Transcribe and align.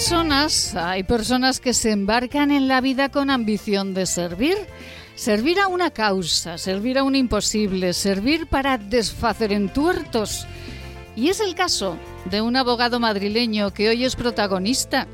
personas, 0.00 0.74
hay 0.76 1.02
personas 1.02 1.60
que 1.60 1.74
se 1.74 1.90
embarcan 1.90 2.50
en 2.50 2.68
la 2.68 2.80
vida 2.80 3.10
con 3.10 3.28
ambición 3.28 3.92
de 3.92 4.06
servir. 4.06 4.56
Servir 5.14 5.60
a 5.60 5.66
una 5.66 5.90
causa, 5.90 6.56
servir 6.56 6.96
a 6.96 7.02
un 7.02 7.14
imposible, 7.14 7.92
servir 7.92 8.46
para 8.46 8.78
desfacer 8.78 9.52
entuertos. 9.52 10.46
Y 11.16 11.28
es 11.28 11.40
el 11.40 11.54
caso 11.54 11.98
de 12.24 12.40
un 12.40 12.56
abogado 12.56 12.98
madrileño 12.98 13.74
que 13.74 13.90
hoy 13.90 14.06
es 14.06 14.16
protagonista. 14.16 15.06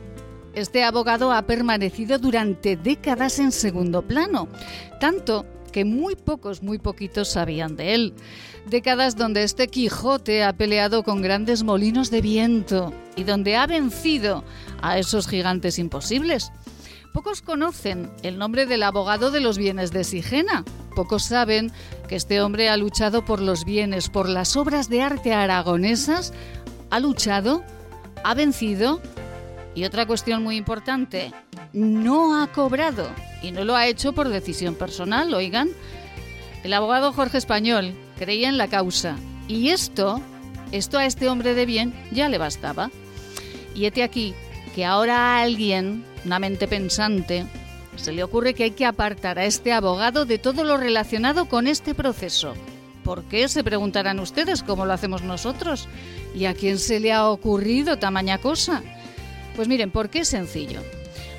Este 0.55 0.85
abogado 0.85 1.33
ha 1.33 1.43
permanecido 1.43 2.21
durante 2.21 2.77
décadas 2.77 3.41
en 3.41 3.51
segundo 3.51 4.03
plano, 4.03 4.47
tanto 5.01 5.47
que 5.77 5.85
muy 5.85 6.17
pocos, 6.17 6.63
muy 6.63 6.79
poquitos 6.79 7.29
sabían 7.29 7.77
de 7.77 7.93
él. 7.93 8.15
Décadas 8.65 9.15
donde 9.15 9.43
este 9.43 9.69
Quijote 9.69 10.43
ha 10.43 10.55
peleado 10.55 11.03
con 11.03 11.21
grandes 11.21 11.65
molinos 11.65 12.11
de 12.11 12.23
viento 12.23 12.95
y 13.15 13.25
donde 13.25 13.57
ha 13.57 13.67
vencido 13.67 14.43
a 14.81 14.99
esos 14.99 15.29
gigantes 15.29 15.79
imposibles. 15.79 16.51
Pocos 17.13 17.43
conocen 17.43 18.11
el 18.23 18.39
nombre 18.39 18.65
del 18.65 18.85
abogado 18.85 19.31
de 19.31 19.41
los 19.41 19.59
bienes 19.59 19.93
de 19.93 20.05
Sigena. 20.05 20.65
Pocos 20.95 21.25
saben 21.25 21.71
que 22.09 22.17
este 22.17 22.41
hombre 22.41 22.71
ha 22.71 22.79
luchado 22.79 23.27
por 23.27 23.43
los 23.43 23.67
bienes, 23.67 24.09
por 24.09 24.31
las 24.31 24.57
obras 24.57 24.89
de 24.89 25.03
arte 25.03 25.35
aragonesas, 25.35 26.33
ha 26.89 27.01
luchado, 27.01 27.63
ha 28.25 28.33
vencido 28.33 29.03
y 29.77 29.85
otra 29.85 30.07
cuestión 30.07 30.43
muy 30.43 30.57
importante, 30.57 31.33
no 31.75 32.43
ha 32.43 32.47
cobrado 32.49 33.07
y 33.43 33.53
no 33.53 33.63
lo 33.63 33.77
ha 33.77 33.87
hecho 33.87 34.15
por 34.15 34.31
decisión 34.31 34.75
personal, 34.75 35.33
oigan. 35.35 35.69
El 36.65 36.73
abogado 36.73 37.13
Jorge 37.13 37.37
Español 37.37 37.95
creía 38.19 38.49
en 38.49 38.57
la 38.57 38.69
causa 38.69 39.17
y 39.47 39.69
esto, 39.69 40.21
esto 40.73 40.97
a 40.99 41.05
este 41.05 41.29
hombre 41.29 41.55
de 41.55 41.67
bien 41.67 41.95
ya 42.11 42.31
le 42.31 42.39
bastaba. 42.39 42.91
Y 43.75 43.85
este 43.85 44.03
aquí 44.03 44.35
que 44.75 44.87
ahora 44.87 45.17
a 45.19 45.43
alguien, 45.43 46.05
una 46.25 46.39
mente 46.39 46.67
pensante, 46.67 47.45
se 47.97 48.13
le 48.13 48.25
ocurre 48.25 48.55
que 48.55 48.65
hay 48.65 48.71
que 48.71 48.87
apartar 48.87 49.39
a 49.39 49.45
este 49.45 49.75
abogado 49.75 50.25
de 50.25 50.39
todo 50.39 50.65
lo 50.65 50.79
relacionado 50.79 51.51
con 51.51 51.67
este 51.67 51.95
proceso. 51.95 52.55
¿Por 53.05 53.25
qué? 53.25 53.47
Se 53.49 53.63
preguntarán 53.63 54.21
ustedes, 54.21 54.63
cómo 54.63 54.87
lo 54.87 54.95
hacemos 54.95 55.23
nosotros. 55.23 55.87
¿Y 56.35 56.47
a 56.47 56.55
quién 56.55 56.79
se 56.79 56.99
le 56.99 57.13
ha 57.13 57.29
ocurrido 57.29 57.99
tamaña 57.99 58.39
cosa? 58.39 58.83
Pues 59.57 59.69
miren, 59.69 59.91
¿por 59.91 60.11
qué 60.11 60.21
es 60.21 60.29
sencillo? 60.29 60.83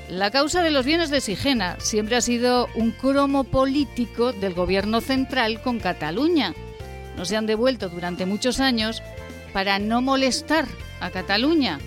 La 0.08 0.32
causa 0.32 0.62
de 0.62 0.72
los 0.72 0.84
bienes 0.84 1.08
de 1.10 1.20
Sigena 1.20 1.76
siempre 1.78 2.16
ha 2.16 2.20
sido 2.20 2.66
un 2.74 2.90
cromo 2.90 3.44
político 3.44 4.32
del 4.32 4.54
gobierno 4.54 5.00
central 5.00 5.62
con 5.62 5.78
Cataluña. 5.78 6.52
No 7.16 7.24
se 7.24 7.36
han 7.36 7.46
devuelto 7.46 7.88
durante 7.88 8.26
muchos 8.26 8.58
años 8.58 9.02
para 9.52 9.78
no 9.78 10.02
molestar 10.02 10.66
a 11.00 11.10
Cataluña. 11.10 11.78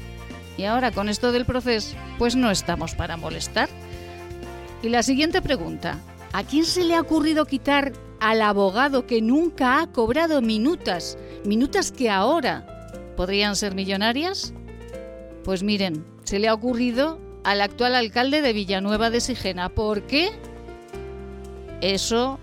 Y 0.58 0.64
ahora 0.64 0.92
con 0.92 1.10
esto 1.10 1.34
del 1.34 1.46
proceso, 1.46 1.98
pues 2.18 2.36
no 2.36 2.50
estamos 2.50 2.96
para 2.96 3.18
molestar. 3.18 3.68
Y 4.82 4.90
la 4.90 5.04
siguiente 5.04 5.42
pregunta, 5.42 6.00
¿a 6.32 6.44
quién 6.44 6.66
se 6.66 6.86
le 6.86 6.96
ha 6.96 7.02
ocurrido 7.02 7.46
quitar 7.46 7.92
al 8.22 8.42
abogado 8.42 9.06
que 9.06 9.22
nunca 9.22 9.82
ha 9.82 9.88
cobrado 9.88 10.42
minutas, 10.42 11.18
minutas 11.44 11.92
que 11.92 12.10
ahora 12.10 12.66
podrían 13.18 13.56
ser 13.56 13.76
millonarias? 13.76 14.54
Pues 15.44 15.64
miren, 15.64 16.06
se 16.32 16.40
le 16.40 16.48
ha 16.48 16.54
ocurrido 16.54 17.20
al 17.44 17.60
actual 17.60 17.94
alcalde 17.94 18.42
de 18.42 18.54
Villanueva 18.54 19.10
de 19.10 19.20
Sigena. 19.20 19.68
¿Por 19.68 20.04
qué? 20.04 20.32
Eso 21.82 22.40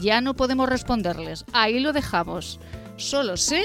ya 0.00 0.22
no 0.22 0.34
podemos 0.34 0.70
responderles. 0.70 1.44
Ahí 1.52 1.78
lo 1.78 1.92
dejamos. 1.92 2.58
Solo 2.96 3.36
sé 3.36 3.62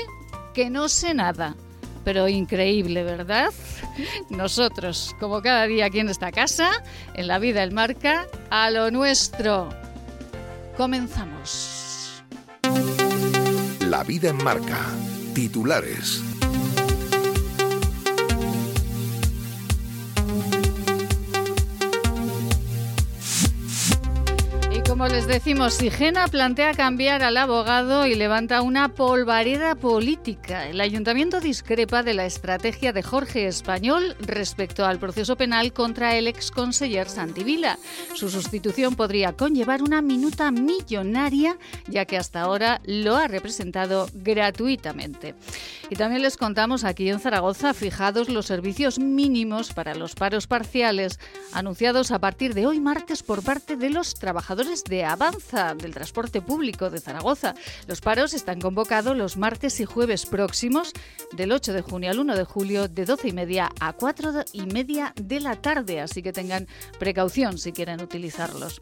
que 0.54 0.70
no 0.70 0.90
sé 0.90 1.14
nada. 1.14 1.56
Pero 2.04 2.28
increíble, 2.28 3.06
¿verdad? 3.06 3.54
Nosotros, 4.30 5.16
como 5.22 5.42
cada 5.42 5.68
día 5.68 5.86
aquí 5.86 6.00
en 6.00 6.10
esta 6.10 6.34
casa, 6.34 6.70
en 7.14 7.28
la 7.28 7.40
vida 7.40 7.64
el 7.64 7.72
marca, 7.72 8.28
a 8.50 8.72
lo 8.72 8.92
nuestro. 8.92 9.70
Comenzamos. 10.76 12.22
La 13.80 14.04
vida 14.04 14.32
en 14.32 14.44
marca. 14.44 14.80
Titulares. 15.34 16.22
Como 24.92 25.08
les 25.08 25.26
decimos, 25.26 25.76
Sigena 25.76 26.28
plantea 26.28 26.74
cambiar 26.74 27.24
al 27.24 27.38
abogado 27.38 28.06
y 28.06 28.14
levanta 28.14 28.62
una 28.62 28.90
polvareda 28.90 29.74
política. 29.74 30.68
El 30.68 30.82
ayuntamiento 30.82 31.40
discrepa 31.40 32.04
de 32.04 32.14
la 32.14 32.26
estrategia 32.26 32.92
de 32.92 33.02
Jorge 33.02 33.48
Español 33.48 34.18
respecto 34.20 34.86
al 34.86 35.00
proceso 35.00 35.38
penal 35.38 35.72
contra 35.72 36.18
el 36.18 36.28
ex 36.28 36.52
conseller 36.52 37.08
Santivila. 37.08 37.80
Su 38.16 38.30
sustitución 38.30 38.96
podría 38.96 39.32
conllevar 39.32 39.82
una 39.82 40.02
minuta 40.02 40.52
millonaria, 40.52 41.58
ya 41.88 42.04
que 42.04 42.18
hasta 42.18 42.42
ahora 42.42 42.82
lo 42.84 43.16
ha 43.16 43.30
representado 43.30 44.10
gratuitamente. 44.14 45.36
Y 45.90 45.96
también 45.96 46.22
les 46.22 46.36
contamos 46.36 46.84
aquí 46.84 47.10
en 47.10 47.22
Zaragoza 47.22 47.74
fijados 47.74 48.28
los 48.28 48.46
servicios 48.46 49.00
mínimos 49.00 49.72
para 49.72 49.96
los 49.96 50.16
paros 50.16 50.48
parciales 50.48 51.18
anunciados 51.54 52.12
a 52.12 52.20
partir 52.20 52.54
de 52.54 52.66
hoy 52.66 52.82
martes 52.82 53.24
por 53.24 53.42
parte 53.42 53.78
de 53.78 53.90
los 53.90 54.16
trabajadores 54.16 54.81
de 54.84 55.04
Avanza 55.04 55.76
del 55.76 55.94
transporte 55.94 56.42
público 56.42 56.90
de 56.90 57.00
Zaragoza. 57.00 57.56
Los 57.88 58.02
paros 58.02 58.34
están 58.34 58.60
convocados 58.60 59.16
los 59.16 59.38
martes 59.38 59.80
y 59.80 59.86
jueves 59.86 60.26
próximos, 60.26 60.94
del 61.34 61.52
8 61.52 61.74
de 61.74 61.82
junio 61.82 62.12
al 62.12 62.20
1 62.20 62.36
de 62.36 62.44
julio, 62.44 62.88
de 62.88 63.06
12 63.06 63.30
y 63.30 63.34
media 63.34 63.72
a 63.80 63.94
4 63.94 64.46
y 64.54 64.62
media 64.64 65.14
de 65.16 65.40
la 65.40 65.56
tarde, 65.56 66.02
así 66.02 66.22
que 66.22 66.34
tengan 66.34 66.68
precaución 67.00 67.58
si 67.58 67.72
quieren 67.72 68.02
utilizarlos 68.02 68.82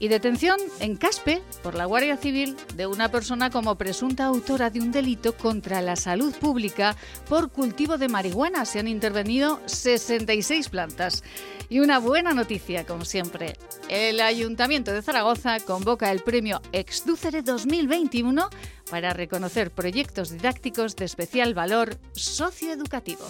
y 0.00 0.08
detención 0.08 0.58
en 0.80 0.96
Caspe 0.96 1.42
por 1.62 1.74
la 1.76 1.84
Guardia 1.84 2.16
Civil 2.16 2.56
de 2.74 2.86
una 2.86 3.10
persona 3.10 3.50
como 3.50 3.76
presunta 3.76 4.24
autora 4.24 4.70
de 4.70 4.80
un 4.80 4.90
delito 4.90 5.36
contra 5.36 5.82
la 5.82 5.94
salud 5.94 6.34
pública 6.34 6.96
por 7.28 7.52
cultivo 7.52 7.98
de 7.98 8.08
marihuana. 8.08 8.64
Se 8.64 8.80
han 8.80 8.88
intervenido 8.88 9.60
66 9.66 10.70
plantas. 10.70 11.22
Y 11.68 11.78
una 11.78 11.98
buena 11.98 12.32
noticia, 12.32 12.84
como 12.84 13.04
siempre. 13.04 13.56
El 13.88 14.20
Ayuntamiento 14.20 14.92
de 14.92 15.02
Zaragoza 15.02 15.60
convoca 15.60 16.10
el 16.10 16.20
premio 16.20 16.60
Exdúcere 16.72 17.42
2021 17.42 18.48
para 18.90 19.12
reconocer 19.12 19.70
proyectos 19.70 20.30
didácticos 20.30 20.96
de 20.96 21.04
especial 21.04 21.54
valor 21.54 21.96
socioeducativo. 22.12 23.24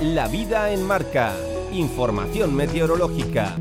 La 0.00 0.28
vida 0.28 0.70
en 0.70 0.86
marca. 0.86 1.34
Información 1.72 2.54
meteorológica. 2.54 3.56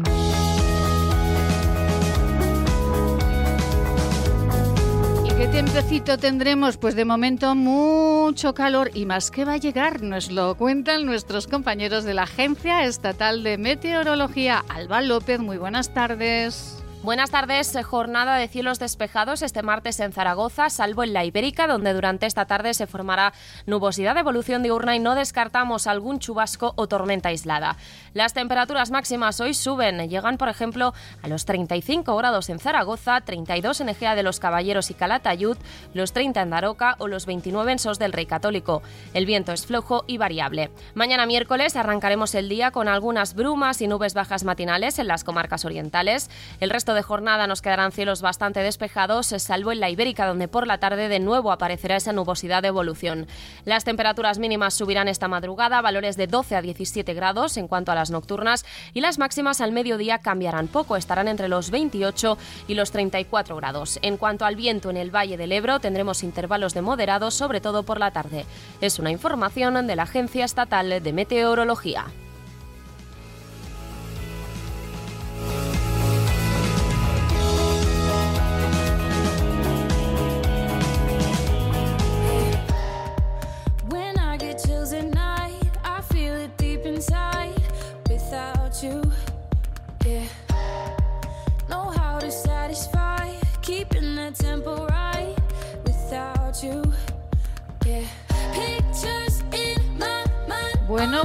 ¿Qué 5.44 5.50
tiempecito 5.50 6.18
tendremos? 6.18 6.78
Pues 6.78 6.96
de 6.96 7.04
momento 7.04 7.54
mucho 7.54 8.54
calor 8.54 8.92
y 8.94 9.06
más 9.06 9.30
que 9.30 9.44
va 9.44 9.56
a 9.56 9.58
llegar, 9.58 10.02
nos 10.02 10.32
lo 10.32 10.56
cuentan 10.56 11.06
nuestros 11.06 11.48
compañeros 11.48 12.06
de 12.06 12.14
la 12.14 12.24
Agencia 12.24 12.86
Estatal 12.86 13.44
de 13.44 13.58
Meteorología. 13.58 14.64
Alba 14.70 15.02
López, 15.02 15.42
muy 15.42 15.58
buenas 15.58 15.94
tardes. 15.94 16.83
Buenas 17.04 17.32
tardes. 17.32 17.78
Jornada 17.84 18.38
de 18.38 18.48
cielos 18.48 18.80
despejados 18.80 19.42
este 19.42 19.62
martes 19.62 20.00
en 20.00 20.14
Zaragoza, 20.14 20.70
salvo 20.70 21.04
en 21.04 21.12
la 21.12 21.26
Ibérica, 21.26 21.68
donde 21.68 21.92
durante 21.92 22.26
esta 22.26 22.46
tarde 22.46 22.74
se 22.74 22.88
formará 22.88 23.34
nubosidad 23.66 24.18
evolución 24.18 24.64
diurna 24.64 24.96
y 24.96 25.00
no 25.00 25.14
descartamos 25.14 25.86
algún 25.86 26.20
chubasco 26.20 26.72
o 26.78 26.88
tormenta 26.88 27.28
aislada. 27.28 27.76
Las 28.14 28.34
temperaturas 28.34 28.90
máximas 28.90 29.42
hoy 29.42 29.54
suben, 29.54 30.08
llegan 30.08 30.38
por 30.38 30.48
ejemplo 30.48 30.94
a 31.22 31.28
los 31.28 31.44
35 31.44 32.16
grados 32.16 32.48
en 32.48 32.60
Zaragoza, 32.60 33.20
32 33.20 33.82
en 33.82 33.90
Egea 33.90 34.16
de 34.16 34.24
los 34.24 34.40
Caballeros 34.40 34.90
y 34.90 34.94
Calatayud, 34.94 35.58
los 35.94 36.14
30 36.14 36.42
en 36.42 36.52
Daroca 36.52 36.96
o 37.00 37.10
los 37.10 37.26
29 37.26 37.74
en 37.74 37.80
Sos 37.80 38.00
del 38.00 38.14
Rey 38.14 38.28
Católico. 38.28 38.82
El 39.14 39.26
viento 39.26 39.52
es 39.52 39.66
flojo 39.66 40.06
y 40.08 40.18
variable. 40.18 40.72
Mañana 40.94 41.26
miércoles 41.26 41.76
arrancaremos 41.76 42.34
el 42.34 42.48
día 42.48 42.72
con 42.72 42.88
algunas 42.88 43.34
brumas 43.34 43.82
y 43.82 43.88
nubes 43.88 44.14
bajas 44.14 44.46
matinales 44.46 45.00
en 45.00 45.08
las 45.10 45.26
comarcas 45.26 45.66
orientales. 45.66 46.30
El 46.62 46.70
resto 46.70 46.93
de 46.94 47.04
jornada 47.04 47.48
nos 47.48 47.62
quedarán 47.62 47.92
cielos 47.92 48.22
bastante 48.22 48.62
despejados, 48.62 49.28
salvo 49.28 49.72
en 49.72 49.80
la 49.80 49.90
Ibérica, 49.90 50.26
donde 50.26 50.48
por 50.48 50.68
la 50.68 50.78
tarde 50.78 51.08
de 51.08 51.20
nuevo 51.20 51.52
aparecerá 51.52 51.96
esa 51.96 52.14
nubosidad 52.14 52.62
de 52.62 52.70
evolución. 52.70 53.28
Las 53.66 53.84
temperaturas 53.84 54.40
mínimas 54.40 54.74
subirán 54.74 55.08
esta 55.08 55.28
madrugada, 55.28 55.82
valores 55.82 56.18
de 56.18 56.28
12 56.28 56.56
a 56.56 56.62
17 56.62 57.14
grados 57.14 57.58
en 57.58 57.68
cuanto 57.68 57.92
a 57.92 57.96
las 57.96 58.12
nocturnas, 58.12 58.66
y 58.94 59.02
las 59.02 59.20
máximas 59.20 59.62
al 59.62 59.72
mediodía 59.72 60.20
cambiarán 60.20 60.68
poco, 60.68 60.96
estarán 60.96 61.28
entre 61.28 61.48
los 61.48 61.72
28 61.72 62.38
y 62.68 62.76
los 62.76 62.92
34 62.92 63.56
grados. 63.56 64.00
En 64.02 64.18
cuanto 64.18 64.46
al 64.46 64.56
viento 64.56 64.90
en 64.90 64.98
el 64.98 65.14
Valle 65.14 65.38
del 65.38 65.52
Ebro, 65.52 65.80
tendremos 65.80 66.24
intervalos 66.24 66.74
de 66.74 66.82
moderados, 66.82 67.34
sobre 67.34 67.62
todo 67.62 67.84
por 67.84 68.00
la 68.00 68.12
tarde. 68.12 68.46
Es 68.82 69.00
una 69.00 69.12
información 69.12 69.88
de 69.88 69.96
la 69.96 70.04
Agencia 70.04 70.46
Estatal 70.46 71.02
de 71.02 71.14
Meteorología. 71.14 72.06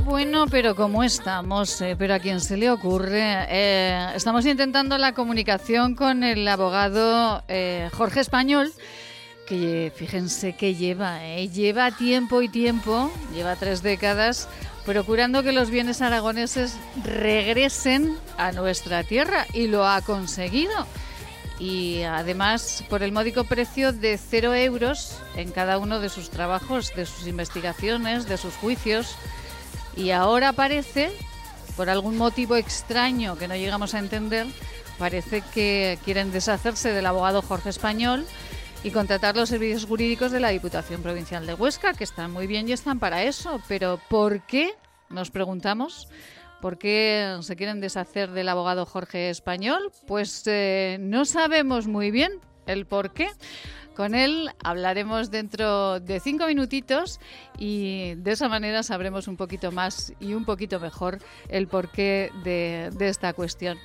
Bueno, 0.09 0.47
pero 0.47 0.75
¿cómo 0.75 1.05
estamos? 1.05 1.83
Eh, 1.83 1.95
pero 1.99 2.15
a 2.15 2.19
quién 2.19 2.41
se 2.41 2.57
le 2.57 2.71
ocurre. 2.71 3.45
Eh, 3.51 4.07
estamos 4.15 4.47
intentando 4.47 4.97
la 4.97 5.13
comunicación 5.13 5.95
con 5.95 6.25
el 6.25 6.49
abogado 6.49 7.45
eh, 7.47 7.91
Jorge 7.93 8.21
Español, 8.21 8.73
que 9.47 9.93
fíjense 9.95 10.55
que 10.55 10.75
lleva, 10.75 11.21
lleva 11.53 11.91
tiempo 11.91 12.41
y 12.41 12.49
tiempo, 12.49 13.13
lleva 13.35 13.55
tres 13.57 13.83
décadas 13.83 14.49
procurando 14.87 15.43
que 15.43 15.53
los 15.53 15.69
bienes 15.69 16.01
aragoneses 16.01 16.75
regresen 17.05 18.17
a 18.39 18.53
nuestra 18.53 19.05
tierra 19.05 19.47
y 19.53 19.67
lo 19.67 19.87
ha 19.87 20.01
conseguido 20.01 20.87
y 21.59 22.03
además 22.03 22.83
por 22.89 23.03
el 23.03 23.13
módico 23.13 23.45
precio 23.45 23.93
de 23.93 24.17
cero 24.17 24.55
euros 24.55 25.19
en 25.37 25.51
cada 25.51 25.77
uno 25.77 26.01
de 26.01 26.09
sus 26.09 26.31
trabajos, 26.31 26.95
de 26.95 27.05
sus 27.05 27.27
investigaciones, 27.27 28.27
de 28.27 28.39
sus 28.39 28.55
juicios. 28.55 29.17
Y 29.99 30.13
ahora 30.13 30.53
parece, 30.53 31.11
por 31.77 31.91
algún 31.91 32.17
motivo 32.17 32.55
extraño 32.55 33.37
que 33.37 33.49
no 33.49 33.57
llegamos 33.57 33.95
a 33.95 33.99
entender, 33.99 34.47
parece 34.97 35.43
que 35.53 35.99
quieren 36.05 36.31
deshacerse 36.31 36.93
del 36.93 37.05
abogado 37.05 37.43
Jorge 37.43 37.71
Español 37.71 38.25
y 38.85 38.93
contratar 38.93 39.35
los 39.35 39.49
servicios 39.49 39.87
jurídicos 39.87 40.31
de 40.31 40.39
la 40.39 40.51
Diputación 40.51 41.03
Provincial 41.03 41.47
de 41.47 41.55
Huesca, 41.55 41.95
que 41.95 42.05
están 42.05 42.31
muy 42.31 42.47
bien 42.47 42.69
y 42.69 42.73
están 42.73 43.01
para 43.01 43.25
eso. 43.25 43.61
Pero 43.67 44.01
¿por 44.09 44.47
qué? 44.47 44.71
Nos 45.11 45.33
preguntamos. 45.33 46.07
¿Por 46.61 46.79
qué 46.79 47.37
se 47.41 47.57
quieren 47.57 47.81
deshacer 47.81 48.31
del 48.31 48.49
abogado 48.49 48.87
Jorge 48.87 49.31
Español? 49.31 49.91
Pues 50.07 50.45
eh, 50.47 50.99
no 51.01 51.25
sabemos 51.25 51.89
muy 51.89 52.13
bien 52.13 52.41
el 52.67 52.87
por 52.87 53.13
qué. 53.13 53.31
Con 53.99 54.15
él 54.15 54.49
hablaremos 54.63 55.33
dentro 55.33 55.99
de 55.99 56.21
cinco 56.21 56.47
minutitos 56.47 57.19
y 57.59 58.15
de 58.15 58.31
esa 58.31 58.49
manera 58.49 58.85
sabremos 58.85 59.27
un 59.27 59.37
poquito 59.37 59.73
más 59.73 60.13
y 60.21 60.35
un 60.35 60.45
poquito 60.45 60.79
mejor 60.79 61.19
el 61.49 61.67
porqué 61.67 62.31
de, 62.45 62.93
esta 63.01 63.33
cuestión. 63.33 63.77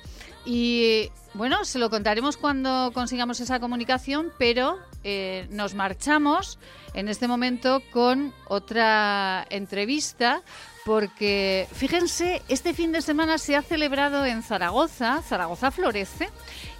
Y 0.46 1.10
bueno, 1.32 1.64
se 1.64 1.80
lo 1.80 1.90
contaremos 1.90 2.36
cuando 2.36 2.92
consigamos 2.94 3.40
esa 3.40 3.58
comunicación, 3.58 4.30
pero 4.38 4.78
eh, 5.02 5.48
nos 5.50 5.74
marchamos 5.74 6.60
en 6.94 7.08
este 7.08 7.26
momento 7.26 7.82
con 7.90 8.32
otra 8.46 9.44
entrevista 9.50 10.42
porque 10.84 11.66
fíjense, 11.72 12.42
este 12.48 12.74
fin 12.74 12.92
de 12.92 13.00
semana 13.00 13.38
se 13.38 13.56
ha 13.56 13.62
celebrado 13.62 14.26
en 14.26 14.42
Zaragoza, 14.42 15.22
Zaragoza 15.22 15.70
Florece, 15.70 16.28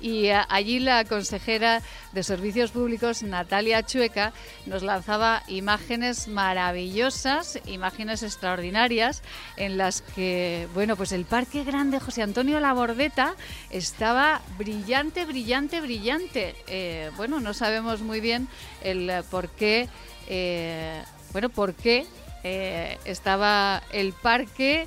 y 0.05 0.27
eh, 0.27 0.39
allí 0.51 0.81
la 0.81 1.07
consejera 1.07 1.81
de 2.13 2.23
Servicios 2.23 2.73
Públicos, 2.73 3.23
Natalia 3.23 3.83
Chueca, 3.87 4.35
nos 4.67 4.83
lanzaba 4.83 5.43
imágenes 5.49 6.29
maravillosas, 6.29 7.59
imágenes 7.65 8.23
extraordinarias, 8.23 9.23
en 9.57 9.79
las 9.79 10.03
que, 10.03 10.69
bueno, 10.75 10.95
pues 10.97 11.13
el 11.13 11.25
Parque 11.25 11.65
Grande 11.65 12.01
José 12.01 12.21
Antonio 12.21 12.61
Labordeta 12.61 13.35
estaba 13.71 14.43
brillante, 14.59 15.25
brillante, 15.25 15.81
brillante. 15.81 16.55
Eh, 16.67 17.11
bueno, 17.17 17.41
no 17.41 17.55
sabemos 17.55 18.03
muy 18.03 18.21
bien 18.21 18.47
el 18.83 19.11
por 19.31 19.49
qué, 19.49 19.89
eh, 20.29 21.03
bueno, 21.33 21.49
por 21.49 21.73
qué 21.73 22.07
eh, 22.43 22.99
estaba 23.07 23.83
el 23.91 24.13
parque 24.13 24.87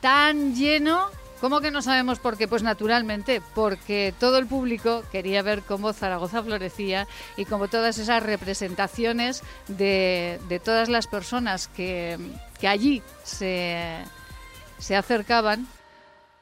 tan 0.00 0.56
lleno. 0.56 1.19
¿Cómo 1.40 1.62
que 1.62 1.70
no 1.70 1.80
sabemos 1.80 2.18
por 2.18 2.36
qué? 2.36 2.46
Pues 2.46 2.62
naturalmente, 2.62 3.40
porque 3.54 4.12
todo 4.20 4.36
el 4.36 4.46
público 4.46 5.02
quería 5.10 5.40
ver 5.40 5.62
cómo 5.62 5.94
Zaragoza 5.94 6.42
florecía 6.42 7.06
y 7.38 7.46
como 7.46 7.68
todas 7.68 7.96
esas 7.96 8.22
representaciones 8.22 9.42
de, 9.66 10.38
todas 10.62 10.90
las 10.90 11.06
personas 11.06 11.68
que, 11.68 12.18
allí 12.62 13.02
se, 13.24 13.96
se 14.78 14.96
acercaban 14.96 15.66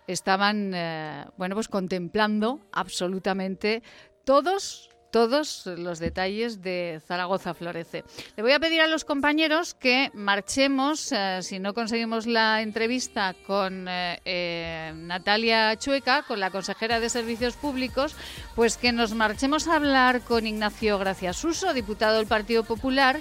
estaban 0.08 0.72
eh, 0.74 1.26
bueno 1.36 1.54
pues 1.54 1.68
contemplando 1.68 2.60
absolutamente 2.72 3.82
todos 4.24 4.87
todos 5.10 5.66
los 5.66 5.98
detalles 5.98 6.62
de 6.62 7.00
Zaragoza 7.06 7.54
Florece. 7.54 8.04
Le 8.36 8.42
voy 8.42 8.52
a 8.52 8.60
pedir 8.60 8.80
a 8.80 8.86
los 8.86 9.04
compañeros 9.04 9.74
que 9.74 10.10
marchemos, 10.14 11.12
eh, 11.12 11.40
si 11.42 11.58
no 11.58 11.74
conseguimos 11.74 12.26
la 12.26 12.62
entrevista 12.62 13.34
con 13.46 13.86
eh, 13.88 14.20
eh, 14.24 14.92
Natalia 14.94 15.76
Chueca, 15.76 16.22
con 16.22 16.40
la 16.40 16.50
consejera 16.50 17.00
de 17.00 17.08
Servicios 17.08 17.54
Públicos, 17.54 18.14
pues 18.54 18.76
que 18.76 18.92
nos 18.92 19.14
marchemos 19.14 19.68
a 19.68 19.76
hablar 19.76 20.20
con 20.22 20.46
Ignacio 20.46 20.98
Gracias 20.98 21.44
Uso, 21.44 21.72
diputado 21.72 22.18
del 22.18 22.26
Partido 22.26 22.64
Popular, 22.64 23.20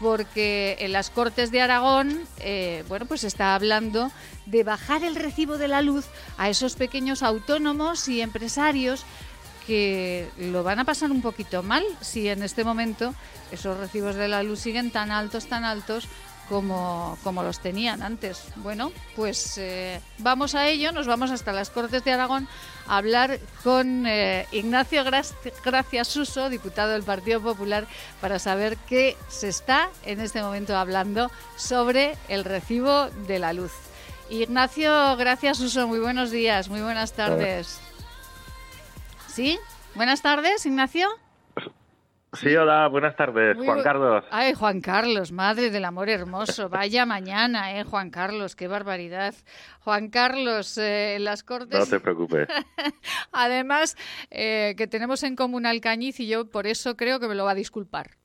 porque 0.00 0.76
en 0.80 0.92
las 0.92 1.10
Cortes 1.10 1.50
de 1.50 1.60
Aragón, 1.60 2.20
bueno, 2.86 3.06
pues 3.06 3.24
está 3.24 3.56
hablando 3.56 4.12
de 4.46 4.62
bajar 4.62 5.02
el 5.02 5.16
recibo 5.16 5.58
de 5.58 5.66
la 5.66 5.82
luz 5.82 6.06
a 6.36 6.48
esos 6.48 6.76
pequeños 6.76 7.24
autónomos 7.24 8.08
y 8.08 8.20
empresarios 8.20 9.04
que 9.68 10.26
lo 10.38 10.62
van 10.62 10.78
a 10.78 10.84
pasar 10.84 11.10
un 11.10 11.20
poquito 11.20 11.62
mal 11.62 11.84
si 12.00 12.26
en 12.26 12.42
este 12.42 12.64
momento 12.64 13.14
esos 13.52 13.76
recibos 13.76 14.14
de 14.14 14.26
la 14.26 14.42
luz 14.42 14.60
siguen 14.60 14.90
tan 14.90 15.10
altos, 15.10 15.46
tan 15.46 15.62
altos 15.64 16.08
como, 16.48 17.18
como 17.22 17.42
los 17.42 17.60
tenían 17.60 18.02
antes. 18.02 18.44
Bueno, 18.56 18.90
pues 19.14 19.58
eh, 19.58 20.00
vamos 20.16 20.54
a 20.54 20.66
ello, 20.68 20.90
nos 20.92 21.06
vamos 21.06 21.30
hasta 21.30 21.52
las 21.52 21.68
Cortes 21.68 22.02
de 22.02 22.12
Aragón 22.12 22.48
a 22.86 22.96
hablar 22.96 23.40
con 23.62 24.06
eh, 24.06 24.46
Ignacio 24.52 25.04
Gracias 25.04 26.08
Suso, 26.08 26.48
diputado 26.48 26.92
del 26.92 27.02
Partido 27.02 27.42
Popular, 27.42 27.86
para 28.22 28.38
saber 28.38 28.78
qué 28.88 29.18
se 29.28 29.48
está 29.48 29.90
en 30.06 30.20
este 30.20 30.40
momento 30.40 30.78
hablando 30.78 31.30
sobre 31.56 32.16
el 32.28 32.46
recibo 32.46 33.10
de 33.26 33.38
la 33.38 33.52
luz. 33.52 33.72
Ignacio 34.30 35.14
Gracias 35.18 35.58
Suso, 35.58 35.86
muy 35.86 35.98
buenos 35.98 36.30
días, 36.30 36.70
muy 36.70 36.80
buenas 36.80 37.12
tardes. 37.12 37.80
¿Sí? 39.38 39.56
Buenas 39.94 40.20
tardes, 40.20 40.66
Ignacio. 40.66 41.06
Sí, 42.32 42.56
hola, 42.56 42.88
buenas 42.88 43.14
tardes, 43.14 43.56
Juan 43.56 43.84
Carlos. 43.84 44.24
Ay, 44.32 44.52
Juan 44.52 44.80
Carlos, 44.80 45.30
madre 45.30 45.70
del 45.70 45.84
amor 45.84 46.08
hermoso. 46.08 46.68
Vaya 46.68 47.06
mañana, 47.06 47.78
¿eh, 47.78 47.84
Juan 47.84 48.10
Carlos? 48.10 48.56
Qué 48.56 48.66
barbaridad. 48.66 49.36
Juan 49.78 50.08
Carlos, 50.08 50.76
eh, 50.76 51.18
las 51.20 51.44
Cortes. 51.44 51.78
No 51.78 51.86
te 51.86 52.00
preocupes. 52.00 52.48
Además, 53.30 53.96
eh, 54.32 54.74
que 54.76 54.88
tenemos 54.88 55.22
en 55.22 55.36
común 55.36 55.66
Alcañiz 55.66 56.18
y 56.18 56.26
yo 56.26 56.50
por 56.50 56.66
eso 56.66 56.96
creo 56.96 57.20
que 57.20 57.28
me 57.28 57.36
lo 57.36 57.44
va 57.44 57.52
a 57.52 57.54
disculpar. 57.54 58.16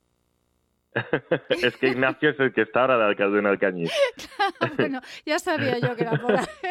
es 1.50 1.78
que 1.78 1.88
Ignacio 1.88 2.30
es 2.30 2.40
el 2.40 2.54
que 2.54 2.62
está 2.62 2.82
ahora 2.82 2.98
de 2.98 3.04
alcalde 3.06 3.40
en 3.40 3.46
Alcañiz. 3.48 3.92
bueno, 4.78 5.02
ya 5.26 5.40
sabía 5.40 5.80
yo 5.80 5.96
que 5.96 6.04
era 6.04 6.18
por, 6.18 6.34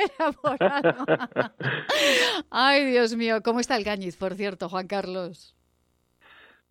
era 0.60 1.52
Ay, 2.50 2.86
Dios 2.86 3.16
mío, 3.16 3.42
¿cómo 3.42 3.60
está 3.60 3.74
Alcañiz, 3.74 4.16
por 4.16 4.34
cierto, 4.34 4.68
Juan 4.68 4.86
Carlos? 4.86 5.56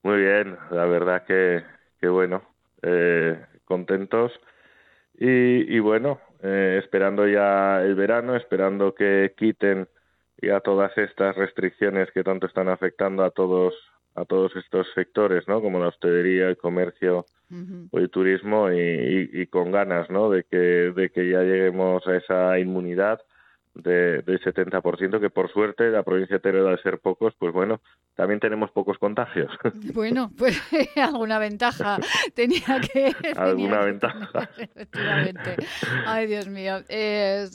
Muy 0.04 0.22
bien, 0.22 0.58
la 0.72 0.86
verdad 0.86 1.26
que, 1.26 1.64
que 2.00 2.08
bueno, 2.08 2.42
eh, 2.82 3.40
contentos 3.66 4.32
y, 5.14 5.76
y 5.76 5.80
bueno, 5.80 6.20
eh, 6.42 6.80
esperando 6.82 7.28
ya 7.28 7.82
el 7.82 7.96
verano, 7.96 8.36
esperando 8.36 8.96
que 8.96 9.34
quiten 9.38 9.88
ya 10.42 10.60
todas 10.60 10.98
estas 10.98 11.36
restricciones 11.36 12.10
que 12.12 12.24
tanto 12.24 12.48
están 12.48 12.68
afectando 12.68 13.24
a 13.24 13.30
todos 13.30 13.76
a 14.16 14.26
todos 14.26 14.56
estos 14.56 14.88
sectores, 14.94 15.48
¿no? 15.48 15.62
Como 15.62 15.80
la 15.80 15.88
hostelería, 15.88 16.48
el 16.48 16.58
comercio 16.58 17.26
o 17.92 17.98
el 18.00 18.10
turismo 18.10 18.72
y, 18.72 19.30
y, 19.34 19.48
con 19.48 19.72
ganas, 19.72 20.10
¿no? 20.10 20.30
De 20.30 20.44
que, 20.44 20.58
de 20.58 21.10
que 21.10 21.30
ya 21.30 21.42
lleguemos 21.42 22.06
a 22.08 22.16
esa 22.18 22.60
inmunidad 22.60 23.22
de, 23.74 24.22
del 24.22 24.40
70%, 24.42 25.20
que 25.20 25.30
por 25.30 25.52
suerte 25.52 25.90
la 25.90 26.04
provincia 26.04 26.38
de 26.38 26.40
Teruel, 26.42 26.68
al 26.68 26.82
ser 26.82 27.00
pocos, 27.00 27.34
pues 27.38 27.54
bueno, 27.54 27.82
también 28.16 28.40
tenemos 28.40 28.72
pocos 28.72 28.98
contagios. 28.98 29.52
Bueno, 29.94 30.32
pues 30.38 30.62
alguna 30.96 31.38
ventaja 31.38 32.00
tenía 32.34 32.80
que... 32.82 33.14
alguna 33.36 33.84
ventaja. 33.84 34.50
efectivamente. 34.58 35.56
Ay, 36.06 36.28
Dios 36.28 36.48
mío. 36.48 36.82
Eh, 36.88 37.50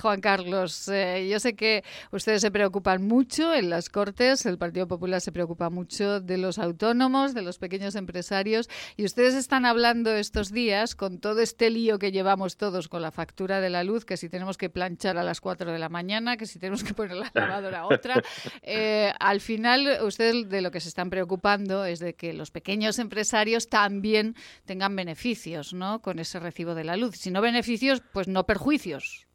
Juan 0.00 0.20
Carlos, 0.20 0.88
eh, 0.88 1.28
yo 1.30 1.38
sé 1.40 1.54
que 1.54 1.84
ustedes 2.10 2.40
se 2.40 2.50
preocupan 2.50 3.06
mucho 3.06 3.54
en 3.54 3.70
las 3.70 3.90
Cortes, 3.90 4.46
el 4.46 4.58
Partido 4.58 4.88
Popular 4.88 5.20
se 5.20 5.32
preocupa 5.32 5.70
mucho 5.70 6.20
de 6.20 6.38
los 6.38 6.58
autónomos, 6.58 7.34
de 7.34 7.42
los 7.42 7.58
pequeños 7.58 7.96
empresarios, 7.96 8.68
y 8.96 9.04
ustedes 9.04 9.34
están 9.34 9.66
hablando 9.66 10.12
estos 10.12 10.50
días 10.50 10.94
con 10.94 11.18
todo 11.18 11.40
este 11.40 11.70
lío 11.70 11.98
que 11.98 12.12
llevamos 12.12 12.56
todos 12.56 12.88
con 12.88 13.02
la 13.02 13.10
factura 13.10 13.60
de 13.60 13.70
la 13.70 13.84
luz, 13.84 14.04
que 14.04 14.16
si 14.16 14.28
tenemos 14.28 14.56
que 14.56 14.70
planchar 14.70 15.18
a 15.18 15.22
las 15.22 15.40
4 15.56 15.72
de 15.72 15.78
la 15.78 15.88
mañana, 15.88 16.36
que 16.36 16.46
si 16.46 16.58
tenemos 16.58 16.82
que 16.82 16.94
poner 16.94 17.16
la 17.16 17.30
lavadora 17.34 17.86
otra, 17.86 18.14
eh, 18.62 19.12
al 19.20 19.40
final 19.40 19.98
ustedes 20.02 20.48
de 20.48 20.60
lo 20.62 20.70
que 20.70 20.80
se 20.80 20.88
están 20.88 21.10
preocupando 21.10 21.84
es 21.84 22.00
de 22.00 22.14
que 22.14 22.32
los 22.32 22.50
pequeños 22.50 22.98
empresarios 22.98 23.68
también 23.68 24.34
tengan 24.66 24.96
beneficios, 24.96 25.72
¿no? 25.72 26.00
Con 26.02 26.18
ese 26.18 26.40
recibo 26.40 26.74
de 26.74 26.84
la 26.84 26.96
luz. 26.96 27.16
Si 27.16 27.30
no 27.30 27.40
beneficios, 27.40 28.02
pues 28.12 28.26
no 28.26 28.44
perjuicios. 28.44 29.28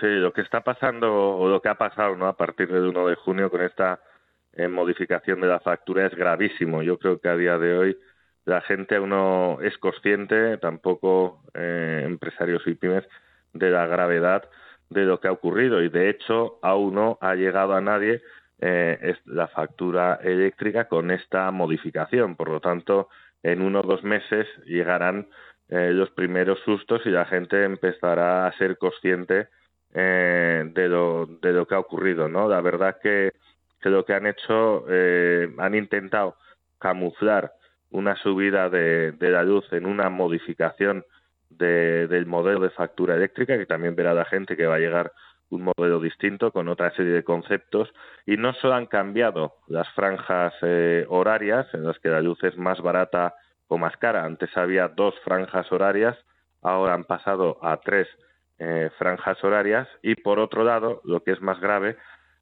Sí, 0.00 0.06
lo 0.06 0.32
que 0.32 0.42
está 0.42 0.60
pasando 0.60 1.36
o 1.38 1.48
lo 1.48 1.62
que 1.62 1.68
ha 1.68 1.76
pasado, 1.76 2.14
¿no? 2.16 2.26
A 2.26 2.36
partir 2.36 2.68
del 2.68 2.84
1 2.84 3.06
de 3.08 3.14
junio 3.16 3.50
con 3.50 3.62
esta 3.62 4.00
eh, 4.52 4.68
modificación 4.68 5.40
de 5.40 5.46
la 5.46 5.60
factura 5.60 6.06
es 6.06 6.14
gravísimo. 6.14 6.82
Yo 6.82 6.98
creo 6.98 7.20
que 7.20 7.28
a 7.28 7.36
día 7.36 7.56
de 7.58 7.78
hoy 7.78 7.98
la 8.44 8.60
gente 8.60 8.98
no 9.00 9.60
es 9.62 9.76
consciente, 9.78 10.58
tampoco 10.58 11.42
eh, 11.54 12.02
empresarios 12.04 12.62
y 12.66 12.74
pymes, 12.74 13.04
de 13.52 13.70
la 13.70 13.86
gravedad 13.86 14.48
de 14.90 15.04
lo 15.04 15.20
que 15.20 15.28
ha 15.28 15.32
ocurrido 15.32 15.82
y 15.82 15.88
de 15.88 16.10
hecho 16.10 16.58
aún 16.62 16.94
no 16.94 17.18
ha 17.20 17.34
llegado 17.34 17.74
a 17.74 17.80
nadie 17.80 18.22
eh, 18.60 19.14
la 19.24 19.48
factura 19.48 20.18
eléctrica 20.22 20.86
con 20.88 21.10
esta 21.10 21.50
modificación. 21.50 22.36
Por 22.36 22.50
lo 22.50 22.60
tanto, 22.60 23.08
en 23.42 23.62
uno 23.62 23.80
o 23.80 23.82
dos 23.82 24.02
meses 24.02 24.46
llegarán 24.66 25.28
eh, 25.68 25.92
los 25.92 26.10
primeros 26.10 26.58
sustos 26.64 27.00
y 27.06 27.10
la 27.10 27.24
gente 27.24 27.64
empezará 27.64 28.46
a 28.46 28.52
ser 28.58 28.76
consciente 28.76 29.48
eh, 29.94 30.64
de, 30.74 30.88
lo, 30.88 31.26
de 31.40 31.52
lo 31.52 31.66
que 31.66 31.74
ha 31.74 31.78
ocurrido. 31.78 32.28
¿no? 32.28 32.48
La 32.48 32.60
verdad 32.60 32.98
que, 33.00 33.32
que 33.80 33.88
lo 33.88 34.04
que 34.04 34.12
han 34.12 34.26
hecho, 34.26 34.84
han 35.58 35.74
intentado 35.74 36.36
camuflar 36.78 37.52
una 37.92 38.16
subida 38.16 38.68
de 38.68 39.14
la 39.20 39.42
luz 39.42 39.72
en 39.72 39.86
una 39.86 40.10
modificación 40.10 41.04
del 41.64 42.26
modelo 42.26 42.60
de 42.60 42.70
factura 42.70 43.14
eléctrica, 43.14 43.56
que 43.56 43.66
también 43.66 43.94
verá 43.94 44.14
la 44.14 44.24
gente 44.24 44.56
que 44.56 44.66
va 44.66 44.76
a 44.76 44.80
llegar 44.80 45.12
un 45.50 45.64
modelo 45.64 46.00
distinto 46.00 46.52
con 46.52 46.68
otra 46.68 46.92
serie 46.94 47.12
de 47.12 47.24
conceptos 47.24 47.92
y 48.24 48.36
no 48.36 48.52
solo 48.54 48.74
han 48.74 48.86
cambiado 48.86 49.56
las 49.66 49.88
franjas 49.94 50.54
eh, 50.62 51.04
horarias 51.08 51.66
en 51.74 51.84
las 51.84 51.98
que 51.98 52.08
la 52.08 52.20
luz 52.20 52.42
es 52.44 52.56
más 52.56 52.80
barata 52.80 53.34
o 53.68 53.76
más 53.76 53.96
cara. 53.96 54.24
Antes 54.24 54.56
había 54.56 54.88
dos 54.88 55.14
franjas 55.24 55.70
horarias, 55.72 56.16
ahora 56.62 56.94
han 56.94 57.04
pasado 57.04 57.58
a 57.62 57.76
tres 57.78 58.08
eh, 58.58 58.90
franjas 58.98 59.42
horarias 59.42 59.88
y 60.02 60.14
por 60.14 60.38
otro 60.38 60.64
lado, 60.64 61.00
lo 61.04 61.22
que 61.22 61.32
es 61.32 61.40
más 61.40 61.60
grave, 61.60 61.96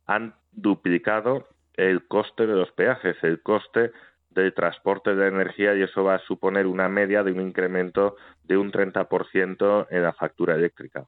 han 0.06 0.34
duplicado 0.52 1.48
el 1.74 2.06
coste 2.08 2.46
de 2.46 2.54
los 2.54 2.70
peajes, 2.72 3.16
el 3.22 3.40
coste 3.42 3.92
del 4.38 4.54
transporte 4.54 5.14
de 5.14 5.28
energía 5.28 5.74
y 5.74 5.82
eso 5.82 6.04
va 6.04 6.14
a 6.16 6.26
suponer 6.26 6.66
una 6.66 6.88
media 6.88 7.22
de 7.22 7.32
un 7.32 7.40
incremento 7.40 8.16
de 8.44 8.56
un 8.56 8.70
30% 8.70 9.86
en 9.90 10.02
la 10.02 10.12
factura 10.12 10.54
eléctrica. 10.54 11.06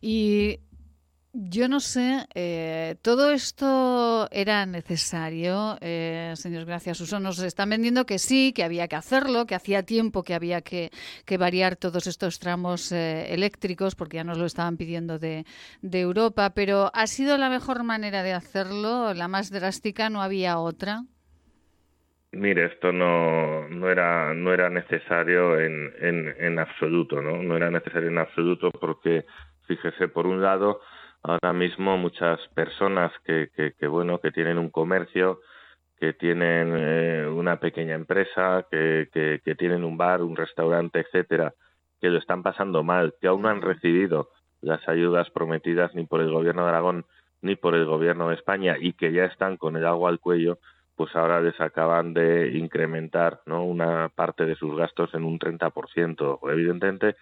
Y 0.00 0.58
yo 1.34 1.66
no 1.66 1.80
sé, 1.80 2.26
eh, 2.34 2.96
todo 3.00 3.30
esto 3.30 4.28
era 4.30 4.66
necesario, 4.66 5.78
eh, 5.80 6.34
señor 6.36 6.66
Gracias 6.66 7.00
Uso. 7.00 7.20
Nos 7.20 7.38
están 7.38 7.70
vendiendo 7.70 8.04
que 8.04 8.18
sí, 8.18 8.52
que 8.52 8.64
había 8.64 8.86
que 8.86 8.96
hacerlo, 8.96 9.46
que 9.46 9.54
hacía 9.54 9.82
tiempo 9.82 10.24
que 10.24 10.34
había 10.34 10.60
que, 10.60 10.90
variar 11.38 11.76
todos 11.76 12.06
estos 12.06 12.38
tramos 12.38 12.92
eh, 12.92 13.32
eléctricos, 13.32 13.94
porque 13.94 14.18
ya 14.18 14.24
nos 14.24 14.36
lo 14.36 14.44
estaban 14.44 14.76
pidiendo 14.76 15.18
de, 15.18 15.46
de, 15.80 16.00
Europa, 16.00 16.50
pero 16.50 16.90
¿ha 16.92 17.06
sido 17.06 17.38
la 17.38 17.48
mejor 17.48 17.82
manera 17.82 18.22
de 18.22 18.34
hacerlo? 18.34 19.14
¿La 19.14 19.26
más 19.26 19.50
drástica? 19.50 20.10
¿No 20.10 20.20
había 20.20 20.58
otra? 20.58 21.04
Mire, 22.32 22.64
esto 22.64 22.92
no, 22.92 23.68
no, 23.68 23.90
era, 23.90 24.32
no 24.32 24.54
era 24.54 24.70
necesario 24.70 25.60
en, 25.60 25.92
en, 26.00 26.34
en 26.38 26.58
absoluto, 26.58 27.20
¿no? 27.20 27.42
No 27.42 27.56
era 27.56 27.70
necesario 27.70 28.08
en 28.08 28.18
absoluto 28.18 28.70
porque, 28.70 29.26
fíjese, 29.66 30.08
por 30.08 30.26
un 30.26 30.40
lado, 30.40 30.80
ahora 31.22 31.52
mismo 31.52 31.98
muchas 31.98 32.40
personas 32.54 33.12
que, 33.24 33.50
que, 33.78 33.86
bueno, 33.86 34.18
que 34.18 34.30
tienen 34.30 34.56
un 34.56 34.70
comercio, 34.70 35.40
que 36.00 36.14
tienen 36.14 36.74
eh, 36.74 37.26
una 37.26 37.60
pequeña 37.60 37.94
empresa, 37.94 38.66
que, 38.70 39.08
que, 39.12 39.40
que 39.44 39.54
tienen 39.54 39.84
un 39.84 39.98
bar, 39.98 40.22
un 40.22 40.34
restaurante, 40.34 41.00
etcétera, 41.00 41.52
que 42.00 42.08
lo 42.08 42.18
están 42.18 42.42
pasando 42.42 42.82
mal, 42.82 43.14
que 43.20 43.28
aún 43.28 43.42
no 43.42 43.50
han 43.50 43.60
recibido 43.60 44.30
las 44.62 44.88
ayudas 44.88 45.28
prometidas 45.30 45.94
ni 45.94 46.06
por 46.06 46.22
el 46.22 46.32
gobierno 46.32 46.62
de 46.62 46.68
Aragón 46.70 47.04
ni 47.42 47.56
por 47.56 47.74
el 47.74 47.84
gobierno 47.84 48.28
de 48.28 48.36
España 48.36 48.76
y 48.80 48.94
que 48.94 49.12
ya 49.12 49.24
están 49.24 49.56
con 49.56 49.76
el 49.76 49.84
agua 49.84 50.08
al 50.08 50.20
cuello, 50.20 50.58
pues 50.96 51.14
ahora 51.16 51.40
les 51.40 51.58
acaban 51.60 52.14
de 52.14 52.50
incrementar 52.56 53.40
¿no? 53.46 53.64
una 53.64 54.08
parte 54.10 54.44
de 54.44 54.54
sus 54.54 54.76
gastos 54.76 55.14
en 55.14 55.24
un 55.24 55.38
30%. 55.38 56.38
Evidentemente, 56.50 57.16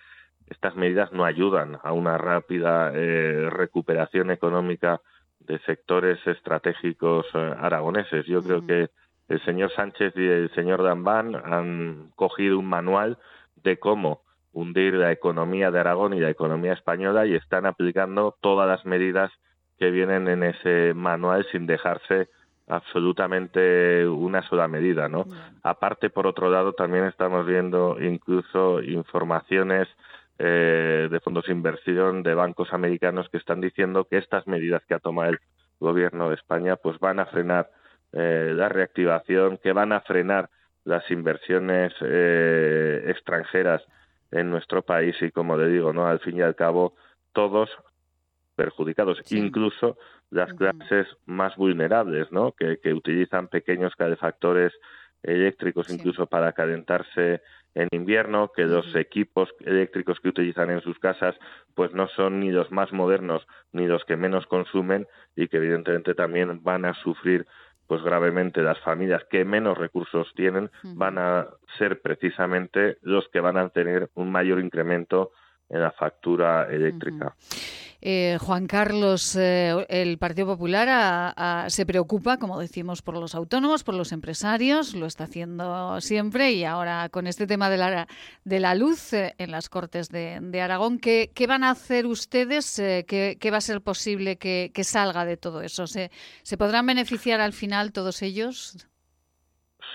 estas 0.48 0.74
medidas 0.74 1.12
no 1.12 1.24
ayudan 1.24 1.78
a 1.82 1.92
una 1.92 2.18
rápida 2.18 2.92
eh, 2.94 3.48
recuperación 3.50 4.30
económica 4.30 5.00
de 5.38 5.58
sectores 5.60 6.18
estratégicos 6.26 7.26
eh, 7.34 7.54
aragoneses. 7.58 8.26
Yo 8.26 8.42
creo 8.42 8.66
que 8.66 8.90
el 9.28 9.44
señor 9.44 9.70
Sánchez 9.72 10.12
y 10.16 10.26
el 10.26 10.50
señor 10.54 10.82
Dambán 10.82 11.36
han 11.36 12.10
cogido 12.16 12.58
un 12.58 12.66
manual 12.66 13.18
de 13.62 13.78
cómo 13.78 14.22
hundir 14.52 14.94
la 14.94 15.12
economía 15.12 15.70
de 15.70 15.78
Aragón 15.78 16.14
y 16.14 16.20
la 16.20 16.30
economía 16.30 16.72
española 16.72 17.26
y 17.26 17.34
están 17.34 17.66
aplicando 17.66 18.36
todas 18.40 18.68
las 18.68 18.84
medidas 18.84 19.30
que 19.78 19.90
vienen 19.90 20.28
en 20.28 20.42
ese 20.42 20.94
manual 20.94 21.46
sin 21.52 21.66
dejarse 21.66 22.28
absolutamente 22.70 24.06
una 24.06 24.42
sola 24.48 24.68
medida, 24.68 25.08
¿no? 25.08 25.26
Aparte, 25.62 26.08
por 26.08 26.26
otro 26.26 26.50
lado, 26.50 26.72
también 26.72 27.04
estamos 27.04 27.46
viendo 27.46 28.00
incluso 28.00 28.80
informaciones 28.80 29.88
eh, 30.38 31.08
de 31.10 31.20
fondos 31.20 31.46
de 31.46 31.52
inversión 31.52 32.22
de 32.22 32.34
bancos 32.34 32.72
americanos 32.72 33.28
que 33.28 33.36
están 33.36 33.60
diciendo 33.60 34.06
que 34.06 34.16
estas 34.16 34.46
medidas 34.46 34.82
que 34.86 34.94
ha 34.94 34.98
tomado 34.98 35.32
el 35.32 35.38
gobierno 35.80 36.28
de 36.28 36.36
España 36.36 36.76
pues 36.76 36.98
van 36.98 37.20
a 37.20 37.26
frenar 37.26 37.70
eh, 38.12 38.52
la 38.56 38.68
reactivación, 38.68 39.58
que 39.58 39.72
van 39.72 39.92
a 39.92 40.00
frenar 40.00 40.48
las 40.84 41.10
inversiones 41.10 41.92
eh, 42.00 43.04
extranjeras 43.08 43.82
en 44.30 44.48
nuestro 44.48 44.82
país 44.82 45.14
y 45.20 45.30
como 45.30 45.56
le 45.56 45.68
digo, 45.68 45.92
no, 45.92 46.06
al 46.06 46.20
fin 46.20 46.38
y 46.38 46.42
al 46.42 46.54
cabo 46.54 46.94
todos 47.32 47.68
perjudicados, 48.56 49.20
incluso 49.30 49.96
las 50.30 50.52
clases 50.54 51.06
más 51.26 51.56
vulnerables, 51.56 52.30
¿no? 52.30 52.52
Que, 52.52 52.78
utilizan 52.92 53.48
pequeños 53.48 53.94
calefactores 53.96 54.72
eléctricos 55.22 55.90
incluso 55.90 56.26
para 56.26 56.52
calentarse 56.52 57.42
en 57.74 57.88
invierno, 57.92 58.50
que 58.54 58.64
los 58.64 58.94
equipos 58.96 59.48
eléctricos 59.60 60.18
que 60.20 60.28
utilizan 60.28 60.70
en 60.70 60.80
sus 60.80 60.98
casas 60.98 61.36
pues 61.74 61.92
no 61.92 62.08
son 62.08 62.40
ni 62.40 62.50
los 62.50 62.70
más 62.72 62.92
modernos 62.92 63.46
ni 63.72 63.86
los 63.86 64.04
que 64.04 64.16
menos 64.16 64.46
consumen 64.46 65.06
y 65.36 65.48
que 65.48 65.58
evidentemente 65.58 66.14
también 66.14 66.62
van 66.62 66.84
a 66.84 66.94
sufrir 66.94 67.46
pues 67.86 68.02
gravemente 68.02 68.62
las 68.62 68.78
familias 68.80 69.22
que 69.30 69.44
menos 69.44 69.76
recursos 69.76 70.32
tienen 70.34 70.70
van 70.94 71.18
a 71.18 71.48
ser 71.76 72.00
precisamente 72.00 72.98
los 73.02 73.28
que 73.28 73.40
van 73.40 73.56
a 73.56 73.68
tener 73.68 74.10
un 74.14 74.30
mayor 74.32 74.60
incremento 74.60 75.32
en 75.68 75.80
la 75.80 75.90
factura 75.92 76.68
eléctrica. 76.70 77.34
Eh, 78.02 78.38
Juan 78.40 78.66
Carlos, 78.66 79.36
eh, 79.36 79.84
el 79.90 80.16
Partido 80.16 80.46
Popular 80.46 81.34
se 81.68 81.84
preocupa, 81.84 82.38
como 82.38 82.58
decimos, 82.58 83.02
por 83.02 83.14
los 83.14 83.34
autónomos, 83.34 83.84
por 83.84 83.94
los 83.94 84.12
empresarios, 84.12 84.94
lo 84.94 85.06
está 85.06 85.24
haciendo 85.24 86.00
siempre 86.00 86.52
y 86.52 86.64
ahora 86.64 87.10
con 87.10 87.26
este 87.26 87.46
tema 87.46 87.68
de 87.68 87.76
la, 87.76 88.06
de 88.44 88.60
la 88.60 88.74
luz 88.74 89.12
eh, 89.12 89.34
en 89.36 89.50
las 89.50 89.68
Cortes 89.68 90.08
de, 90.08 90.60
Aragón, 90.60 90.98
¿qué, 90.98 91.30
van 91.46 91.62
a 91.62 91.70
hacer 91.70 92.06
ustedes? 92.06 92.80
¿qué, 93.06 93.50
va 93.52 93.58
a 93.58 93.60
ser 93.60 93.82
posible 93.82 94.36
que, 94.36 94.70
salga 94.82 95.26
de 95.26 95.36
todo 95.36 95.60
eso? 95.60 95.86
¿Se, 95.86 96.10
¿Se 96.42 96.56
podrán 96.56 96.86
beneficiar 96.86 97.40
al 97.40 97.52
final 97.52 97.92
todos 97.92 98.22
ellos? 98.22 98.88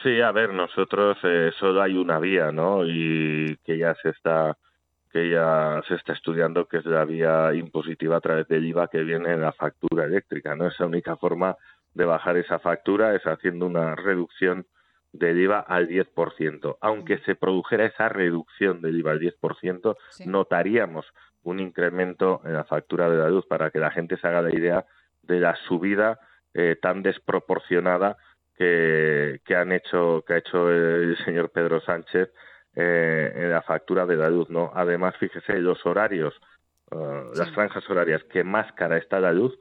Sí, 0.04 0.22
a 0.22 0.32
ver, 0.32 0.54
nosotros 0.54 1.18
solo 1.60 1.82
hay 1.82 1.96
una 1.96 2.20
vía, 2.20 2.52
¿no? 2.52 2.86
Y 2.86 3.58
que 3.66 3.80
ya 3.80 3.96
se 4.02 4.10
está 4.10 4.56
que 5.16 5.30
ya 5.30 5.82
se 5.88 5.96
está 5.96 6.12
estudiando, 6.12 6.68
que 6.68 6.76
es 6.76 6.86
la 6.86 7.06
vía 7.06 7.54
impositiva 7.54 8.18
a 8.18 8.20
través 8.20 8.50
del 8.50 8.66
IVA 8.66 8.90
que 8.90 9.02
viene 9.02 9.32
en 9.32 9.40
la 9.40 9.54
factura 9.54 10.04
eléctrica. 10.04 10.58
¿no? 10.58 10.68
Esa 10.68 10.86
única 10.86 11.16
forma 11.16 11.56
de 11.94 12.04
bajar 12.04 12.36
esa 12.36 12.60
factura 12.60 13.16
es 13.16 13.24
haciendo 13.24 13.66
una 13.66 13.96
reducción 13.96 14.66
del 15.14 15.40
IVA 15.40 15.62
al 15.62 15.88
10%. 15.88 16.80
Aunque 16.82 17.20
se 17.20 17.36
produjera 17.36 17.86
esa 17.86 18.10
reducción 18.10 18.82
del 18.82 19.00
IVA 19.00 19.12
al 19.14 19.22
10%, 19.22 19.96
notaríamos 20.26 21.06
un 21.44 21.62
incremento 21.62 22.42
en 22.44 22.52
la 22.52 22.66
factura 22.66 23.10
de 23.10 23.16
la 23.16 23.30
luz 23.30 23.46
para 23.46 23.72
que 23.72 23.80
la 23.80 23.92
gente 23.92 24.18
se 24.18 24.28
haga 24.28 24.42
la 24.42 24.54
idea 24.54 24.86
de 25.24 25.40
la 25.40 25.56
subida 25.56 26.20
eh, 26.54 26.76
tan 26.82 27.04
desproporcionada 27.04 28.18
que, 28.58 29.40
que 29.46 29.56
han 29.56 29.72
hecho 29.72 30.26
que 30.28 30.34
ha 30.34 30.38
hecho 30.40 30.70
el 30.70 31.18
señor 31.24 31.52
Pedro 31.52 31.80
Sánchez 31.80 32.32
eh, 32.76 33.32
en 33.36 33.52
la 33.52 33.62
factura 33.62 34.06
de 34.06 34.18
la 34.18 34.30
luz, 34.30 34.50
¿no? 34.50 34.70
Además, 34.76 35.16
fíjese, 35.18 35.60
los 35.60 35.86
horarios, 35.86 36.34
eh, 36.92 37.24
las 37.34 37.50
franjas 37.52 37.90
horarias 37.90 38.22
que 38.26 38.44
más 38.44 38.70
cara 38.74 38.98
está 38.98 39.22
la 39.22 39.32
luz 39.32 39.58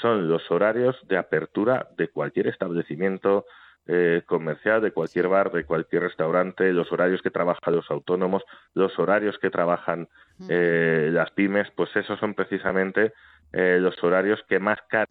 son 0.00 0.28
los 0.28 0.50
horarios 0.50 0.96
de 1.06 1.18
apertura 1.18 1.88
de 1.98 2.08
cualquier 2.08 2.46
establecimiento 2.46 3.44
eh, 3.86 4.22
comercial, 4.24 4.80
de 4.80 4.92
cualquier 4.92 5.28
bar, 5.28 5.52
de 5.52 5.64
cualquier 5.64 6.04
restaurante, 6.04 6.72
los 6.72 6.90
horarios 6.90 7.20
que 7.20 7.30
trabajan 7.30 7.76
los 7.76 7.90
autónomos, 7.90 8.42
los 8.72 8.98
horarios 8.98 9.38
que 9.38 9.50
trabajan 9.50 10.08
las 10.38 11.30
pymes, 11.32 11.70
pues 11.76 11.94
esos 11.94 12.18
son 12.18 12.34
precisamente 12.34 13.12
los 13.52 14.02
horarios 14.02 14.42
que 14.48 14.58
más 14.58 14.78
cara 14.88 15.08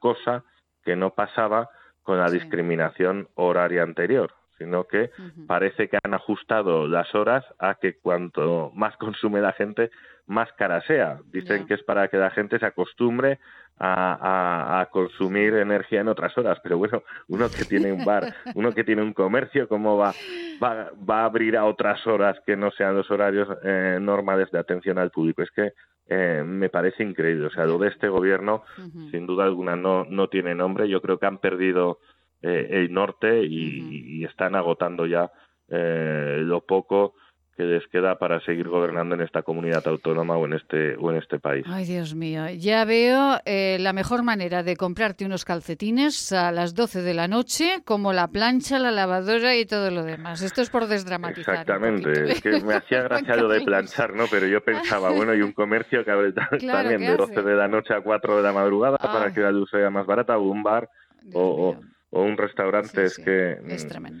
cosa 0.00 0.44
que 0.82 0.96
no 0.96 1.14
pasaba 1.14 1.68
con 2.02 2.18
la 2.18 2.30
discriminación 2.30 3.28
horaria 3.34 3.82
anterior 3.82 4.32
sino 4.58 4.84
que 4.84 5.10
parece 5.46 5.88
que 5.88 5.98
han 6.02 6.14
ajustado 6.14 6.86
las 6.86 7.14
horas 7.14 7.44
a 7.58 7.74
que 7.74 7.94
cuanto 7.94 8.70
más 8.74 8.96
consume 8.96 9.40
la 9.40 9.52
gente, 9.52 9.90
más 10.26 10.52
cara 10.54 10.80
sea. 10.82 11.18
Dicen 11.32 11.66
que 11.66 11.74
es 11.74 11.82
para 11.82 12.08
que 12.08 12.16
la 12.16 12.30
gente 12.30 12.58
se 12.58 12.66
acostumbre 12.66 13.38
a, 13.78 14.88
consumir 14.92 15.54
energía 15.54 16.00
en 16.00 16.08
otras 16.08 16.36
horas. 16.38 16.58
Pero 16.62 16.78
bueno, 16.78 17.02
uno 17.28 17.50
que 17.50 17.64
tiene 17.64 17.92
un 17.92 18.04
bar, 18.04 18.34
uno 18.54 18.72
que 18.72 18.84
tiene 18.84 19.02
un 19.02 19.12
comercio, 19.12 19.68
¿cómo 19.68 19.96
va, 19.96 20.14
va, 20.62 20.90
va 21.08 21.22
a 21.22 21.24
abrir 21.24 21.56
a 21.56 21.64
otras 21.64 22.06
horas 22.06 22.38
que 22.46 22.56
no 22.56 22.70
sean 22.70 22.94
los 22.94 23.10
horarios 23.10 23.48
eh, 23.64 23.98
normales 24.00 24.50
de 24.50 24.58
atención 24.58 24.98
al 24.98 25.10
público? 25.10 25.42
Es 25.42 25.50
que 25.50 25.72
eh, 26.06 26.42
me 26.46 26.68
parece 26.68 27.02
increíble. 27.02 27.46
O 27.46 27.50
sea, 27.50 27.64
lo 27.66 27.78
de 27.78 27.88
este 27.88 28.08
gobierno, 28.08 28.62
sin 29.10 29.26
duda 29.26 29.44
alguna, 29.44 29.76
no, 29.76 30.04
no 30.04 30.28
tiene 30.28 30.54
nombre. 30.54 30.88
Yo 30.88 31.00
creo 31.00 31.18
que 31.18 31.26
han 31.26 31.38
perdido 31.38 31.98
el 32.44 32.92
norte 32.92 33.44
y, 33.44 34.24
están 34.24 34.54
agotando 34.54 35.06
ya 35.06 35.30
eh, 35.68 36.38
lo 36.40 36.62
poco 36.62 37.14
que 37.56 37.62
les 37.62 37.86
queda 37.88 38.18
para 38.18 38.40
seguir 38.40 38.68
gobernando 38.68 39.14
en 39.14 39.20
esta 39.20 39.42
comunidad 39.42 39.86
autónoma 39.86 40.36
o 40.36 40.44
en 40.46 40.54
este 40.54 40.96
o 40.96 41.12
en 41.12 41.18
este 41.18 41.38
país. 41.38 41.64
Ay, 41.68 41.84
Dios 41.84 42.14
mío, 42.14 42.48
ya 42.50 42.84
veo 42.84 43.38
eh, 43.44 43.76
la 43.80 43.92
mejor 43.92 44.24
manera 44.24 44.62
de 44.62 44.76
comprarte 44.76 45.24
unos 45.24 45.44
calcetines 45.44 46.32
a 46.32 46.50
las 46.50 46.74
12 46.74 47.02
de 47.02 47.14
la 47.14 47.28
noche, 47.28 47.82
como 47.84 48.12
la 48.12 48.28
plancha, 48.28 48.78
la 48.78 48.90
lavadora 48.90 49.56
y 49.56 49.66
todo 49.66 49.90
lo 49.90 50.02
demás. 50.02 50.42
Esto 50.42 50.62
es 50.62 50.70
por 50.70 50.86
desdramatizar. 50.86 51.54
Exactamente, 51.54 52.32
es 52.32 52.42
que 52.42 52.60
me 52.60 52.74
hacía 52.74 53.02
gracia 53.04 53.36
lo 53.36 53.48
de 53.48 53.60
planchar, 53.60 54.14
¿no? 54.14 54.24
Pero 54.28 54.46
yo 54.46 54.60
pensaba, 54.64 55.10
bueno, 55.10 55.32
y 55.34 55.42
un 55.42 55.52
comercio 55.52 56.04
que 56.04 56.10
abre 56.10 56.32
también 56.32 57.00
de 57.00 57.16
12 57.16 57.42
de 57.42 57.54
la 57.54 57.68
noche 57.68 57.94
a 57.94 58.00
4 58.00 58.36
de 58.38 58.42
la 58.42 58.52
madrugada 58.52 58.98
para 58.98 59.32
que 59.32 59.40
la 59.40 59.52
luz 59.52 59.70
sea 59.70 59.90
más 59.90 60.06
barata, 60.06 60.36
o 60.38 60.42
un 60.42 60.64
bar, 60.64 60.88
o, 61.32 61.76
un 62.22 62.36
restaurante, 62.36 63.04
es 63.04 63.18
que, 63.18 63.58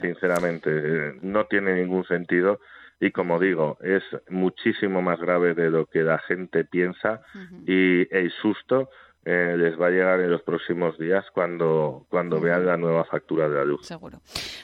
sinceramente, 0.00 0.70
eh, 0.72 1.12
no 1.22 1.46
tiene 1.46 1.74
ningún 1.74 2.04
sentido. 2.04 2.60
Y 3.00 3.10
como 3.10 3.38
digo, 3.38 3.76
es 3.82 4.02
muchísimo 4.28 5.02
más 5.02 5.20
grave 5.20 5.54
de 5.54 5.70
lo 5.70 5.86
que 5.86 6.02
la 6.02 6.18
gente 6.20 6.64
piensa 6.64 7.20
y 7.66 8.06
el 8.14 8.30
susto 8.40 8.88
eh, 9.24 9.54
les 9.56 9.80
va 9.80 9.86
a 9.86 9.90
llegar 9.90 10.20
en 10.20 10.30
los 10.30 10.42
próximos 10.42 10.98
días 10.98 11.24
cuando, 11.32 12.06
cuando 12.10 12.40
vean 12.40 12.66
la 12.66 12.76
nueva 12.76 13.04
factura 13.04 13.48
de 13.48 13.54
la 13.56 13.64
luz. 13.64 13.86
Seguro. 13.86 14.20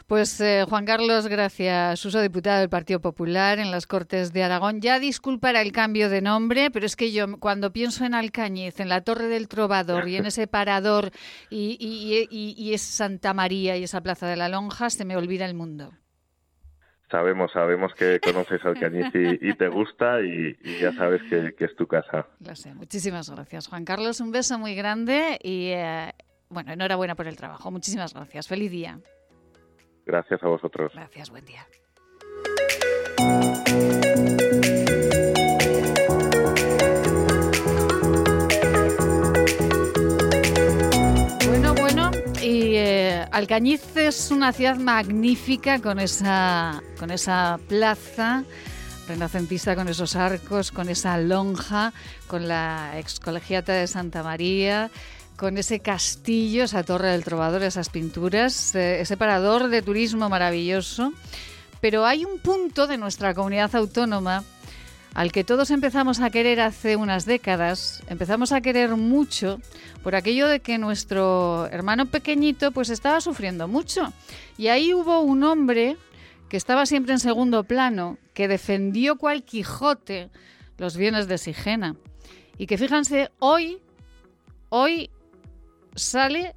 Pues 0.07 0.41
eh, 0.41 0.65
Juan 0.69 0.85
Carlos, 0.85 1.29
gracias, 1.29 2.05
uso 2.05 2.21
diputado 2.21 2.61
del 2.61 2.69
Partido 2.69 3.01
Popular 3.01 3.59
en 3.59 3.71
las 3.71 3.87
Cortes 3.87 4.33
de 4.33 4.43
Aragón. 4.43 4.81
Ya 4.81 4.99
disculpará 4.99 5.63
el 5.63 5.73
cambio 5.73 6.11
de 6.11 6.21
nombre, 6.21 6.71
pero 6.71 6.87
es 6.87 6.97
que 6.97 7.13
yo 7.13 7.39
cuando 7.39 7.73
pienso 7.73 8.05
en 8.05 8.15
Alcañiz, 8.15 8.81
en 8.81 8.89
la 8.89 9.01
Torre 9.01 9.29
del 9.29 9.49
Trovador 9.49 10.09
y 10.09 10.17
en 10.17 10.27
ese 10.27 10.47
parador 10.47 11.11
y, 11.49 11.77
y, 11.81 12.29
y, 12.31 12.55
y 12.57 12.75
es 12.75 12.83
Santa 12.83 13.35
María 13.35 13.77
y 13.77 13.85
esa 13.85 14.03
Plaza 14.03 14.27
de 14.27 14.37
la 14.37 14.49
Lonja, 14.49 14.91
se 14.91 15.05
me 15.05 15.17
olvida 15.17 15.47
el 15.47 15.55
mundo 15.55 15.93
sabemos, 17.11 17.53
sabemos 17.53 17.93
que 17.95 18.21
conoces 18.21 18.65
al 18.65 18.77
y, 18.77 19.51
y 19.51 19.55
te 19.55 19.69
gusta 19.69 20.21
y, 20.21 20.57
ya 20.81 20.93
sabes 20.93 21.23
que, 21.29 21.55
es 21.65 21.77
tu 21.77 21.87
casa. 21.87 22.27
Lo 22.41 22.55
sé. 22.55 22.75
Muchísimas 22.75 23.31
gracias, 23.31 23.69
Juan 23.69 23.85
Carlos. 23.85 24.21
Un 24.21 24.33
beso 24.33 24.59
muy 24.59 24.75
grande 24.75 25.39
y, 25.43 25.69
eh, 25.69 26.13
bueno, 26.49 26.73
enhorabuena 26.73 27.15
por 27.15 27.27
el 27.27 27.37
trabajo. 27.37 27.71
Muchísimas 27.71 28.15
gracias. 28.15 28.49
Feliz 28.49 28.71
día. 28.71 28.99
Gracias 30.07 30.43
a 30.43 30.49
vosotros. 30.49 30.93
Gracias, 30.95 31.31
buen 31.31 31.45
día. 31.45 31.67
Alcañiz 43.33 43.97
es 43.97 44.33
una 44.33 44.53
ciudad 44.53 44.77
magnífica 44.77 45.81
con 45.81 46.01
esa, 46.01 46.83
con 46.99 47.13
esa 47.13 47.61
plaza 47.69 48.45
renacentista, 49.07 49.77
con 49.77 49.87
esos 49.89 50.17
arcos, 50.17 50.73
con 50.73 50.89
esa 50.89 51.17
lonja, 51.17 51.93
con 52.27 52.49
la 52.49 52.99
ex 52.99 53.21
colegiata 53.21 53.73
de 53.73 53.87
Santa 53.87 54.25
María, 54.25 54.91
con 55.37 55.59
ese 55.59 55.79
castillo, 55.79 56.65
esa 56.65 56.83
torre 56.83 57.09
del 57.09 57.23
trovador, 57.23 57.63
esas 57.63 57.89
pinturas, 57.89 58.75
eh, 58.75 59.01
ese 59.01 59.17
parador 59.17 59.69
de 59.69 59.83
turismo 59.83 60.29
maravilloso. 60.29 61.13
Pero 61.81 62.07
hay 62.07 62.25
un 62.25 62.41
punto 62.41 62.89
de 62.89 62.99
nuestra 62.99 63.33
comunidad 63.33 63.75
autónoma 63.77 64.43
al 65.15 65.33
que 65.33 65.45
todos 65.45 65.71
empezamos 65.71 66.21
a 66.21 66.31
querer 66.31 66.61
hace 66.61 66.97
unas 66.97 67.27
décadas, 67.27 68.03
empezamos 68.09 68.53
a 68.53 68.61
querer 68.61 68.97
mucho 68.97 69.61
por 70.03 70.15
aquello 70.15 70.47
de 70.47 70.61
que 70.61 70.79
nuestro 70.79 71.67
hermano 71.71 72.07
pequeñito 72.07 72.71
pues 72.71 72.91
estaba 72.91 73.21
sufriendo 73.21 73.67
mucho. 73.67 74.13
Y 74.57 74.69
ahí 74.69 74.95
hubo 74.95 75.21
un 75.21 75.43
hombre 75.43 75.97
que 76.49 76.57
estaba 76.57 76.87
siempre 76.87 77.13
en 77.13 77.21
segundo 77.21 77.65
plano, 77.65 78.19
que 78.35 78.49
defendió 78.49 79.17
cual 79.17 79.43
Quijote 79.45 80.31
los 80.79 80.97
bienes 80.97 81.29
de 81.29 81.39
Sigena. 81.39 81.97
Y 82.57 82.67
que 82.67 82.79
fíjense, 82.79 83.31
hoy, 83.39 83.79
hoy 84.69 85.11
sale 85.95 86.55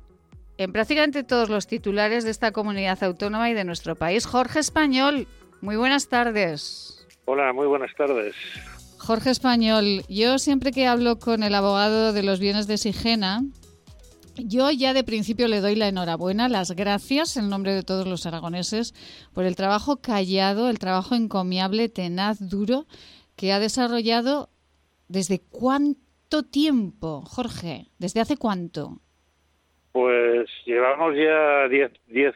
en 0.58 0.72
prácticamente 0.72 1.24
todos 1.24 1.50
los 1.50 1.68
titulares 1.68 2.24
de 2.24 2.32
esta 2.32 2.52
comunidad 2.52 3.04
autónoma 3.04 3.50
y 3.50 3.54
de 3.54 3.64
nuestro 3.64 3.96
país. 3.96 4.26
Jorge 4.26 4.60
Español, 4.60 5.28
muy 5.62 5.76
buenas 5.76 6.08
tardes. 6.08 7.03
Hola, 7.26 7.54
muy 7.54 7.68
buenas 7.68 7.94
tardes. 7.96 8.36
Jorge 8.98 9.30
Español, 9.30 10.02
yo 10.10 10.38
siempre 10.38 10.72
que 10.72 10.88
hablo 10.88 11.20
con 11.20 11.44
el 11.44 11.56
abogado 11.56 12.12
de 12.12 12.24
los 12.24 12.40
bienes 12.40 12.68
de 12.68 12.78
Sigena, 12.78 13.42
yo 14.36 14.70
ya 14.72 14.94
de 14.94 15.04
principio 15.04 15.48
le 15.48 15.62
doy 15.62 15.76
la 15.76 15.88
enhorabuena, 15.88 16.50
las 16.50 16.72
gracias 16.72 17.38
en 17.38 17.50
nombre 17.50 17.74
de 17.74 17.84
todos 17.84 18.08
los 18.08 18.26
aragoneses 18.26 18.94
por 19.34 19.46
el 19.46 19.56
trabajo 19.56 20.02
callado, 20.02 20.70
el 20.70 20.80
trabajo 20.80 21.16
encomiable, 21.16 21.88
tenaz, 21.88 22.50
duro, 22.50 22.86
que 23.38 23.54
ha 23.54 23.60
desarrollado 23.60 24.50
desde 25.08 25.40
cuánto 25.40 26.44
tiempo, 26.44 27.22
Jorge, 27.22 27.86
desde 28.00 28.20
hace 28.20 28.38
cuánto. 28.38 29.00
Pues 29.92 30.50
llevamos 30.66 31.16
ya 31.16 31.68
diez, 31.70 31.92
diez, 32.08 32.34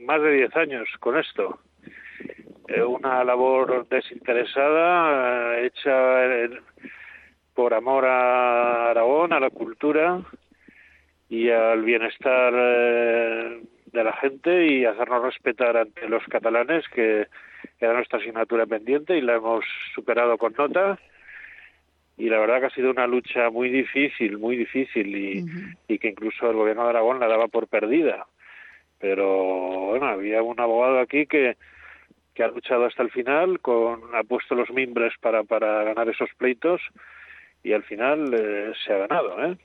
más 0.00 0.20
de 0.20 0.32
10 0.34 0.56
años 0.56 0.88
con 1.00 1.18
esto. 1.18 1.58
Eh, 2.66 2.82
una 2.82 3.22
labor 3.24 3.86
desinteresada, 3.88 5.58
eh, 5.58 5.66
hecha 5.66 6.62
por 7.52 7.74
amor 7.74 8.06
a 8.06 8.90
Aragón, 8.90 9.32
a 9.32 9.40
la 9.40 9.50
cultura 9.50 10.22
y 11.28 11.50
al 11.50 11.82
bienestar 11.82 12.54
eh, 12.56 13.60
de 13.92 14.04
la 14.04 14.12
gente 14.14 14.66
y 14.66 14.84
hacernos 14.86 15.22
respetar 15.22 15.76
ante 15.76 16.08
los 16.08 16.24
catalanes, 16.24 16.88
que 16.88 17.26
era 17.78 17.92
nuestra 17.92 18.18
asignatura 18.18 18.64
pendiente 18.64 19.16
y 19.16 19.20
la 19.20 19.34
hemos 19.34 19.64
superado 19.94 20.38
con 20.38 20.54
nota. 20.54 20.98
Y 22.16 22.30
la 22.30 22.38
verdad 22.38 22.60
que 22.60 22.66
ha 22.66 22.70
sido 22.70 22.90
una 22.90 23.06
lucha 23.06 23.50
muy 23.50 23.68
difícil, 23.68 24.38
muy 24.38 24.56
difícil 24.56 25.14
y, 25.14 25.44
y 25.86 25.98
que 25.98 26.08
incluso 26.08 26.48
el 26.48 26.56
gobierno 26.56 26.84
de 26.84 26.90
Aragón 26.90 27.20
la 27.20 27.26
daba 27.26 27.48
por 27.48 27.66
perdida. 27.66 28.26
Pero 28.98 29.88
bueno, 29.88 30.06
había 30.06 30.42
un 30.42 30.58
abogado 30.58 31.00
aquí 31.00 31.26
que, 31.26 31.56
que 32.34 32.42
ha 32.42 32.48
luchado 32.48 32.84
hasta 32.86 33.02
el 33.02 33.10
final, 33.10 33.60
con, 33.60 34.14
ha 34.14 34.24
puesto 34.24 34.54
los 34.54 34.70
mimbres 34.70 35.12
para, 35.20 35.44
para 35.44 35.84
ganar 35.84 36.08
esos 36.08 36.28
pleitos 36.36 36.80
y 37.62 37.72
al 37.72 37.84
final 37.84 38.34
eh, 38.34 38.72
se 38.84 38.92
ha 38.92 38.98
ganado. 38.98 39.44
¿eh? 39.44 39.58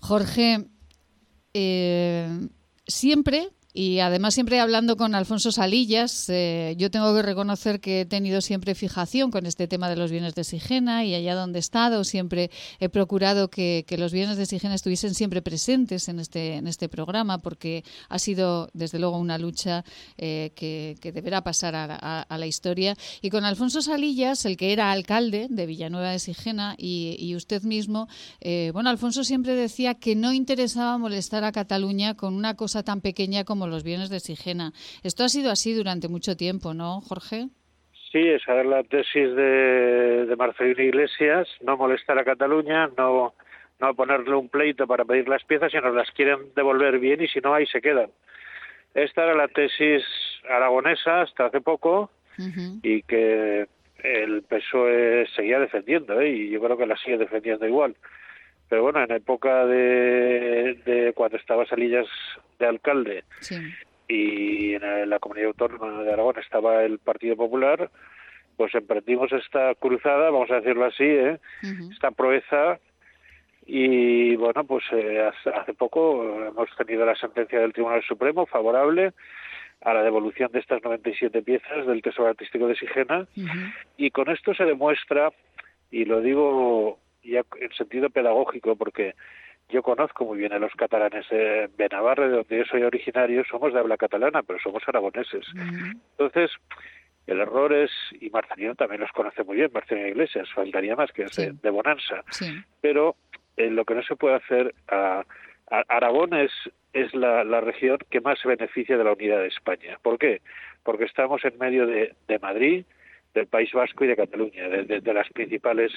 Jorge, 0.00 0.58
eh, 1.54 2.28
siempre 2.86 3.48
y 3.74 4.00
además 4.00 4.34
siempre 4.34 4.60
hablando 4.60 4.98
con 4.98 5.14
Alfonso 5.14 5.50
Salillas, 5.50 6.28
eh, 6.28 6.74
yo 6.76 6.90
tengo 6.90 7.14
que 7.14 7.22
reconocer 7.22 7.80
que 7.80 8.02
he 8.02 8.04
tenido 8.04 8.42
siempre 8.42 8.74
fijación 8.74 9.30
con 9.30 9.46
este 9.46 9.66
tema 9.66 9.88
de 9.88 9.96
los 9.96 10.10
bienes 10.10 10.34
de 10.34 10.44
Sigena 10.44 11.06
y 11.06 11.14
allá 11.14 11.34
donde 11.34 11.58
he 11.58 11.60
estado 11.60 12.04
siempre 12.04 12.50
he 12.80 12.90
procurado 12.90 13.48
que, 13.48 13.86
los 13.96 14.12
bienes 14.12 14.36
de 14.36 14.46
Sigena 14.46 14.74
estuviesen 14.74 15.14
siempre 15.14 15.40
presentes 15.40 16.08
en 16.08 16.20
este, 16.20 16.56
en 16.56 16.66
este 16.66 16.88
programa 16.88 17.38
porque 17.38 17.84
ha 18.08 18.18
sido 18.18 18.68
desde 18.74 18.98
luego 18.98 19.18
una 19.18 19.38
lucha 19.38 19.84
eh, 20.18 20.52
que, 20.54 20.98
deberá 21.12 21.42
pasar 21.42 21.74
a, 21.74 22.26
la 22.28 22.46
historia. 22.46 22.96
Y 23.20 23.30
con 23.30 23.44
Alfonso 23.44 23.82
Salillas, 23.82 24.44
el 24.44 24.56
que 24.56 24.72
era 24.72 24.90
alcalde 24.92 25.46
de 25.48 25.66
Villanueva 25.66 26.10
de 26.10 26.18
Sigena 26.18 26.74
y, 26.78 27.34
usted 27.36 27.62
mismo, 27.62 28.08
eh, 28.40 28.70
bueno, 28.72 28.90
Alfonso 28.90 29.24
siempre 29.24 29.54
decía 29.54 29.94
que 29.94 30.14
no 30.14 30.32
interesaba 30.32 30.98
molestar 30.98 31.44
a 31.44 31.52
Cataluña 31.52 32.14
con 32.14 32.34
una 32.34 32.54
cosa 32.54 32.82
tan 32.82 33.00
pequeña 33.00 33.44
como 33.44 33.61
los 33.70 33.84
bienes 33.84 34.10
de 34.10 34.20
Sigena. 34.20 34.72
Esto 35.02 35.24
ha 35.24 35.28
sido 35.28 35.50
así 35.50 35.74
durante 35.74 36.08
mucho 36.08 36.36
tiempo, 36.36 36.74
¿no, 36.74 37.00
Jorge? 37.00 37.48
Sí, 38.10 38.18
esa 38.18 38.60
es 38.60 38.66
la 38.66 38.82
tesis 38.82 39.34
de, 39.34 40.26
de 40.26 40.36
Marcelino 40.36 40.82
Iglesias, 40.82 41.48
no 41.62 41.76
molestar 41.76 42.18
a 42.18 42.24
Cataluña, 42.24 42.90
no, 42.98 43.34
no 43.80 43.94
ponerle 43.94 44.34
un 44.34 44.48
pleito 44.48 44.86
para 44.86 45.04
pedir 45.04 45.28
las 45.28 45.44
piezas, 45.44 45.72
si 45.72 45.78
nos 45.78 45.94
las 45.94 46.10
quieren 46.10 46.38
devolver 46.54 46.98
bien 46.98 47.22
y 47.22 47.28
si 47.28 47.40
no, 47.40 47.54
ahí 47.54 47.66
se 47.66 47.80
quedan. 47.80 48.10
Esta 48.94 49.24
era 49.24 49.34
la 49.34 49.48
tesis 49.48 50.04
aragonesa 50.48 51.22
hasta 51.22 51.46
hace 51.46 51.60
poco 51.60 52.10
y 52.82 53.02
que 53.02 53.66
el 54.02 54.42
PSOE 54.42 55.26
seguía 55.34 55.58
defendiendo 55.58 56.20
¿eh? 56.20 56.30
y 56.30 56.50
yo 56.50 56.60
creo 56.60 56.76
que 56.76 56.86
la 56.86 56.96
sigue 56.96 57.18
defendiendo 57.18 57.66
igual. 57.66 57.96
Pero 58.72 58.84
bueno, 58.84 59.04
en 59.04 59.12
época 59.12 59.66
de, 59.66 60.80
de 60.86 61.12
cuando 61.14 61.36
estaba 61.36 61.66
Salillas 61.66 62.06
de 62.58 62.66
alcalde 62.66 63.22
y 64.08 64.72
en 64.72 65.10
la 65.10 65.18
comunidad 65.18 65.48
autónoma 65.48 66.02
de 66.02 66.10
Aragón 66.10 66.38
estaba 66.38 66.82
el 66.82 66.98
Partido 66.98 67.36
Popular, 67.36 67.90
pues 68.56 68.74
emprendimos 68.74 69.30
esta 69.30 69.74
cruzada, 69.74 70.30
vamos 70.30 70.50
a 70.50 70.60
decirlo 70.60 70.86
así, 70.86 71.04
¿eh? 71.04 71.38
esta 71.92 72.12
proeza 72.12 72.78
Y 73.66 74.36
bueno, 74.36 74.64
pues 74.64 74.84
eh, 74.92 75.20
hace 75.54 75.74
poco 75.74 76.24
hemos 76.46 76.74
tenido 76.74 77.04
la 77.04 77.14
sentencia 77.16 77.60
del 77.60 77.74
Tribunal 77.74 78.02
Supremo 78.04 78.46
favorable 78.46 79.12
a 79.82 79.92
la 79.92 80.02
devolución 80.02 80.50
de 80.50 80.60
estas 80.60 80.82
97 80.82 81.42
piezas 81.42 81.86
del 81.86 82.00
Tesoro 82.00 82.30
Artístico 82.30 82.68
de 82.68 82.76
Sigena 82.76 83.26
y 83.98 84.10
con 84.12 84.30
esto 84.30 84.54
se 84.54 84.64
demuestra, 84.64 85.30
y 85.90 86.06
lo 86.06 86.22
digo 86.22 87.01
ya 87.22 87.42
en 87.60 87.72
sentido 87.72 88.10
pedagógico 88.10 88.76
porque 88.76 89.14
yo 89.68 89.82
conozco 89.82 90.24
muy 90.24 90.38
bien 90.38 90.52
a 90.52 90.58
los 90.58 90.72
catalanes 90.74 91.26
de 91.30 91.88
Navarra, 91.90 92.28
de 92.28 92.36
donde 92.36 92.58
yo 92.58 92.64
soy 92.64 92.82
originario, 92.82 93.42
somos 93.50 93.72
de 93.72 93.78
habla 93.78 93.96
catalana, 93.96 94.42
pero 94.42 94.58
somos 94.58 94.82
aragoneses. 94.86 95.46
Entonces, 96.18 96.50
el 97.26 97.40
error 97.40 97.72
es, 97.72 97.90
y 98.20 98.28
Marcelino 98.30 98.74
también 98.74 99.00
los 99.00 99.12
conoce 99.12 99.44
muy 99.44 99.56
bien, 99.56 99.70
Marcelino 99.72 100.08
Iglesias, 100.08 100.48
faltaría 100.54 100.96
más 100.96 101.12
que 101.12 101.22
es 101.24 101.36
de, 101.36 101.70
Bonanza, 101.70 102.22
pero 102.80 103.16
eh, 103.56 103.70
lo 103.70 103.84
que 103.84 103.94
no 103.94 104.02
se 104.02 104.16
puede 104.16 104.36
hacer, 104.36 104.74
a, 104.88 105.24
Aragón 105.88 106.34
es, 106.34 106.50
es 106.92 107.14
la, 107.14 107.60
región 107.60 107.98
que 108.10 108.20
más 108.20 108.38
se 108.40 108.48
beneficia 108.48 108.98
de 108.98 109.04
la 109.04 109.12
unidad 109.12 109.38
de 109.38 109.46
España. 109.46 109.98
¿Por 110.02 110.18
qué? 110.18 110.42
Porque 110.82 111.04
estamos 111.04 111.42
en 111.44 111.56
medio 111.58 111.86
de, 111.86 112.14
de 112.28 112.38
Madrid, 112.40 112.84
del 113.34 113.46
País 113.46 113.72
Vasco 113.72 114.04
y 114.04 114.08
de 114.08 114.16
Cataluña, 114.16 114.68
de, 114.68 115.14
las 115.14 115.28
principales 115.30 115.92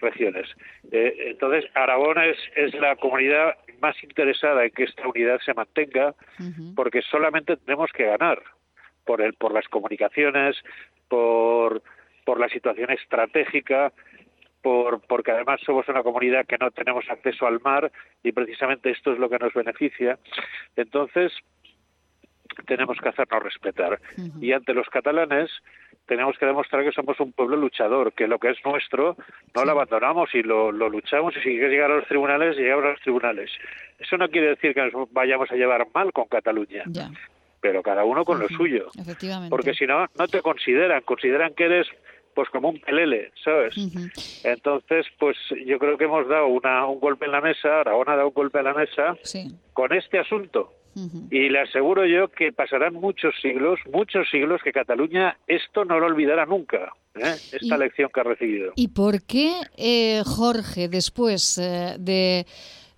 regiones. 0.00 0.48
Eh, 0.90 1.28
entonces, 1.30 1.64
Aragón 1.74 2.18
es, 2.18 2.36
es 2.56 2.74
la 2.74 2.96
comunidad 2.96 3.54
más 3.80 4.02
interesada 4.02 4.64
en 4.64 4.70
que 4.70 4.84
esta 4.84 5.06
unidad 5.06 5.40
se 5.44 5.54
mantenga, 5.54 6.14
porque 6.74 7.02
solamente 7.02 7.56
tenemos 7.56 7.90
que 7.92 8.06
ganar 8.06 8.42
por 9.04 9.20
el, 9.20 9.34
por 9.34 9.52
las 9.52 9.68
comunicaciones, 9.68 10.56
por, 11.08 11.82
por 12.24 12.40
la 12.40 12.48
situación 12.48 12.90
estratégica, 12.90 13.92
por, 14.62 15.00
porque 15.06 15.30
además 15.30 15.60
somos 15.64 15.88
una 15.88 16.02
comunidad 16.02 16.46
que 16.46 16.58
no 16.58 16.70
tenemos 16.70 17.04
acceso 17.08 17.46
al 17.46 17.60
mar 17.60 17.92
y 18.22 18.32
precisamente 18.32 18.90
esto 18.90 19.12
es 19.12 19.18
lo 19.18 19.28
que 19.28 19.38
nos 19.38 19.54
beneficia. 19.54 20.18
Entonces, 20.74 21.32
tenemos 22.66 22.98
que 22.98 23.08
hacernos 23.08 23.42
respetar. 23.42 24.00
Y 24.40 24.52
ante 24.52 24.74
los 24.74 24.88
catalanes, 24.88 25.50
tenemos 26.06 26.38
que 26.38 26.46
demostrar 26.46 26.84
que 26.84 26.92
somos 26.92 27.18
un 27.20 27.32
pueblo 27.32 27.56
luchador, 27.56 28.12
que 28.12 28.26
lo 28.26 28.38
que 28.38 28.50
es 28.50 28.58
nuestro 28.64 29.16
no 29.54 29.64
lo 29.64 29.72
abandonamos 29.72 30.34
y 30.34 30.42
lo, 30.42 30.72
luchamos 30.72 31.34
y 31.36 31.40
si 31.40 31.50
quieres 31.50 31.70
llegar 31.70 31.90
a 31.90 31.96
los 31.96 32.06
tribunales, 32.06 32.56
llegamos 32.56 32.84
a 32.84 32.88
los 32.90 33.00
tribunales. 33.00 33.50
Eso 33.98 34.16
no 34.16 34.28
quiere 34.28 34.48
decir 34.48 34.74
que 34.74 34.90
nos 34.90 35.12
vayamos 35.12 35.50
a 35.50 35.54
llevar 35.54 35.86
mal 35.94 36.12
con 36.12 36.26
Cataluña. 36.26 36.84
Pero 37.60 37.82
cada 37.82 38.04
uno 38.04 38.24
con 38.24 38.38
lo 38.38 38.48
suyo. 38.48 38.88
Porque 39.50 39.74
si 39.74 39.86
no, 39.86 40.06
no 40.16 40.28
te 40.28 40.40
consideran, 40.42 41.02
consideran 41.02 41.54
que 41.54 41.64
eres 41.64 41.88
pues 42.34 42.50
como 42.50 42.68
un 42.68 42.78
pelele, 42.78 43.32
¿sabes? 43.42 43.74
Entonces, 44.44 45.06
pues 45.18 45.38
yo 45.64 45.78
creo 45.78 45.96
que 45.96 46.04
hemos 46.04 46.28
dado 46.28 46.48
una, 46.48 46.86
un 46.86 47.00
golpe 47.00 47.24
en 47.24 47.32
la 47.32 47.40
mesa, 47.40 47.80
Aragón 47.80 48.10
ha 48.10 48.16
dado 48.16 48.28
un 48.28 48.34
golpe 48.34 48.58
en 48.58 48.64
la 48.64 48.74
mesa 48.74 49.16
con 49.72 49.92
este 49.94 50.18
asunto. 50.18 50.70
Y 51.30 51.50
le 51.50 51.60
aseguro 51.60 52.06
yo 52.06 52.28
que 52.28 52.52
pasarán 52.52 52.94
muchos 52.94 53.34
siglos, 53.42 53.78
muchos 53.92 54.28
siglos, 54.30 54.62
que 54.62 54.72
Cataluña 54.72 55.36
esto 55.46 55.84
no 55.84 56.00
lo 56.00 56.06
olvidará 56.06 56.46
nunca. 56.46 56.92
¿eh? 57.14 57.34
Esta 57.52 57.76
lección 57.76 58.10
que 58.12 58.20
ha 58.20 58.24
recibido. 58.24 58.72
¿Y 58.76 58.88
por 58.88 59.22
qué, 59.22 59.52
eh, 59.76 60.22
Jorge, 60.24 60.88
después 60.88 61.58
eh, 61.58 61.96
de 61.98 62.46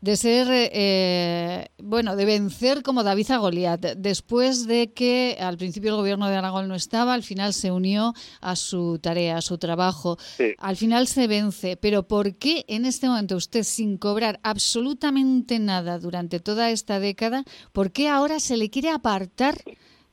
de 0.00 0.16
ser, 0.16 0.46
eh, 0.50 1.66
bueno, 1.78 2.14
de 2.14 2.24
vencer 2.24 2.82
como 2.82 3.02
David 3.02 3.30
a 3.32 3.38
Goliat, 3.38 3.80
después 3.96 4.66
de 4.66 4.92
que 4.92 5.36
al 5.40 5.56
principio 5.58 5.90
el 5.90 5.96
gobierno 5.96 6.28
de 6.28 6.36
Aragón 6.36 6.68
no 6.68 6.74
estaba, 6.74 7.14
al 7.14 7.24
final 7.24 7.52
se 7.52 7.72
unió 7.72 8.14
a 8.40 8.54
su 8.54 9.00
tarea, 9.00 9.38
a 9.38 9.42
su 9.42 9.58
trabajo, 9.58 10.16
al 10.58 10.76
final 10.76 11.08
se 11.08 11.26
vence, 11.26 11.76
pero 11.76 12.06
¿por 12.06 12.36
qué 12.36 12.64
en 12.68 12.84
este 12.84 13.08
momento 13.08 13.36
usted, 13.36 13.64
sin 13.64 13.98
cobrar 13.98 14.38
absolutamente 14.44 15.58
nada 15.58 15.98
durante 15.98 16.38
toda 16.38 16.70
esta 16.70 17.00
década, 17.00 17.42
por 17.72 17.90
qué 17.90 18.08
ahora 18.08 18.38
se 18.38 18.56
le 18.56 18.70
quiere 18.70 18.90
apartar 18.90 19.56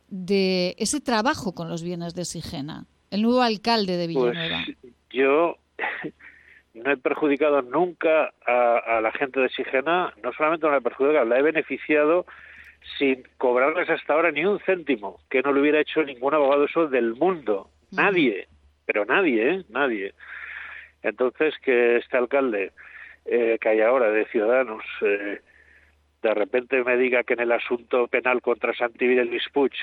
de 0.09 0.75
ese 0.79 0.99
trabajo 0.99 1.53
con 1.53 1.69
los 1.69 1.83
bienes 1.83 2.15
de 2.15 2.25
Sigena? 2.25 2.87
El 3.11 3.21
nuevo 3.21 3.41
alcalde 3.41 3.97
de 3.97 4.11
pues 4.11 4.31
Villanueva. 4.31 4.65
yo 5.11 5.57
no 6.75 6.91
he 6.91 6.97
perjudicado 6.97 7.61
nunca 7.61 8.33
a, 8.45 8.99
la 9.01 9.11
gente 9.11 9.39
de 9.39 9.49
Sigena, 9.49 10.13
no 10.23 10.33
solamente 10.33 10.65
no 10.65 10.71
la 10.71 10.77
he 10.77 10.81
perjudicado, 10.81 11.25
la 11.25 11.39
he 11.39 11.41
beneficiado 11.41 12.25
sin 12.97 13.23
cobrarles 13.37 13.89
hasta 13.89 14.13
ahora 14.13 14.31
ni 14.31 14.45
un 14.45 14.59
céntimo, 14.59 15.19
que 15.29 15.41
no 15.41 15.51
lo 15.51 15.61
hubiera 15.61 15.79
hecho 15.79 16.03
ningún 16.03 16.33
abogado 16.33 16.65
eso 16.65 16.87
del 16.87 17.15
mundo. 17.15 17.69
Nadie, 17.91 18.47
pero 18.85 19.05
nadie, 19.05 19.49
¿eh? 19.49 19.63
Nadie. 19.69 20.13
Entonces, 21.01 21.55
que 21.63 21.97
este 21.97 22.17
alcalde 22.17 22.71
eh, 23.25 23.57
que 23.59 23.69
hay 23.69 23.81
ahora 23.81 24.11
de 24.11 24.25
Ciudadanos 24.25 24.83
eh, 25.01 25.39
de 26.21 26.33
repente 26.33 26.83
me 26.83 26.97
diga 26.97 27.23
que 27.23 27.33
en 27.33 27.41
el 27.41 27.51
asunto 27.51 28.07
penal 28.07 28.41
contra 28.41 28.73
Santi 28.73 29.05
y 29.05 29.39
Puig 29.53 29.73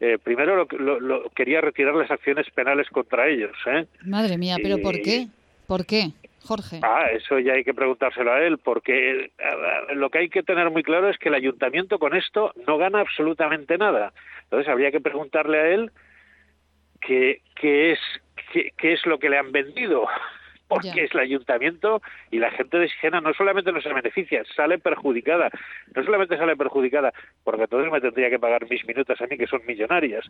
eh, 0.00 0.18
primero 0.22 0.66
lo, 0.78 1.30
quería 1.30 1.60
retirar 1.60 1.94
las 1.94 2.10
acciones 2.10 2.50
penales 2.50 2.88
contra 2.88 3.28
ellos. 3.28 3.56
¿eh? 3.66 3.86
Madre 4.04 4.38
mía, 4.38 4.56
¿pero 4.62 4.78
por 4.78 5.00
qué? 5.00 5.28
¿Por 5.66 5.86
qué? 5.86 6.08
Jorge. 6.44 6.80
Ah, 6.82 7.06
eso 7.12 7.38
ya 7.38 7.54
hay 7.54 7.64
que 7.64 7.74
preguntárselo 7.74 8.32
a 8.32 8.42
él, 8.42 8.58
porque 8.58 9.24
eh, 9.26 9.94
lo 9.94 10.10
que 10.10 10.18
hay 10.18 10.28
que 10.28 10.42
tener 10.42 10.70
muy 10.70 10.82
claro 10.82 11.08
es 11.08 11.18
que 11.18 11.28
el 11.28 11.34
ayuntamiento 11.34 11.98
con 11.98 12.14
esto 12.14 12.52
no 12.66 12.76
gana 12.78 13.00
absolutamente 13.00 13.78
nada. 13.78 14.12
Entonces 14.44 14.68
habría 14.68 14.90
que 14.90 15.00
preguntarle 15.00 15.58
a 15.58 15.68
él 15.68 15.90
qué, 17.00 17.40
qué 17.54 17.92
es 17.92 18.00
qué, 18.76 18.92
es 18.92 19.04
lo 19.06 19.18
que 19.18 19.30
le 19.30 19.38
han 19.38 19.52
vendido 19.52 20.06
porque 20.74 21.04
es 21.04 21.14
el 21.14 21.20
ayuntamiento 21.20 22.02
y 22.30 22.38
la 22.38 22.50
gente 22.50 22.78
de 22.78 22.88
Sigena 22.88 23.20
no 23.20 23.32
solamente 23.34 23.72
no 23.72 23.80
se 23.80 23.92
beneficia, 23.92 24.42
sale 24.56 24.78
perjudicada. 24.78 25.50
No 25.94 26.04
solamente 26.04 26.36
sale 26.36 26.56
perjudicada 26.56 27.12
porque 27.42 27.62
entonces 27.62 27.92
me 27.92 28.00
tendría 28.00 28.30
que 28.30 28.38
pagar 28.38 28.68
mis 28.68 28.84
minutos 28.86 29.20
a 29.20 29.26
mí, 29.26 29.36
que 29.36 29.46
son 29.46 29.62
millonarias, 29.66 30.24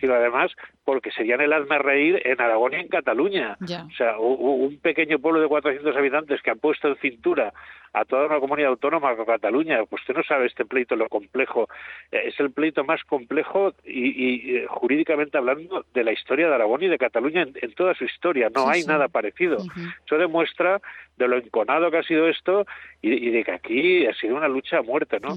sino 0.00 0.14
además 0.14 0.52
porque 0.84 1.10
serían 1.10 1.40
el 1.40 1.52
hazme 1.52 1.78
reír 1.78 2.20
en 2.24 2.40
Aragón 2.40 2.72
y 2.74 2.76
en 2.76 2.88
Cataluña. 2.88 3.56
O 3.60 3.96
sea, 3.96 4.18
un 4.18 4.78
pequeño 4.80 5.18
pueblo 5.18 5.40
de 5.40 5.48
400 5.48 5.96
habitantes 5.96 6.42
que 6.42 6.50
han 6.50 6.58
puesto 6.58 6.88
en 6.88 6.96
cintura 6.96 7.52
a 7.92 8.04
toda 8.04 8.26
una 8.26 8.40
comunidad 8.40 8.70
autónoma 8.70 9.12
como 9.12 9.26
Cataluña. 9.26 9.84
Pues 9.88 10.02
usted 10.02 10.14
no 10.14 10.22
sabe 10.22 10.46
este 10.46 10.64
pleito 10.64 10.96
lo 10.96 11.08
complejo. 11.08 11.68
Eh, 12.10 12.22
es 12.26 12.40
el 12.40 12.50
pleito 12.50 12.84
más 12.84 13.02
complejo 13.04 13.74
y, 13.84 14.56
eh, 14.56 14.66
jurídicamente 14.68 15.38
hablando 15.38 15.84
de 15.92 16.04
la 16.04 16.12
historia 16.12 16.48
de 16.48 16.54
Aragón 16.54 16.82
y 16.82 16.88
de 16.88 16.98
Cataluña 16.98 17.42
en, 17.42 17.74
toda 17.74 17.94
su 17.94 18.04
historia. 18.04 18.50
No 18.54 18.68
hay 18.68 18.84
nada 18.84 19.08
parecido. 19.08 19.58
Eso 20.04 20.18
demuestra 20.18 20.80
de 21.16 21.28
lo 21.28 21.36
enconado 21.36 21.90
que 21.90 21.98
ha 21.98 22.02
sido 22.02 22.28
esto 22.28 22.66
y, 23.02 23.30
de 23.30 23.44
que 23.44 23.52
aquí 23.52 24.06
ha 24.06 24.14
sido 24.14 24.36
una 24.36 24.48
lucha 24.48 24.78
a 24.78 24.82
muerte, 24.82 25.18
¿no? 25.20 25.36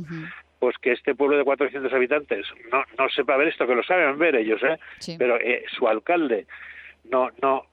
pues 0.59 0.77
que 0.77 0.93
este 0.93 1.13
pueblo 1.13 1.35
de 1.35 1.43
400 1.43 1.91
habitantes 1.91 2.47
no, 2.71 2.85
no 2.97 3.09
sepa 3.09 3.35
ver 3.35 3.49
esto, 3.49 3.67
que 3.67 3.75
lo 3.75 3.83
saben 3.83 4.17
ver 4.17 4.37
ellos, 4.37 4.61
¿eh? 4.63 4.79
Pero 5.17 5.35
eh, 5.41 5.65
su 5.67 5.89
alcalde 5.89 6.47
no, 7.03 7.31
no, 7.41 7.65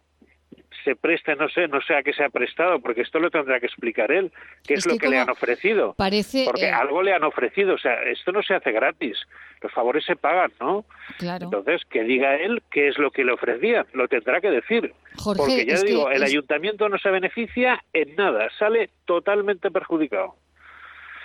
se 0.84 0.96
preste, 0.96 1.36
no 1.36 1.48
sé, 1.48 1.68
no 1.68 1.80
sé 1.82 1.94
a 1.94 2.02
qué 2.02 2.12
se 2.12 2.24
ha 2.24 2.30
prestado, 2.30 2.80
porque 2.80 3.02
esto 3.02 3.18
lo 3.18 3.30
tendrá 3.30 3.60
que 3.60 3.66
explicar 3.66 4.10
él, 4.10 4.32
qué 4.66 4.74
es, 4.74 4.86
lo 4.86 4.96
que, 4.96 5.08
le 5.08 5.18
han 5.18 5.30
ofrecido. 5.30 5.94
Parece, 5.94 6.44
porque 6.46 6.66
eh, 6.66 6.72
algo 6.72 7.02
le 7.02 7.12
han 7.12 7.24
ofrecido, 7.24 7.74
o 7.74 7.78
sea, 7.78 8.02
esto 8.04 8.32
no 8.32 8.42
se 8.42 8.54
hace 8.54 8.72
gratis, 8.72 9.18
los 9.60 9.72
favores 9.72 10.04
se 10.04 10.16
pagan, 10.16 10.52
¿no? 10.60 10.84
Claro. 11.18 11.44
Entonces, 11.44 11.82
que 11.90 12.02
diga 12.02 12.36
él 12.36 12.62
qué 12.70 12.88
es 12.88 12.98
lo 12.98 13.10
que 13.10 13.24
le 13.24 13.32
ofrecía, 13.32 13.86
lo 13.92 14.08
tendrá 14.08 14.40
que 14.40 14.50
decir. 14.50 14.94
porque 15.36 15.66
ya 15.66 15.80
digo, 15.80 16.10
el 16.10 16.22
ayuntamiento 16.22 16.88
no 16.88 16.98
se 16.98 17.10
beneficia 17.10 17.82
en 17.92 18.16
nada, 18.16 18.48
sale 18.58 18.90
totalmente 19.04 19.70
perjudicado. 19.70 20.34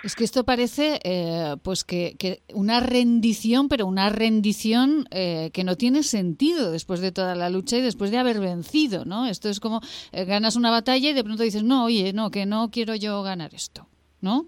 Es 0.02 0.14
que 0.14 0.24
esto 0.24 0.44
parece 0.44 1.00
eh, 1.04 1.56
pues 1.64 1.84
que, 1.84 2.16
una 2.54 2.80
rendición, 2.80 3.68
pero 3.68 3.86
una 3.86 4.08
rendición 4.10 5.06
eh, 5.10 5.50
que 5.52 5.64
no 5.64 5.76
tiene 5.76 6.02
sentido 6.02 6.70
después 6.70 7.00
de 7.00 7.12
toda 7.12 7.34
la 7.34 7.50
lucha 7.50 7.76
y 7.78 7.82
después 7.82 8.10
de 8.10 8.18
haber 8.18 8.38
vencido, 8.38 9.04
¿no? 9.04 9.26
Esto 9.26 9.48
es 9.48 9.58
como 9.58 9.80
eh, 10.12 10.24
ganas 10.24 10.56
una 10.56 10.70
batalla 10.70 11.10
y 11.10 11.14
de 11.14 11.24
pronto 11.24 11.42
dices, 11.42 11.64
no, 11.64 11.86
oye, 11.86 12.12
no, 12.12 12.30
que 12.30 12.46
no 12.46 12.70
quiero 12.70 12.94
yo 12.94 13.22
ganar 13.22 13.54
esto, 13.54 13.86
¿no? 14.20 14.46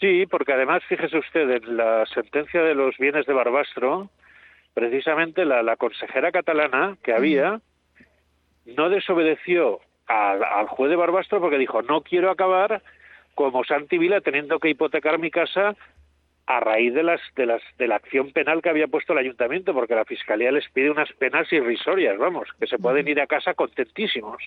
Sí, 0.00 0.26
porque 0.26 0.52
además, 0.52 0.82
fíjese 0.88 1.18
usted, 1.18 1.50
en 1.50 1.76
la 1.76 2.04
sentencia 2.06 2.62
de 2.62 2.74
los 2.74 2.96
bienes 2.98 3.26
de 3.26 3.32
Barbastro, 3.32 4.10
precisamente 4.72 5.44
la, 5.44 5.76
consejera 5.76 6.30
catalana 6.30 6.96
que 7.02 7.12
había 7.12 7.60
no 8.66 8.88
desobedeció 8.88 9.80
al, 10.06 10.44
al 10.44 10.68
juez 10.68 10.90
de 10.90 10.96
Barbastro 10.96 11.40
porque 11.40 11.58
dijo, 11.58 11.82
no 11.82 12.02
quiero 12.02 12.30
acabar 12.30 12.82
como 13.36 13.62
Santi 13.64 13.98
Vila 13.98 14.20
teniendo 14.22 14.58
que 14.58 14.70
hipotecar 14.70 15.20
mi 15.20 15.30
casa 15.30 15.76
a 16.46 16.60
raíz 16.60 16.94
de 16.94 17.02
las 17.02 17.20
de 17.36 17.44
las 17.44 17.62
de 17.76 17.86
la 17.86 17.96
acción 17.96 18.32
penal 18.32 18.62
que 18.62 18.70
había 18.70 18.88
puesto 18.88 19.12
el 19.12 19.18
ayuntamiento 19.18 19.74
porque 19.74 19.94
la 19.94 20.04
fiscalía 20.04 20.50
les 20.50 20.68
pide 20.70 20.90
unas 20.90 21.12
penas 21.12 21.52
irrisorias 21.52 22.16
vamos 22.18 22.48
que 22.58 22.66
se 22.66 22.78
pueden 22.78 23.06
ir 23.06 23.20
a 23.20 23.26
casa 23.26 23.54
contentísimos. 23.54 24.42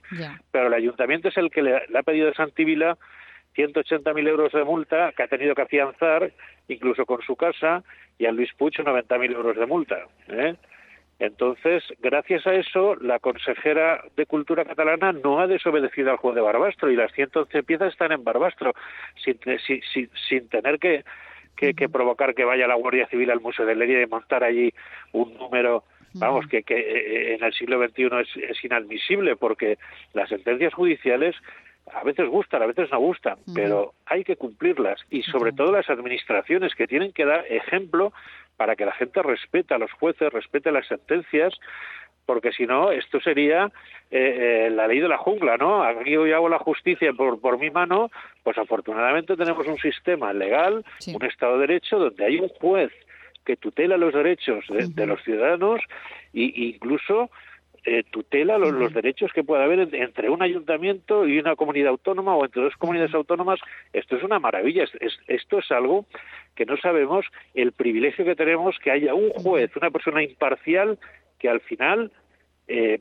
Pero 0.52 0.67
el 0.67 0.73
ayuntamiento 0.73 1.28
es 1.28 1.38
el 1.38 1.52
que 1.52 1.62
le, 1.62 1.75
ha 1.75 2.04
pedido 2.04 2.30
a 2.30 2.34
Santi 2.34 2.65
Vila 2.65 2.97
180.000 3.56 4.28
euros 4.28 4.52
de 4.54 4.63
multa 4.63 5.12
que 5.15 5.23
ha 5.23 5.28
tenido 5.28 5.54
que 5.54 5.62
afianzar 5.62 6.32
incluso 6.67 7.06
con 7.06 7.21
su 7.21 7.36
casa 7.36 7.84
y 8.17 8.25
a 8.25 8.32
Luis 8.32 8.52
Pucho 8.54 8.84
90.000 8.84 9.36
euros 9.36 9.56
de 9.56 9.65
multa 9.65 9.99
¿eh? 10.30 10.56
Entonces, 11.20 11.84
gracias 12.00 12.48
a 12.48 12.56
eso, 12.56 12.96
la 12.96 13.20
consejera 13.20 14.02
de 14.16 14.26
Cultura 14.26 14.64
catalana 14.64 15.12
no 15.12 15.40
ha 15.40 15.48
desobedecido 15.48 16.12
al 16.12 16.18
juez 16.18 16.34
de 16.34 16.42
Barbastro 16.42 16.90
y 16.90 16.96
las 16.96 17.12
111 17.12 17.64
piezas 17.64 17.92
están 17.92 18.14
en 18.14 18.24
Barbastro, 18.24 18.74
sin, 19.22 19.38
sin, 19.68 20.10
sin, 20.30 20.48
tener 20.48 20.80
que, 20.80 21.04
que, 21.58 21.90
provocar 21.90 22.34
que 22.34 22.46
vaya 22.46 22.68
la 22.68 22.76
Guardia 22.76 23.08
Civil 23.08 23.32
al 23.32 23.42
Museo 23.42 23.66
de 23.66 23.76
Leria 23.76 24.02
y 24.02 24.08
montar 24.08 24.46
allí 24.46 24.74
un 25.12 25.34
número 25.38 25.84
vamos, 26.14 26.48
que, 26.48 26.64
que 26.64 26.80
eh, 26.80 27.36
en 27.36 27.44
el 27.44 27.54
siglo 27.54 27.86
XXI 27.86 28.04
es, 28.22 28.50
es, 28.52 28.64
inadmisible 28.64 29.36
porque 29.36 29.78
las 30.14 30.30
sentencias 30.30 30.74
judiciales 30.74 31.36
a 31.93 32.04
veces 32.04 32.28
gustan, 32.30 32.62
a 32.62 32.67
veces 32.67 32.89
no 32.91 32.99
gustan, 32.99 33.38
pero 33.54 33.93
hay 34.06 34.23
que 34.23 34.36
cumplirlas. 34.36 34.99
Y 35.10 35.23
sobre 35.23 35.52
todo 35.52 35.71
las 35.71 35.89
administraciones 35.89 36.75
que 36.75 36.88
tienen 36.88 37.12
que 37.12 37.25
dar 37.25 37.45
ejemplo 37.49 38.13
para 38.58 38.75
que 38.75 38.86
la 38.86 38.93
gente 38.93 39.21
respete 39.21 39.73
a 39.73 39.78
los 39.78 39.91
jueces, 39.93 40.32
respete 40.32 40.71
las 40.71 40.88
sentencias, 40.88 41.54
porque 42.25 42.52
si 42.52 42.67
no, 42.67 42.91
esto 42.91 43.19
sería 43.19 43.71
eh, 44.12 44.67
eh, 44.67 44.69
la 44.69 44.88
ley 44.88 44.99
de 44.99 45.08
la 45.08 45.17
jungla, 45.17 45.58
¿no? 45.58 45.84
Aquí 45.84 46.12
yo 46.12 46.23
hago 46.36 46.47
la 46.47 46.60
justicia 46.60 47.12
por, 47.13 47.41
por 47.41 47.58
mi 47.58 47.71
mano, 47.71 48.12
pues 48.43 48.58
afortunadamente 48.58 49.36
tenemos 49.36 49.65
un 49.65 49.78
sistema 49.78 50.32
legal, 50.32 50.86
un 51.08 51.25
Estado 51.25 51.54
de 51.54 51.67
Derecho, 51.67 51.97
donde 51.97 52.25
hay 52.25 52.39
un 52.39 52.49
juez 52.49 52.91
que 53.45 53.58
tutela 53.58 53.97
los 53.97 54.13
derechos 54.13 54.63
de, 54.69 55.08
los 55.08 55.23
ciudadanos 55.23 55.82
e 56.34 56.54
incluso 56.56 57.32
eh, 57.86 58.04
tutela 58.10 58.58
los, 58.58 58.94
derechos 58.94 59.32
que 59.34 59.44
pueda 59.44 59.63
haber 59.63 59.94
entre 59.94 60.30
un 60.30 60.42
ayuntamiento 60.42 61.26
y 61.26 61.39
una 61.39 61.56
comunidad 61.56 61.89
autónoma 61.89 62.36
o 62.36 62.46
entre 62.46 62.63
dos 62.63 62.76
comunidades 62.76 63.13
autónomas. 63.13 63.60
Esto 63.94 64.18
es 64.18 64.24
una 64.24 64.39
maravilla. 64.39 64.86
esto 65.28 65.60
es 65.60 65.72
algo 65.72 66.06
que 66.56 66.65
no 66.65 66.78
sabemos 66.78 67.26
el 67.54 67.72
privilegio 67.72 68.26
que 68.26 68.36
tenemos 68.36 68.78
que 68.80 68.92
haya 68.92 69.13
un 69.13 69.30
juez, 69.30 69.76
una 69.78 69.92
persona 69.92 70.24
imparcial 70.24 71.00
que 71.39 71.50
al 71.50 71.62
final 71.62 72.12
eh, 72.68 73.00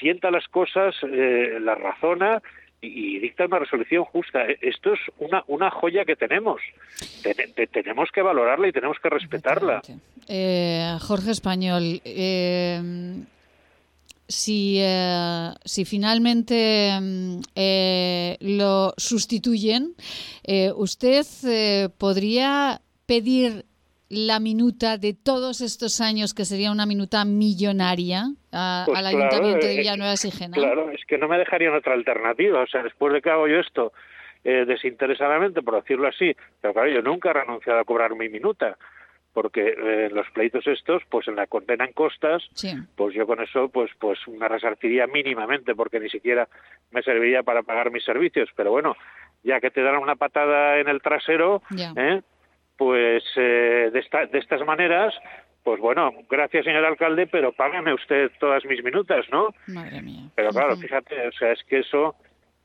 sienta 0.00 0.30
las 0.30 0.48
cosas, 0.48 0.94
eh, 1.02 1.58
las 1.60 1.78
razona 1.78 2.40
y, 2.80 3.18
dicta 3.18 3.44
una 3.44 3.58
resolución 3.58 4.04
justa. 4.04 4.44
Esto 4.60 4.94
es 4.94 5.00
una, 5.18 5.44
una 5.48 5.70
joya 5.70 6.04
que 6.04 6.16
tenemos. 6.16 6.62
tenemos 7.72 8.10
que 8.10 8.22
valorarla 8.22 8.68
y 8.68 8.72
tenemos 8.72 8.98
que 9.00 9.10
respetarla. 9.10 9.82
Jorge 11.00 11.30
Español, 11.30 12.00
si, 14.28 14.78
eh, 14.80 15.50
si 15.64 15.84
finalmente 15.84 16.90
mm, 17.00 17.40
eh, 17.54 18.36
lo 18.40 18.92
sustituyen, 18.96 19.94
eh, 20.44 20.70
¿usted 20.74 21.24
podría 21.98 22.80
pedir 23.06 23.64
la 24.08 24.38
minuta 24.38 24.96
de 24.98 25.14
todos 25.14 25.60
estos 25.60 26.00
años, 26.00 26.34
que 26.34 26.44
sería 26.44 26.70
una 26.70 26.86
minuta 26.86 27.24
millonaria, 27.24 28.24
pues 28.50 28.98
al 28.98 29.06
Ayuntamiento 29.06 29.66
de 29.66 29.76
Villanueva 29.76 30.16
Sigena? 30.16 30.54
Claro, 30.54 30.90
es 30.90 31.04
que 31.06 31.18
no 31.18 31.26
me 31.26 31.38
dejarían 31.38 31.74
otra 31.74 31.94
alternativa. 31.94 32.62
O 32.62 32.66
sea, 32.66 32.82
después 32.82 33.12
de 33.12 33.22
que 33.22 33.30
hago 33.30 33.48
yo 33.48 33.58
esto 33.58 33.92
desinteresadamente, 34.44 35.62
por 35.62 35.76
decirlo 35.76 36.06
así, 36.06 36.36
pero 36.60 36.74
claro, 36.74 36.90
yo 36.90 37.00
nunca 37.00 37.30
he 37.30 37.32
renunciado 37.32 37.80
a 37.80 37.84
cobrar 37.84 38.14
mi 38.14 38.28
minuta 38.28 38.76
porque 39.34 39.74
eh, 39.76 40.10
los 40.12 40.30
pleitos 40.30 40.66
estos, 40.68 41.02
pues 41.10 41.26
en 41.26 41.34
la 41.34 41.48
condena 41.48 41.84
en 41.84 41.92
costas, 41.92 42.42
pues 42.94 43.14
yo 43.14 43.26
con 43.26 43.42
eso, 43.42 43.68
pues, 43.68 43.90
pues 43.98 44.18
me 44.28 44.48
resarciría 44.48 45.08
mínimamente, 45.08 45.74
porque 45.74 45.98
ni 45.98 46.08
siquiera 46.08 46.48
me 46.92 47.02
serviría 47.02 47.42
para 47.42 47.64
pagar 47.64 47.90
mis 47.90 48.04
servicios. 48.04 48.48
Pero 48.54 48.70
bueno, 48.70 48.96
ya 49.42 49.60
que 49.60 49.72
te 49.72 49.82
dan 49.82 49.96
una 49.96 50.14
patada 50.14 50.78
en 50.78 50.88
el 50.88 51.02
trasero, 51.02 51.62
¿eh? 51.96 52.22
pues 52.76 53.24
eh, 53.36 53.90
de, 53.92 53.98
esta, 53.98 54.26
de 54.26 54.38
estas 54.38 54.64
maneras, 54.64 55.12
pues 55.64 55.80
bueno, 55.80 56.12
gracias 56.30 56.64
señor 56.64 56.84
alcalde, 56.84 57.26
pero 57.26 57.52
págame 57.52 57.92
usted 57.92 58.30
todas 58.38 58.64
mis 58.64 58.84
minutas, 58.84 59.26
¿no? 59.32 59.48
Madre 59.66 60.00
mía. 60.00 60.30
Pero 60.36 60.50
claro, 60.50 60.76
fíjate, 60.76 61.26
o 61.26 61.32
sea, 61.32 61.52
es 61.52 61.62
que 61.64 61.80
eso 61.80 62.14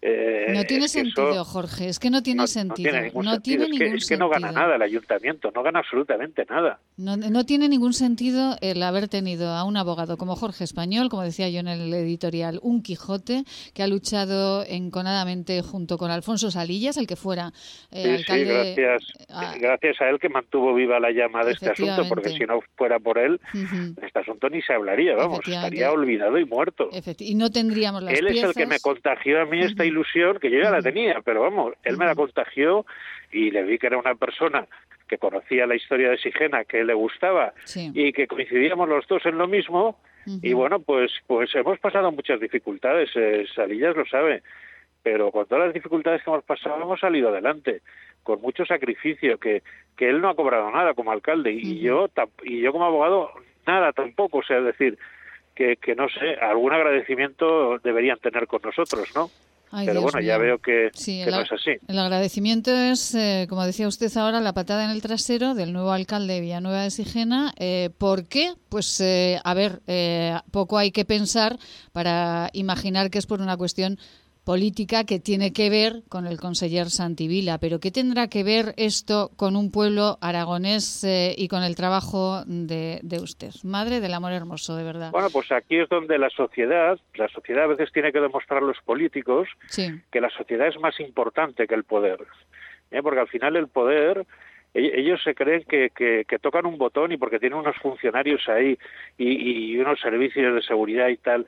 eh, 0.01 0.53
no 0.53 0.63
tiene 0.63 0.87
sentido, 0.87 1.43
Jorge, 1.43 1.89
es 1.89 1.99
que 1.99 2.09
no 2.09 2.23
tiene 2.23 2.47
sentido. 2.47 2.93
No 3.21 3.41
tiene 3.41 3.67
ningún, 3.67 3.95
es 3.97 4.07
que, 4.07 4.15
no 4.15 4.29
gana 4.29 4.49
nada 4.51 4.77
el 4.77 4.81
ayuntamiento, 4.81 5.51
no 5.53 5.61
gana 5.61 5.79
absolutamente 5.79 6.45
nada. 6.49 6.79
No, 6.95 7.45
tiene 7.45 7.67
ningún 7.67 7.91
sentido 7.91 8.55
el 8.61 8.81
haber 8.81 9.09
tenido 9.09 9.49
a 9.49 9.65
un 9.65 9.75
abogado 9.75 10.17
como 10.17 10.37
Jorge 10.37 10.63
Español, 10.63 11.09
como 11.09 11.23
decía 11.23 11.49
yo 11.49 11.59
en 11.59 11.67
el 11.67 11.93
editorial, 11.93 12.59
un 12.61 12.81
Quijote 12.81 13.43
que 13.73 13.83
ha 13.83 13.87
luchado 13.87 14.63
enconadamente 14.65 15.61
junto 15.61 15.97
con 15.97 16.11
Alfonso 16.11 16.49
Salillas, 16.49 16.95
el 16.95 17.05
que 17.05 17.17
fuera 17.17 17.51
eh, 17.91 18.15
alcalde. 18.19 18.75
gracias, 18.75 19.03
a, 19.29 19.57
gracias 19.57 19.99
a 19.99 20.09
él 20.09 20.19
que 20.19 20.29
mantuvo 20.29 20.73
viva 20.73 20.99
la 21.01 21.11
llama 21.11 21.43
de 21.43 21.53
este 21.53 21.71
asunto, 21.71 22.07
porque 22.07 22.29
si 22.29 22.45
no 22.45 22.61
fuera 22.77 22.99
por 22.99 23.17
él, 23.17 23.41
este 24.01 24.19
asunto 24.19 24.49
ni 24.49 24.61
se 24.61 24.73
hablaría, 24.73 25.15
vamos, 25.15 25.39
estaría 25.45 25.91
olvidado 25.91 26.37
y 26.37 26.45
muerto. 26.45 26.89
y 27.17 27.35
no 27.35 27.49
tendríamos 27.49 28.01
las 28.01 28.17
Él 28.17 28.27
es 28.27 28.43
el 28.43 28.53
que 28.53 28.65
me 28.65 28.79
contagió 28.79 29.41
a 29.41 29.45
mí 29.45 29.59
esta 29.61 29.88
ilusión 29.89 30.39
que 30.39 30.49
yo 30.49 30.59
ya 30.61 30.71
la 30.71 30.81
tenía, 30.81 31.21
pero 31.23 31.41
vamos, 31.41 31.73
él 31.83 31.97
me 31.97 32.05
la 32.05 32.15
contagió 32.15 32.85
y 33.31 33.51
le 33.51 33.63
vi 33.63 33.77
que 33.77 33.87
era 33.87 33.97
una 33.97 34.15
persona 34.15 34.67
que 35.07 35.17
conocía 35.17 35.65
la 35.65 35.75
historia 35.75 36.11
de 36.11 36.17
Sigena, 36.17 36.63
que 36.63 36.83
le 36.83 36.93
gustaba 36.93 37.53
y 37.75 38.13
que 38.13 38.27
coincidíamos 38.27 38.87
los 38.87 39.07
dos 39.07 39.25
en 39.25 39.37
lo 39.37 39.47
mismo. 39.47 39.99
Y 40.43 40.53
bueno, 40.53 40.79
pues, 40.79 41.11
pues 41.25 41.53
hemos 41.55 41.79
pasado 41.79 42.11
muchas 42.11 42.39
dificultades, 42.39 43.09
eh, 43.15 43.47
Salillas 43.55 43.95
lo 43.95 44.05
sabe, 44.05 44.43
pero 45.01 45.31
con 45.31 45.47
todas 45.47 45.65
las 45.65 45.73
dificultades 45.73 46.21
que 46.21 46.29
hemos 46.29 46.43
pasado 46.43 46.79
hemos 46.81 46.99
salido 46.99 47.29
adelante, 47.29 47.81
con 48.21 48.39
mucho 48.39 48.63
sacrificio, 48.63 49.39
que, 49.39 49.63
que 49.97 50.09
él 50.09 50.21
no 50.21 50.29
ha 50.29 50.35
cobrado 50.35 50.69
nada 50.69 50.93
como 50.93 51.11
alcalde 51.11 51.51
y, 51.51 51.79
yo, 51.79 52.09
y 52.43 52.61
yo 52.61 52.71
como 52.71 52.85
abogado 52.85 53.31
nada 53.65 53.91
tampoco, 53.91 54.39
o 54.39 54.43
sea, 54.43 54.61
decir, 54.61 54.99
que, 55.55 55.77
que 55.77 55.95
no 55.95 56.07
sé, 56.09 56.35
algún 56.35 56.73
agradecimiento 56.73 57.79
deberían 57.79 58.19
tener 58.19 58.45
con 58.45 58.61
nosotros, 58.61 59.11
¿no? 59.15 59.29
Pero 59.71 60.01
bueno, 60.01 60.19
ya 60.19 60.37
veo 60.37 60.57
que, 60.57 60.89
no 61.29 61.41
es 61.41 61.51
así. 61.51 61.71
El 61.87 61.99
agradecimiento 61.99 62.71
es, 62.71 63.13
eh, 63.13 63.45
como 63.47 63.63
decía 63.65 63.87
usted 63.87 64.15
ahora, 64.17 64.41
la 64.41 64.53
patada 64.53 64.83
en 64.85 64.89
el 64.89 65.01
trasero 65.01 65.53
del 65.53 65.73
nuevo 65.73 65.91
alcalde 65.91 66.35
de 66.35 66.41
Villanueva 66.41 66.83
de 66.83 66.91
Sigena. 66.91 67.53
Eh, 67.57 67.89
¿Por 67.97 68.27
qué? 68.27 68.53
Pues, 68.69 68.99
eh, 68.99 69.39
a 69.43 69.53
ver, 69.53 69.81
poco 70.51 70.77
hay 70.77 70.91
que 70.91 71.05
pensar 71.05 71.59
para 71.91 72.49
imaginar 72.53 73.11
que 73.11 73.19
es 73.19 73.27
por 73.27 73.41
una 73.41 73.57
cuestión 73.57 73.99
política 74.43 75.03
que 75.03 75.19
tiene 75.19 75.53
que 75.53 75.69
ver 75.69 76.03
con 76.09 76.25
el 76.25 76.39
conseller 76.39 76.89
Santivila. 76.89 77.57
Pero 77.59 77.79
¿qué 77.79 77.91
tendrá 77.91 78.27
que 78.27 78.43
ver 78.43 78.73
esto 78.77 79.31
con 79.35 79.55
un 79.55 79.71
pueblo 79.71 80.17
aragonés 80.21 81.03
eh, 81.03 81.35
y 81.37 81.47
con 81.47 81.63
el 81.63 81.75
trabajo 81.75 82.43
de, 82.45 83.01
usted? 83.21 83.51
Madre 83.63 83.99
del 83.99 84.13
amor 84.13 84.33
hermoso, 84.33 84.75
de 84.75 84.83
verdad. 84.83 85.11
Bueno, 85.11 85.29
pues 85.31 85.51
aquí 85.51 85.77
es 85.77 85.89
donde 85.89 86.17
la 86.17 86.29
sociedad, 86.29 86.99
la 87.15 87.27
sociedad 87.29 87.65
a 87.65 87.67
veces 87.67 87.91
tiene 87.91 88.11
que 88.11 88.19
demostrar 88.19 88.63
a 88.63 88.65
los 88.65 88.77
políticos 88.83 89.47
que 89.75 90.21
la 90.21 90.29
sociedad 90.29 90.67
es 90.67 90.79
más 90.79 90.99
importante 90.99 91.67
que 91.67 91.75
el 91.75 91.83
poder. 91.83 92.19
¿eh? 92.91 93.01
Porque 93.01 93.19
al 93.19 93.27
final 93.27 93.55
el 93.55 93.67
poder 93.67 94.25
e-, 94.73 94.99
ellos 94.99 95.21
se 95.23 95.35
creen 95.35 95.63
que, 95.63 95.89
que, 95.89 96.39
tocan 96.39 96.65
un 96.65 96.77
botón 96.77 97.11
y 97.11 97.17
porque 97.17 97.39
tienen 97.39 97.59
unos 97.59 97.75
funcionarios 97.77 98.47
ahí 98.47 98.77
y, 99.17 99.77
unos 99.77 99.99
servicios 99.99 100.55
de 100.55 100.61
seguridad 100.61 101.07
y 101.09 101.17
tal, 101.17 101.47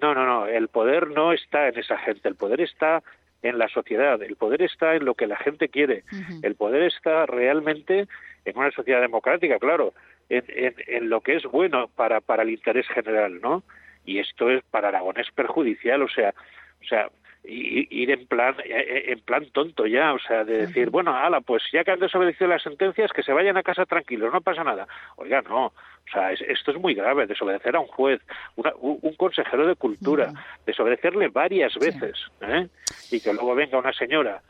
no, 0.00 0.14
no, 0.14 0.26
no, 0.26 0.46
el 0.46 0.68
poder 0.68 1.08
no 1.08 1.32
está 1.32 1.68
en 1.68 1.78
esa 1.78 1.98
gente, 1.98 2.28
el 2.28 2.36
poder 2.36 2.60
está 2.60 3.02
en 3.42 3.58
la 3.58 3.68
sociedad, 3.68 4.22
el 4.22 4.36
poder 4.36 4.62
está 4.62 4.94
en 4.94 5.04
lo 5.04 5.14
que 5.14 5.26
la 5.26 5.36
gente 5.36 5.68
quiere, 5.68 6.04
el 6.42 6.54
poder 6.54 6.82
está 6.82 7.26
realmente 7.26 8.06
en 8.44 8.56
una 8.56 8.70
sociedad 8.70 9.00
democrática, 9.00 9.58
claro, 9.58 9.94
en, 10.28 10.44
en, 10.86 11.10
lo 11.10 11.20
que 11.20 11.36
es 11.36 11.44
bueno 11.44 11.88
para, 11.88 12.20
para 12.20 12.42
el 12.42 12.50
interés 12.50 12.86
general, 12.88 13.40
¿no? 13.40 13.62
Y 14.04 14.18
esto 14.18 14.50
es 14.50 14.62
para 14.70 14.88
Aragón 14.88 15.18
es 15.18 15.30
perjudicial, 15.32 16.02
o 16.02 16.08
sea, 16.08 16.34
o 16.80 16.84
sea, 16.84 17.08
ir 17.44 18.10
en 18.10 18.26
plan 18.26 18.54
eh, 18.64 18.70
eh, 18.70 19.04
en 19.12 19.20
plan 19.20 19.44
tonto 19.52 19.86
ya, 19.86 20.12
o 20.12 20.18
sea, 20.18 20.44
de 20.44 20.66
decir, 20.66 20.90
bueno, 20.90 21.14
ala, 21.14 21.40
pues 21.40 21.62
ya 21.72 21.82
que 21.82 21.90
han 21.90 21.98
desobedecido 21.98 22.48
las 22.48 22.62
sentencias, 22.62 23.12
que 23.12 23.22
se 23.22 23.32
vayan 23.32 23.56
a 23.56 23.62
casa 23.62 23.84
tranquilos, 23.84 24.32
no 24.32 24.40
pasa 24.40 24.62
nada. 24.62 24.86
Oiga, 25.16 25.42
no, 25.42 25.66
o 25.66 26.10
sea, 26.12 26.32
esto 26.32 26.70
es 26.70 26.78
muy 26.78 26.94
grave, 26.94 27.26
desobedecer 27.26 27.74
a 27.76 27.80
un 27.80 27.88
juez, 27.88 28.20
un, 28.54 29.14
consejero 29.16 29.66
de 29.66 29.74
cultura, 29.74 30.32
desobedecerle 30.66 31.28
varias 31.28 31.74
veces, 31.76 32.16
¿eh? 32.42 32.68
y 33.10 33.20
que 33.20 33.32
luego 33.32 33.54
venga 33.54 33.78
una 33.78 33.92
señora 33.92 34.42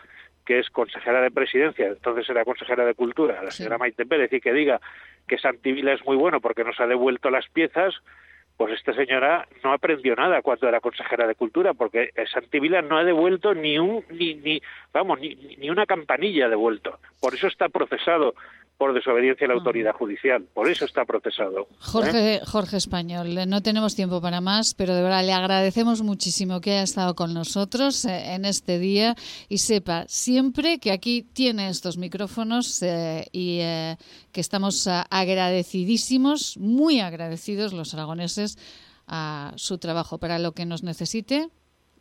que 0.44 0.58
es 0.58 0.70
consejera 0.70 1.20
de 1.20 1.30
presidencia, 1.30 1.86
entonces 1.86 2.28
era 2.28 2.44
consejera 2.44 2.84
de 2.84 2.94
cultura, 2.94 3.42
la 3.42 3.52
señora 3.52 3.78
Maite 3.78 4.04
Pérez, 4.04 4.32
y 4.32 4.40
que 4.40 4.52
diga 4.52 4.80
que 5.28 5.38
Santivila 5.38 5.92
es 5.92 6.04
muy 6.04 6.16
bueno 6.16 6.40
porque 6.40 6.64
nos 6.64 6.80
ha 6.80 6.86
devuelto 6.86 7.30
las 7.30 7.48
piezas, 7.48 7.94
pues 8.56 8.74
esta 8.74 8.94
señora 8.94 9.46
no 9.64 9.72
aprendió 9.72 10.14
nada 10.14 10.42
cuando 10.42 10.68
era 10.68 10.80
consejera 10.80 11.26
de 11.26 11.34
cultura 11.34 11.74
porque 11.74 12.10
Santivila 12.32 12.82
no 12.82 12.98
ha 12.98 13.04
devuelto 13.04 13.54
ni 13.54 13.78
un 13.78 14.04
ni, 14.10 14.34
ni 14.34 14.62
vamos 14.92 15.20
ni, 15.20 15.34
ni 15.58 15.70
una 15.70 15.86
campanilla 15.86 16.48
devuelto. 16.48 16.98
Por 17.20 17.34
eso 17.34 17.46
está 17.46 17.68
procesado 17.68 18.34
por 18.82 18.94
desobediencia 18.94 19.44
a 19.44 19.48
la 19.48 19.54
autoridad 19.54 19.92
judicial. 19.92 20.44
Por 20.52 20.68
eso 20.68 20.84
está 20.84 21.04
procesado. 21.04 21.60
¿eh? 21.60 21.66
Jorge, 21.78 22.40
Jorge 22.44 22.76
Español, 22.78 23.28
no 23.46 23.62
tenemos 23.62 23.94
tiempo 23.94 24.20
para 24.20 24.40
más, 24.40 24.74
pero 24.74 24.92
de 24.96 25.02
verdad 25.02 25.24
le 25.24 25.32
agradecemos 25.32 26.02
muchísimo 26.02 26.60
que 26.60 26.72
haya 26.72 26.82
estado 26.82 27.14
con 27.14 27.32
nosotros 27.32 28.04
eh, 28.06 28.34
en 28.34 28.44
este 28.44 28.80
día 28.80 29.14
y 29.48 29.58
sepa 29.58 30.04
siempre 30.08 30.80
que 30.80 30.90
aquí 30.90 31.22
tiene 31.22 31.68
estos 31.68 31.96
micrófonos 31.96 32.82
eh, 32.82 33.26
y 33.30 33.58
que 34.32 34.40
estamos 34.40 34.88
agradecidísimos, 34.88 36.56
muy 36.58 36.98
agradecidos 36.98 37.72
los 37.72 37.94
aragoneses 37.94 38.58
a 39.06 39.52
su 39.54 39.78
trabajo 39.78 40.18
para 40.18 40.40
lo 40.40 40.54
que 40.54 40.66
nos 40.66 40.82
necesite 40.82 41.50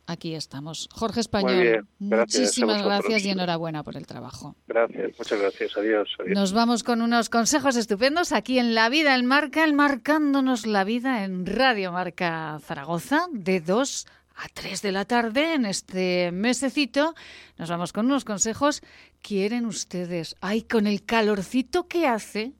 aquí 0.06 0.34
estamos. 0.34 0.88
Jorge 0.92 1.20
Español, 1.20 1.86
muchísimas 1.98 2.82
gracias 2.82 3.24
y 3.24 3.30
enhorabuena 3.30 3.82
por 3.82 3.96
el 3.96 4.06
trabajo. 4.06 4.56
Gracias, 4.66 5.12
muchas 5.18 5.40
gracias. 5.40 5.76
Adiós, 5.76 6.08
Nos 6.26 6.52
vamos 6.52 6.82
con 6.82 7.02
unos 7.02 7.28
consejos 7.28 7.76
estupendos 7.76 8.32
aquí 8.32 8.58
en 8.58 8.74
La 8.74 8.88
Vida 8.88 9.14
en 9.16 9.26
Marca, 9.26 9.64
el 9.64 9.72
marcándonos 9.72 10.66
la 10.66 10.84
vida 10.84 11.24
en 11.24 11.46
Radio 11.46 11.92
Marca 11.92 12.58
Zaragoza 12.62 13.26
de 13.32 13.60
2 13.60 14.06
a 14.34 14.48
3 14.48 14.82
de 14.82 14.92
la 14.92 15.04
tarde 15.04 15.54
en 15.54 15.66
este 15.66 16.30
mesecito. 16.32 17.14
Nos 17.58 17.70
vamos 17.70 17.92
con 17.92 18.06
unos 18.06 18.24
consejos. 18.24 18.82
¿Quieren 19.20 19.66
ustedes? 19.66 20.36
Ay, 20.40 20.62
con 20.62 20.86
el 20.86 21.04
calorcito 21.04 21.86
que 21.86 22.06
hace, 22.06 22.52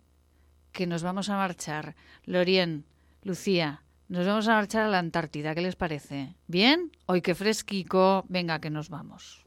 que 0.73 0.87
nos 0.87 1.03
vamos 1.03 1.29
a 1.29 1.37
marchar. 1.37 1.97
Lorien, 2.25 2.85
Lucía, 3.23 3.82
nos 4.13 4.27
vamos 4.27 4.47
a 4.47 4.53
marchar 4.53 4.83
a 4.83 4.89
la 4.89 4.99
Antártida, 4.99 5.55
¿qué 5.55 5.63
les 5.63 5.75
parece? 5.75 6.35
¿Bien? 6.47 6.93
Hoy 7.07 7.23
que 7.23 7.35
fresquico, 7.35 8.27
venga 8.29 8.61
que 8.61 8.69
nos 8.69 8.91
vamos. 8.91 9.43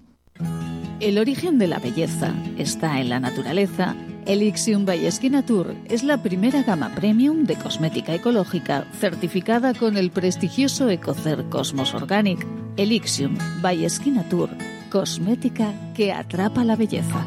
El 1.00 1.20
origen 1.20 1.60
de 1.60 1.68
la 1.68 1.78
belleza 1.78 2.34
está 2.58 3.00
en 3.00 3.10
la 3.10 3.20
naturaleza. 3.20 3.96
Elixium 4.26 4.86
by 4.86 5.08
Natur 5.30 5.76
es 5.88 6.04
la 6.04 6.24
primera 6.24 6.64
gama 6.64 6.90
premium 6.96 7.44
de 7.44 7.56
cosmética 7.58 8.16
ecológica 8.16 8.88
certificada 9.00 9.76
con 9.76 9.98
el 9.98 10.10
prestigioso 10.10 10.90
Ecocer 10.90 11.48
Cosmos 11.50 11.94
Organic. 11.94 12.44
Elixium 12.76 13.38
by 13.62 13.86
Natur, 14.08 14.50
cosmética 14.90 15.74
que 15.94 16.12
atrapa 16.12 16.64
la 16.64 16.76
belleza. 16.76 17.24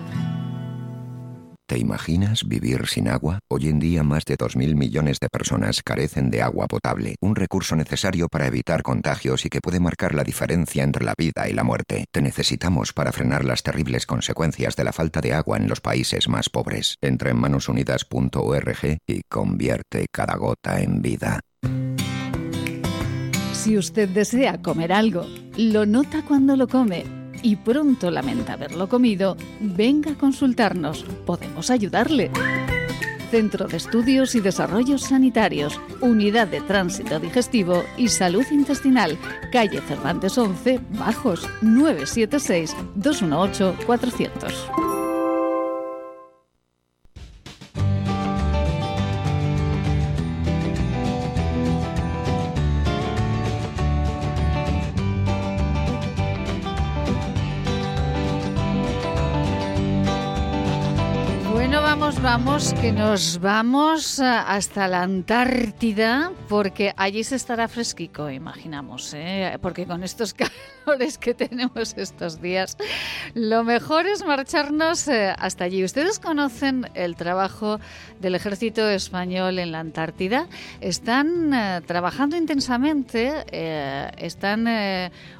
¿Te 1.68 1.78
imaginas 1.78 2.48
vivir 2.48 2.86
sin 2.86 3.08
agua? 3.08 3.40
Hoy 3.46 3.68
en 3.68 3.78
día 3.78 4.02
más 4.02 4.24
de 4.24 4.38
2.000 4.38 4.74
millones 4.74 5.18
de 5.20 5.28
personas 5.28 5.82
carecen 5.82 6.30
de 6.30 6.40
agua 6.40 6.66
potable, 6.66 7.16
un 7.20 7.36
recurso 7.36 7.76
necesario 7.76 8.28
para 8.28 8.46
evitar 8.46 8.82
contagios 8.82 9.44
y 9.44 9.50
que 9.50 9.60
puede 9.60 9.78
marcar 9.78 10.14
la 10.14 10.24
diferencia 10.24 10.82
entre 10.82 11.04
la 11.04 11.12
vida 11.18 11.46
y 11.46 11.52
la 11.52 11.64
muerte. 11.64 12.06
Te 12.10 12.22
necesitamos 12.22 12.94
para 12.94 13.12
frenar 13.12 13.44
las 13.44 13.62
terribles 13.62 14.06
consecuencias 14.06 14.76
de 14.76 14.84
la 14.84 14.94
falta 14.94 15.20
de 15.20 15.34
agua 15.34 15.58
en 15.58 15.68
los 15.68 15.82
países 15.82 16.26
más 16.26 16.48
pobres. 16.48 16.96
Entra 17.02 17.32
en 17.32 17.36
manosunidas.org 17.36 18.98
y 19.06 19.20
convierte 19.28 20.06
cada 20.10 20.36
gota 20.36 20.80
en 20.80 21.02
vida. 21.02 21.40
Si 23.52 23.76
usted 23.76 24.08
desea 24.08 24.62
comer 24.62 24.90
algo, 24.90 25.26
lo 25.58 25.84
nota 25.84 26.24
cuando 26.26 26.56
lo 26.56 26.66
come 26.66 27.17
y 27.42 27.56
pronto 27.56 28.10
lamenta 28.10 28.54
haberlo 28.54 28.88
comido, 28.88 29.36
venga 29.60 30.12
a 30.12 30.18
consultarnos. 30.18 31.04
Podemos 31.26 31.70
ayudarle. 31.70 32.30
Centro 33.30 33.68
de 33.68 33.76
Estudios 33.76 34.34
y 34.34 34.40
Desarrollos 34.40 35.02
Sanitarios, 35.02 35.78
Unidad 36.00 36.48
de 36.48 36.60
Tránsito 36.62 37.20
Digestivo 37.20 37.84
y 37.96 38.08
Salud 38.08 38.44
Intestinal, 38.50 39.18
calle 39.52 39.80
Cervantes 39.82 40.38
11, 40.38 40.80
Bajos, 40.98 41.46
976 41.60 42.74
218 62.18 62.22
400. 62.22 62.22
vamos, 62.22 62.74
que 62.74 62.92
nos 62.92 63.40
vamos 63.40 64.20
hasta 64.20 64.88
la 64.88 65.02
Antártida, 65.02 66.32
porque 66.48 66.92
allí 66.96 67.22
se 67.22 67.36
estará 67.36 67.68
fresquico, 67.68 68.30
imaginamos, 68.30 69.14
¿eh? 69.14 69.56
porque 69.62 69.86
con 69.86 70.02
estos 70.02 70.34
calores 70.84 71.18
que 71.18 71.34
tenemos 71.34 71.94
estos 71.96 72.40
días, 72.40 72.76
lo 73.34 73.62
mejor 73.62 74.06
es 74.06 74.24
marcharnos 74.24 75.06
eh, 75.08 75.34
hasta 75.38 75.64
allí. 75.64 75.84
¿Ustedes 75.84 76.18
conocen 76.18 76.88
el 76.94 77.14
trabajo 77.14 77.78
del 78.20 78.34
ejército 78.34 78.88
español 78.88 79.58
en 79.58 79.72
la 79.72 79.80
Antártida? 79.80 80.48
Están 80.80 81.54
eh, 81.54 81.80
trabajando 81.86 82.36
intensamente, 82.36 83.44
están 84.18 84.66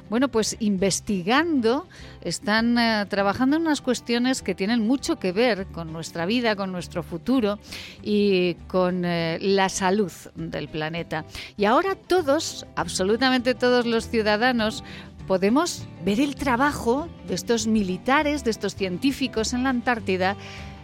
bueno, 0.09 0.29
pues 0.29 0.57
investigando, 0.59 1.87
están 2.21 2.77
eh, 2.77 3.05
trabajando 3.09 3.55
en 3.55 3.63
unas 3.63 3.81
cuestiones 3.81 4.41
que 4.41 4.55
tienen 4.55 4.85
mucho 4.85 5.19
que 5.19 5.31
ver 5.31 5.67
con 5.67 5.93
nuestra 5.93 6.25
vida, 6.25 6.55
con 6.55 6.71
nuestro 6.71 7.03
futuro 7.03 7.59
y 8.01 8.55
con 8.67 9.05
eh, 9.05 9.37
la 9.41 9.69
salud 9.69 10.11
del 10.35 10.67
planeta. 10.67 11.25
Y 11.57 11.65
ahora 11.65 11.95
todos, 11.95 12.65
absolutamente 12.75 13.53
todos 13.53 13.85
los 13.85 14.09
ciudadanos, 14.09 14.83
podemos 15.27 15.85
ver 16.03 16.19
el 16.19 16.35
trabajo 16.35 17.07
de 17.27 17.35
estos 17.35 17.67
militares, 17.67 18.43
de 18.43 18.51
estos 18.51 18.75
científicos 18.75 19.53
en 19.53 19.63
la 19.63 19.69
Antártida, 19.69 20.35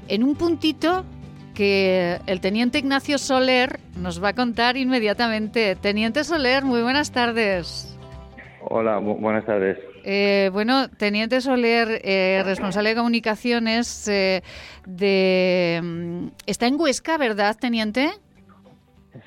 en 0.08 0.24
un 0.24 0.36
puntito 0.36 1.04
que 1.56 2.20
el 2.28 2.42
teniente 2.42 2.78
Ignacio 2.78 3.18
Soler 3.18 3.80
nos 3.96 4.24
va 4.24 4.30
a 4.30 4.34
contar 4.34 4.78
inmediatamente. 4.78 5.76
Teniente 5.76 6.24
Soler, 6.24 6.64
muy 6.64 6.82
buenas 6.84 7.12
tardes. 7.12 7.95
Hola, 8.69 8.97
buenas 8.97 9.45
tardes. 9.45 9.78
Eh, 10.04 10.49
bueno, 10.51 10.89
Teniente 10.89 11.41
Soler, 11.41 12.01
eh, 12.04 12.41
responsable 12.45 12.89
de 12.89 12.95
comunicaciones 12.95 14.08
eh, 14.08 14.41
de... 14.88 15.80
Mm, 15.84 16.28
está 16.47 16.67
en 16.67 16.80
Huesca, 16.80 17.17
¿verdad, 17.17 17.56
Teniente? 17.60 18.10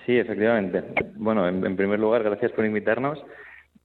Sí, 0.04 0.16
efectivamente. 0.18 0.82
Bueno, 1.16 1.48
en, 1.48 1.76
primer 1.76 2.00
lugar, 2.00 2.22
gracias 2.22 2.52
por 2.52 2.64
invitarnos. 2.64 3.18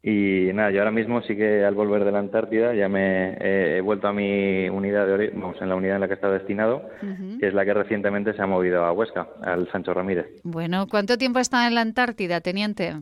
Y 0.01 0.51
nada, 0.53 0.71
yo 0.71 0.79
ahora 0.79 0.91
mismo 0.91 1.21
sí 1.21 1.35
que 1.35 1.63
al 1.63 1.75
volver 1.75 2.03
de 2.03 2.11
la 2.11 2.19
Antártida 2.19 2.73
ya 2.73 2.89
me 2.89 3.37
he 3.39 3.79
vuelto 3.79 4.07
a 4.07 4.13
mi 4.13 4.67
unidad 4.67 5.07
de 5.07 5.29
vamos, 5.29 5.61
en 5.61 5.69
la 5.69 5.75
unidad 5.75 5.95
en 5.95 6.01
la 6.01 6.07
que 6.09 6.15
estaba 6.15 6.33
destinado, 6.33 6.89
que 7.39 7.47
es 7.47 7.53
la 7.53 7.63
que 7.63 7.73
recientemente 7.73 8.33
se 8.33 8.41
ha 8.41 8.45
movido 8.45 8.83
a 8.83 8.91
Huesca, 8.91 9.29
al 9.41 9.71
Sancho 9.71 9.93
Ramírez. 9.93 10.25
Bueno, 10.43 10.87
¿cuánto 10.89 11.17
tiempo 11.17 11.39
está 11.39 11.67
en 11.67 11.75
la 11.75 11.81
Antártida, 11.81 12.41
Teniente? 12.41 12.95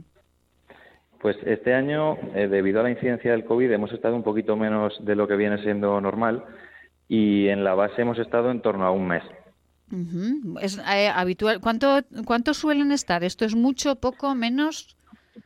Pues 1.22 1.38
este 1.46 1.74
año, 1.74 2.18
eh, 2.34 2.48
debido 2.48 2.80
a 2.80 2.84
la 2.84 2.90
incidencia 2.90 3.32
del 3.32 3.46
COVID, 3.46 3.72
hemos 3.72 3.92
estado 3.94 4.16
un 4.16 4.24
poquito 4.24 4.56
menos 4.56 4.98
de 5.06 5.16
lo 5.16 5.28
que 5.28 5.36
viene 5.36 5.62
siendo 5.62 6.02
normal 6.02 6.44
y 7.08 7.48
en 7.50 7.64
la 7.64 7.76
base 7.76 8.02
hemos 8.02 8.18
estado 8.18 8.50
en 8.50 8.62
torno 8.62 8.86
a 8.86 8.92
un 8.92 9.08
mes. 9.08 9.24
Es 10.62 10.80
eh, 10.80 11.10
habitual. 11.14 11.60
¿Cuánto, 11.62 12.00
¿Cuánto 12.26 12.54
suelen 12.54 12.92
estar? 12.92 13.24
¿Esto 13.24 13.46
es 13.46 13.56
mucho, 13.56 13.98
poco, 13.98 14.34
menos? 14.34 14.96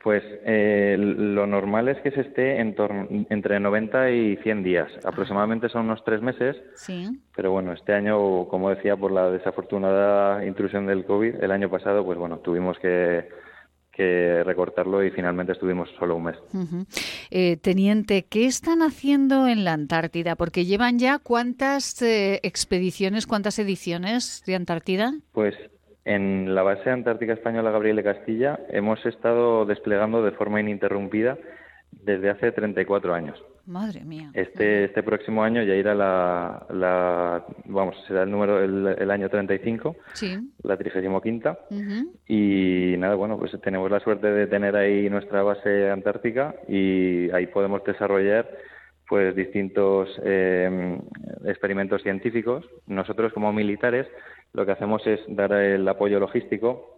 Pues 0.02 0.24
eh, 0.46 0.96
lo 0.98 1.46
normal 1.46 1.90
es 1.90 1.98
que 2.02 2.12
se 2.12 2.22
esté 2.22 2.60
en 2.60 2.76
entre 3.30 3.60
90 3.60 4.12
y 4.12 4.38
100 4.38 4.64
días. 4.64 4.92
Aproximadamente 5.04 5.68
son 5.70 5.86
unos 5.86 6.04
tres 6.06 6.22
meses. 6.22 6.56
Sí. 6.76 7.20
Pero 7.36 7.52
bueno, 7.52 7.74
este 7.74 7.94
año, 7.94 8.46
como 8.46 8.70
decía, 8.70 8.96
por 8.96 9.12
la 9.12 9.30
desafortunada 9.30 10.46
intrusión 10.46 10.86
del 10.86 11.06
COVID, 11.06 11.44
el 11.44 11.52
año 11.52 11.70
pasado, 11.70 12.06
pues 12.06 12.18
bueno, 12.18 12.38
tuvimos 12.38 12.78
que 12.80 13.28
que 13.96 14.44
recortarlo 14.44 15.04
y 15.04 15.12
finalmente 15.12 15.54
estuvimos 15.54 15.90
solo 15.98 16.18
un 16.18 16.26
mes. 16.26 16.36
Eh, 17.32 17.58
teniente, 17.58 18.26
¿qué 18.30 18.46
están 18.46 18.82
haciendo 18.82 19.48
en 19.48 19.64
la 19.64 19.74
Antártida? 19.74 20.36
Porque 20.36 20.66
llevan 20.66 21.00
ya 21.00 21.20
cuántas 21.20 22.02
eh, 22.02 22.40
expediciones, 22.44 23.26
cuántas 23.26 23.58
ediciones 23.60 24.44
de 24.46 24.56
Antártida? 24.56 25.14
Pues 25.32 25.56
en 26.04 26.54
la 26.54 26.62
base 26.62 26.90
antártica 26.90 27.34
española 27.34 27.72
Gabriel 27.72 27.96
de 27.96 28.04
Castilla 28.04 28.60
hemos 28.70 29.04
estado 29.06 29.66
desplegando 29.66 30.22
de 30.22 30.32
forma 30.32 30.62
ininterrumpida 30.62 31.38
desde 31.92 32.30
hace 32.30 32.52
34 32.52 33.14
años. 33.14 33.42
Madre 33.68 34.06
mía. 34.06 34.30
Este, 34.34 34.86
este 34.86 35.02
próximo 35.02 35.44
año 35.44 35.64
ya 35.64 35.74
irá 35.74 35.96
la, 35.96 36.66
la 36.70 37.46
vamos, 37.66 37.96
será 38.08 38.24
el 38.24 38.32
número, 38.32 38.64
el, 38.64 39.12
año 39.12 39.28
35, 39.28 39.96
sí. 40.14 40.38
la 40.64 40.78
35 40.78 41.22
quinta. 41.22 41.60
Y 42.28 42.96
nada, 42.98 43.16
bueno, 43.16 43.38
pues 43.40 43.60
tenemos 43.62 43.90
la 43.90 44.00
suerte 44.00 44.28
de 44.28 44.48
tener 44.48 44.76
ahí 44.76 45.10
nuestra 45.10 45.42
base 45.42 45.90
antártica 45.90 46.56
y 46.68 47.30
ahí 47.32 47.48
podemos 47.48 47.84
desarrollar 47.84 48.50
pues 49.08 49.36
distintos 49.36 50.10
eh, 50.24 51.00
experimentos 51.46 52.04
científicos. 52.04 52.66
Nosotros 52.88 53.34
como 53.34 53.52
militares 53.52 54.08
lo 54.54 54.66
que 54.66 54.72
hacemos 54.72 55.06
es 55.06 55.20
dar 55.28 55.52
el 55.54 55.88
apoyo 55.88 56.20
logístico 56.20 56.95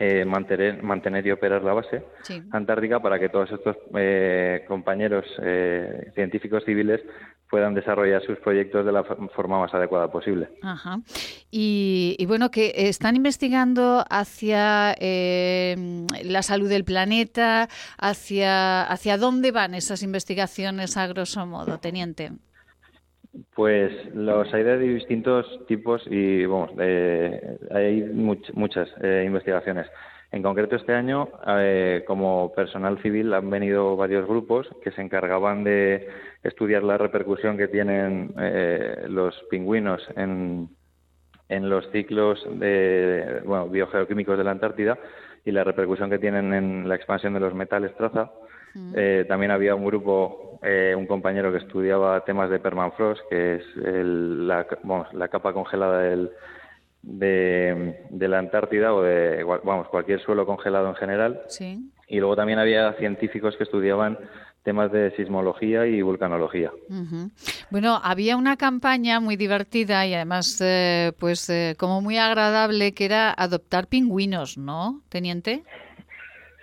eh, 0.00 0.24
mantener, 0.24 0.80
mantener 0.80 1.26
y 1.26 1.32
operar 1.32 1.64
la 1.64 1.72
base 1.72 2.04
antártica 2.52 3.00
para 3.00 3.18
que 3.18 3.28
todos 3.28 3.50
estos 3.50 3.76
eh, 3.96 4.64
compañeros 4.68 5.24
eh, 5.42 6.12
científicos 6.14 6.62
civiles 6.64 7.00
puedan 7.50 7.74
desarrollar 7.74 8.22
sus 8.24 8.38
proyectos 8.38 8.86
de 8.86 8.92
la 8.92 9.02
forma 9.02 9.58
más 9.58 9.74
adecuada 9.74 10.08
posible. 10.08 10.50
Ajá. 10.62 11.00
Y, 11.50 12.24
bueno, 12.28 12.52
que 12.52 12.72
están 12.76 13.16
investigando 13.16 14.04
hacia 14.08 14.94
la 15.00 16.42
salud 16.42 16.68
del 16.68 16.84
planeta, 16.84 17.68
hacia, 17.98 18.82
hacia 18.82 19.16
dónde 19.16 19.50
van 19.50 19.74
esas 19.74 20.04
investigaciones 20.04 20.96
a 20.96 21.08
grosso 21.08 21.44
modo, 21.44 21.78
teniente. 21.78 22.32
Pues 23.54 23.92
los 24.14 24.52
hay 24.54 24.62
de 24.62 24.78
distintos 24.78 25.46
tipos 25.66 26.02
y 26.10 26.44
bueno, 26.46 26.72
hay 27.70 28.02
muchas 28.54 28.88
eh, 29.02 29.24
investigaciones. 29.26 29.86
En 30.30 30.42
concreto 30.42 30.76
este 30.76 30.92
año, 30.92 31.28
eh, 31.46 32.04
como 32.06 32.52
personal 32.54 33.00
civil, 33.00 33.32
han 33.32 33.48
venido 33.48 33.96
varios 33.96 34.28
grupos 34.28 34.68
que 34.82 34.90
se 34.92 35.00
encargaban 35.00 35.64
de 35.64 36.08
estudiar 36.42 36.82
la 36.82 36.98
repercusión 36.98 37.56
que 37.56 37.68
tienen 37.68 38.34
eh, 38.38 39.06
los 39.08 39.34
pingüinos 39.50 40.06
en, 40.16 40.68
en 41.48 41.70
los 41.70 41.90
ciclos 41.92 42.46
de, 42.58 43.40
bueno, 43.46 43.68
biogeoquímicos 43.68 44.36
de 44.36 44.44
la 44.44 44.50
Antártida 44.50 44.98
y 45.48 45.50
la 45.50 45.64
repercusión 45.64 46.10
que 46.10 46.18
tienen 46.18 46.52
en 46.52 46.86
la 46.86 46.94
expansión 46.94 47.32
de 47.32 47.40
los 47.40 47.54
metales 47.54 47.96
traza. 47.96 48.30
Eh, 48.94 49.24
también 49.26 49.50
había 49.50 49.74
un 49.74 49.86
grupo, 49.86 50.60
eh, 50.62 50.94
un 50.94 51.06
compañero 51.06 51.50
que 51.50 51.56
estudiaba 51.56 52.22
temas 52.22 52.50
de 52.50 52.58
permafrost, 52.58 53.22
que 53.30 53.56
es 53.56 53.62
la, 53.74 54.66
la, 55.14 55.28
capa 55.28 55.54
congelada 55.54 56.00
del, 56.00 56.30
de, 57.02 58.28
la 58.28 58.38
Antártida 58.38 58.92
o 58.92 59.00
de 59.00 59.42
vamos, 59.42 59.88
cualquier 59.88 60.20
suelo 60.20 60.44
congelado 60.44 60.86
en 60.90 60.96
general. 60.96 61.40
Y 62.08 62.18
luego 62.18 62.36
también 62.36 62.58
había 62.58 62.92
científicos 62.92 63.56
que 63.56 63.64
estudiaban 63.64 64.18
temas 64.68 64.92
de 64.92 65.10
sismología 65.16 65.86
y 65.86 66.02
vulcanología. 66.02 66.70
Bueno, 67.70 67.98
había 68.04 68.36
una 68.36 68.58
campaña 68.58 69.18
muy 69.18 69.36
divertida 69.36 70.06
y 70.06 70.12
además, 70.12 70.60
eh, 70.60 71.12
pues, 71.18 71.50
como 71.78 72.02
muy 72.02 72.18
agradable, 72.18 72.92
que 72.92 73.06
era 73.06 73.32
adoptar 73.32 73.86
pingüinos, 73.86 74.58
¿no, 74.58 75.00
teniente? 75.08 75.62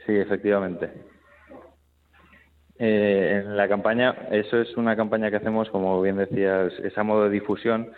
Sí, 0.06 0.14
efectivamente. 0.14 0.92
Eh, 2.78 3.42
en 3.44 3.58
la 3.58 3.68
campaña, 3.68 4.12
eso 4.32 4.62
es 4.62 4.78
una 4.78 4.96
campaña 4.96 5.32
que 5.32 5.38
hacemos, 5.38 5.68
como 5.72 6.00
bien 6.00 6.18
decías, 6.18 6.74
es 6.84 6.96
a 6.96 7.04
modo 7.04 7.24
de 7.24 7.32
difusión 7.32 7.92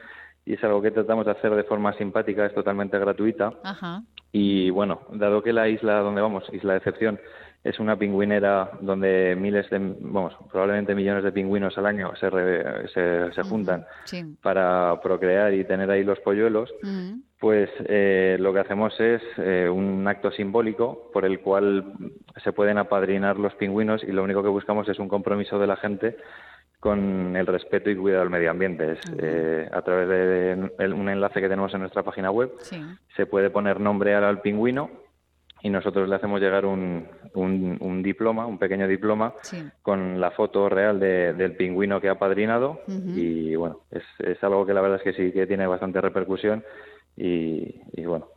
y 0.46 0.54
es 0.54 0.64
algo 0.64 0.82
que 0.82 0.92
tratamos 0.92 1.26
de 1.26 1.34
hacer 1.34 1.54
de 1.54 1.64
forma 1.66 1.92
simpática, 1.98 2.46
es 2.46 2.54
totalmente 2.54 2.98
gratuita. 2.98 3.52
Y 4.32 4.70
bueno, 4.70 5.02
dado 5.12 5.44
que 5.44 5.52
la 5.52 5.68
isla 5.68 6.00
donde 6.00 6.22
vamos, 6.22 6.46
Isla 6.54 6.74
de 6.74 6.78
Excepción, 6.78 7.20
es 7.64 7.80
una 7.80 7.98
pingüinera 7.98 8.72
donde 8.82 9.36
miles 9.36 9.70
de, 9.70 9.80
vamos, 10.00 10.34
probablemente 10.50 10.96
millones 10.96 11.24
de 11.24 11.32
pingüinos 11.32 11.78
al 11.78 11.86
año 11.86 12.14
se, 12.16 12.30
se, 13.34 13.44
juntan 13.44 13.86
para 14.42 15.00
procrear 15.02 15.54
y 15.54 15.66
tener 15.66 15.90
ahí 15.92 16.04
los 16.04 16.20
polluelos, 16.20 16.74
pues 17.40 17.70
eh, 17.86 18.38
lo 18.40 18.54
que 18.54 18.60
hacemos 18.60 18.98
es 19.00 19.22
eh, 19.38 19.70
un 19.70 20.08
acto 20.08 20.32
simbólico 20.32 21.10
por 21.12 21.26
el 21.26 21.40
cual 21.40 21.94
se 22.44 22.54
pueden 22.54 22.78
apadrinar 22.78 23.38
los 23.38 23.54
pingüinos 23.56 24.04
y 24.04 24.12
lo 24.12 24.24
único 24.24 24.42
que 24.42 24.50
buscamos 24.50 24.88
es 24.88 24.98
un 25.00 25.08
compromiso 25.08 25.60
de 25.60 25.68
la 25.68 25.76
gente 25.76 26.18
con 26.80 27.36
el 27.36 27.48
respeto 27.48 27.90
y 27.90 27.96
cuidado 27.96 28.22
del 28.22 28.30
medio 28.30 28.52
ambiente. 28.52 28.94
Es, 28.94 29.00
eh, 29.18 29.68
a 29.72 29.82
través 29.82 30.08
de, 30.08 30.94
un 30.94 31.10
enlace 31.10 31.42
que 31.42 31.50
tenemos 31.50 31.74
en 31.74 31.82
nuestra 31.82 32.04
página 32.04 32.32
web 32.32 32.52
se 33.16 33.26
puede 33.26 33.50
poner 33.50 33.80
nombre 33.80 34.16
al 34.16 34.42
pingüino 34.42 35.07
y 35.62 35.70
nosotros 35.70 36.08
le 36.08 36.16
hacemos 36.16 36.40
llegar 36.40 36.66
un, 36.66 37.08
un, 37.34 38.04
diploma, 38.04 38.46
un 38.46 38.58
pequeño 38.58 38.88
diploma, 38.88 39.34
con 39.82 40.20
la 40.22 40.32
foto 40.32 40.70
real 40.70 41.00
del 41.00 41.56
pingüino 41.56 42.00
que 42.00 42.10
ha 42.10 42.20
padrinado 42.20 42.82
y 42.88 43.56
bueno, 43.56 43.82
es, 43.92 44.04
es 44.20 44.44
algo 44.44 44.66
que 44.66 44.74
la 44.74 44.82
verdad 44.82 44.98
es 44.98 45.04
que 45.04 45.14
sí 45.14 45.32
que 45.32 45.48
tiene 45.48 45.68
bastante 45.68 46.02
repercusión 46.02 46.64
y, 47.20 48.06
bueno, 48.06 48.28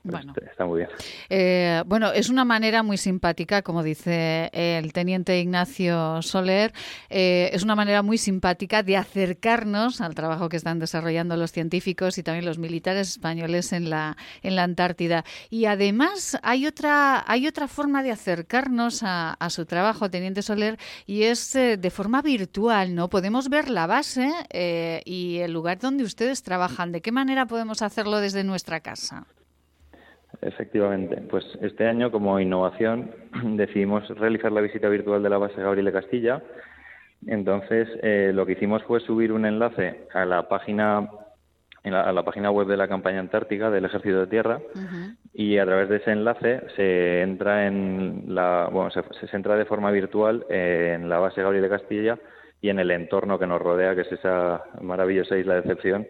está 0.50 0.64
muy 0.64 0.78
bien. 0.78 0.90
Eh, 1.28 1.82
bueno, 1.84 2.12
es 2.12 2.30
una 2.30 2.46
manera 2.46 2.82
muy 2.82 2.96
simpática, 2.96 3.60
como 3.60 3.82
dice 3.82 4.48
el 4.54 4.94
teniente 4.94 5.38
Ignacio 5.38 6.22
Soler, 6.22 6.72
eh, 7.10 7.50
es 7.52 7.62
una 7.62 7.76
manera 7.76 8.00
muy 8.02 8.16
simpática 8.16 8.82
de 8.82 8.96
acercarnos 8.96 10.00
al 10.00 10.14
trabajo 10.14 10.48
que 10.48 10.56
están 10.56 10.78
desarrollando 10.78 11.36
los 11.36 11.52
científicos 11.52 12.16
y 12.16 12.22
también 12.22 12.46
los 12.46 12.56
militares 12.56 13.10
españoles 13.10 13.74
en 13.74 13.90
la, 13.90 14.16
en 14.42 14.56
la 14.56 14.62
Antártida. 14.62 15.26
Y 15.50 15.66
además 15.66 16.38
hay 16.42 16.66
otra, 16.66 17.22
hay 17.30 17.46
otra 17.46 17.68
forma 17.68 18.02
de 18.02 18.12
acercarnos 18.12 19.00
a, 19.02 19.36
su 19.50 19.66
trabajo, 19.66 20.08
teniente 20.08 20.40
Soler, 20.40 20.78
y 21.04 21.24
es 21.24 21.54
eh, 21.54 21.76
de 21.76 21.90
forma 21.90 22.22
virtual, 22.22 22.94
¿no? 22.94 23.10
Podemos 23.10 23.50
ver 23.50 23.68
la 23.68 23.86
base 23.86 24.30
y 25.04 25.38
el 25.38 25.52
lugar 25.52 25.78
donde 25.80 26.04
ustedes 26.04 26.42
trabajan. 26.42 26.92
¿De 26.92 27.02
qué 27.02 27.12
manera 27.12 27.46
podemos 27.46 27.82
hacerlo 27.82 28.20
desde 28.20 28.42
nuestra 28.44 28.69
casa. 28.78 29.26
Efectivamente, 30.42 31.16
pues 31.28 31.44
este 31.60 31.86
año 31.86 32.10
como 32.10 32.38
innovación 32.40 33.10
decidimos 33.56 34.08
realizar 34.10 34.52
la 34.52 34.60
visita 34.60 34.88
virtual 34.88 35.22
de 35.22 35.30
la 35.30 35.38
base 35.38 35.60
Gabriel 35.60 35.86
de 35.86 35.92
Castilla. 35.92 36.42
Entonces 37.26 37.88
eh, 38.02 38.30
lo 38.32 38.46
que 38.46 38.52
hicimos 38.52 38.82
fue 38.84 39.00
subir 39.00 39.32
un 39.32 39.44
enlace 39.44 40.06
a 40.14 40.24
la 40.24 40.48
página 40.48 41.08
a 41.82 42.12
la 42.12 42.22
página 42.22 42.50
web 42.50 42.66
de 42.68 42.76
la 42.76 42.88
campaña 42.88 43.20
antártica 43.20 43.70
del 43.70 43.86
Ejército 43.86 44.20
de 44.20 44.26
Tierra 44.26 44.60
y 45.32 45.56
a 45.56 45.64
través 45.64 45.88
de 45.88 45.96
ese 45.96 46.12
enlace 46.12 46.60
se 46.76 47.22
entra 47.22 47.66
en 47.66 48.24
la 48.26 48.68
bueno 48.70 48.90
se, 48.90 49.02
se 49.02 49.34
entra 49.34 49.56
de 49.56 49.64
forma 49.64 49.90
virtual 49.90 50.44
en 50.50 51.08
la 51.08 51.18
base 51.20 51.42
Gabriel 51.42 51.62
de 51.62 51.70
Castilla 51.70 52.18
y 52.60 52.68
en 52.68 52.80
el 52.80 52.90
entorno 52.90 53.38
que 53.38 53.46
nos 53.46 53.62
rodea 53.62 53.94
que 53.94 54.02
es 54.02 54.12
esa 54.12 54.62
maravillosa 54.82 55.38
isla 55.38 55.54
de 55.54 55.60
excepción 55.60 56.06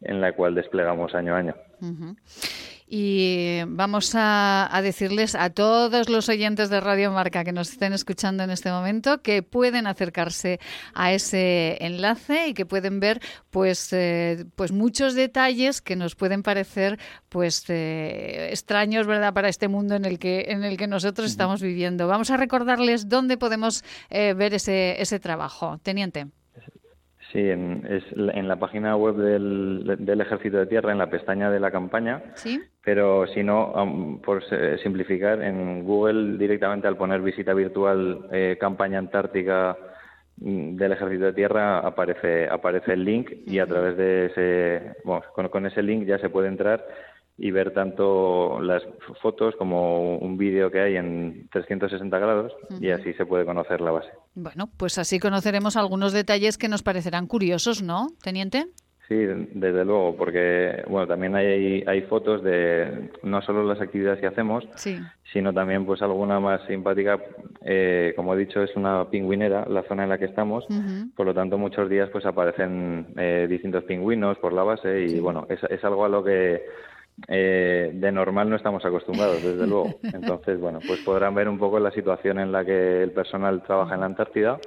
en 0.00 0.20
la 0.20 0.32
cual 0.32 0.54
desplegamos 0.54 1.14
año 1.14 1.34
a 1.34 1.38
año. 1.38 1.54
Y 2.86 3.60
vamos 3.66 4.12
a, 4.14 4.68
decirles 4.82 5.34
a 5.34 5.50
todos 5.50 6.10
los 6.10 6.28
oyentes 6.28 6.68
de 6.68 6.80
Radio 6.80 7.10
Marca 7.12 7.42
que 7.42 7.52
nos 7.52 7.70
estén 7.70 7.94
escuchando 7.94 8.42
en 8.44 8.50
este 8.50 8.70
momento 8.70 9.22
que 9.22 9.42
pueden 9.42 9.86
acercarse 9.86 10.60
a 10.92 11.12
ese 11.12 11.78
enlace 11.80 12.48
y 12.48 12.54
que 12.54 12.66
pueden 12.66 13.00
ver 13.00 13.20
pues, 13.50 13.92
eh, 13.92 14.44
pues 14.54 14.70
muchos 14.70 15.14
detalles 15.14 15.80
que 15.80 15.96
nos 15.96 16.14
pueden 16.14 16.42
parecer 16.42 16.98
pues 17.30 17.64
eh, 17.70 18.50
extraños 18.50 19.06
verdad 19.06 19.32
para 19.32 19.48
este 19.48 19.68
mundo 19.68 19.94
en 19.94 20.04
el 20.04 20.18
que 20.18 20.46
en 20.48 20.62
el 20.62 20.76
que 20.76 20.86
nosotros 20.86 21.30
estamos 21.30 21.62
viviendo. 21.62 22.06
Vamos 22.06 22.30
a 22.30 22.36
recordarles 22.36 23.08
dónde 23.08 23.38
podemos 23.38 23.82
eh, 24.10 24.34
ver 24.34 24.52
ese, 24.52 25.00
ese 25.00 25.18
trabajo, 25.18 25.78
teniente. 25.82 26.26
Sí, 27.34 27.40
en, 27.50 27.84
es 27.90 28.04
en 28.16 28.46
la 28.46 28.60
página 28.60 28.94
web 28.94 29.16
del, 29.16 29.96
del, 29.98 30.20
Ejército 30.20 30.56
de 30.58 30.66
Tierra, 30.66 30.92
en 30.92 30.98
la 30.98 31.10
pestaña 31.10 31.50
de 31.50 31.58
la 31.58 31.72
campaña. 31.72 32.22
Sí. 32.34 32.62
Pero 32.84 33.26
si 33.26 33.42
no, 33.42 34.20
por 34.24 34.44
simplificar, 34.84 35.42
en 35.42 35.82
Google 35.82 36.38
directamente 36.38 36.86
al 36.86 36.96
poner 36.96 37.22
visita 37.22 37.52
virtual 37.52 38.28
eh, 38.30 38.56
campaña 38.60 39.00
antártica 39.00 39.76
mm, 40.36 40.76
del 40.76 40.92
Ejército 40.92 41.24
de 41.24 41.32
Tierra 41.32 41.78
aparece 41.80 42.48
aparece 42.48 42.92
el 42.92 43.04
link 43.04 43.32
y 43.46 43.58
a 43.58 43.66
través 43.66 43.96
de 43.96 44.26
ese, 44.26 44.96
bueno, 45.02 45.24
con, 45.34 45.48
con 45.48 45.66
ese 45.66 45.82
link 45.82 46.06
ya 46.06 46.18
se 46.18 46.30
puede 46.30 46.46
entrar 46.46 46.86
y 47.36 47.50
ver 47.50 47.72
tanto 47.72 48.60
las 48.60 48.82
fotos 49.20 49.54
como 49.56 50.18
un 50.18 50.38
vídeo 50.38 50.70
que 50.70 50.80
hay 50.80 50.96
en 50.96 51.48
360 51.50 52.18
grados 52.18 52.52
y 52.80 52.90
así 52.90 53.12
se 53.14 53.26
puede 53.26 53.44
conocer 53.44 53.80
la 53.80 53.90
base. 53.90 54.10
Bueno, 54.34 54.70
pues 54.76 54.98
así 54.98 55.18
conoceremos 55.18 55.76
algunos 55.76 56.12
detalles 56.12 56.58
que 56.58 56.68
nos 56.68 56.82
parecerán 56.82 57.26
curiosos, 57.26 57.82
¿no, 57.82 58.08
teniente? 58.22 58.66
Sí, 59.08 59.16
desde 59.16 59.84
luego, 59.84 60.16
porque 60.16 60.82
bueno, 60.88 61.06
también 61.06 61.34
hay, 61.34 61.84
hay 61.86 62.02
fotos 62.02 62.42
de 62.42 63.10
no 63.22 63.42
solo 63.42 63.62
las 63.62 63.78
actividades 63.78 64.18
que 64.18 64.28
hacemos, 64.28 64.66
sino 65.30 65.52
también 65.52 65.84
pues 65.84 66.00
alguna 66.00 66.40
más 66.40 66.62
simpática. 66.66 67.20
Eh, 67.60 68.14
como 68.16 68.34
he 68.34 68.38
dicho, 68.38 68.62
es 68.62 68.74
una 68.76 69.10
pingüinera 69.10 69.66
la 69.68 69.82
zona 69.82 70.04
en 70.04 70.08
la 70.08 70.16
que 70.16 70.24
estamos, 70.24 70.64
por 71.14 71.26
lo 71.26 71.34
tanto 71.34 71.58
muchos 71.58 71.90
días 71.90 72.08
pues 72.10 72.24
aparecen 72.24 73.08
eh, 73.18 73.46
distintos 73.46 73.84
pingüinos 73.84 74.38
por 74.38 74.54
la 74.54 74.62
base 74.62 75.02
y 75.02 75.20
bueno, 75.20 75.46
es, 75.50 75.62
es 75.64 75.84
algo 75.84 76.06
a 76.06 76.08
lo 76.08 76.24
que 76.24 76.62
eh, 77.28 77.90
de 77.94 78.12
normal 78.12 78.50
no 78.50 78.56
estamos 78.56 78.84
acostumbrados, 78.84 79.42
desde 79.42 79.66
luego. 79.66 79.98
Entonces, 80.02 80.60
bueno, 80.60 80.80
pues 80.86 81.00
podrán 81.00 81.34
ver 81.34 81.48
un 81.48 81.58
poco 81.58 81.78
la 81.78 81.90
situación 81.90 82.38
en 82.38 82.52
la 82.52 82.64
que 82.64 83.02
el 83.02 83.12
personal 83.12 83.62
trabaja 83.62 83.94
en 83.94 84.00
la 84.00 84.06
Antártida 84.06 84.58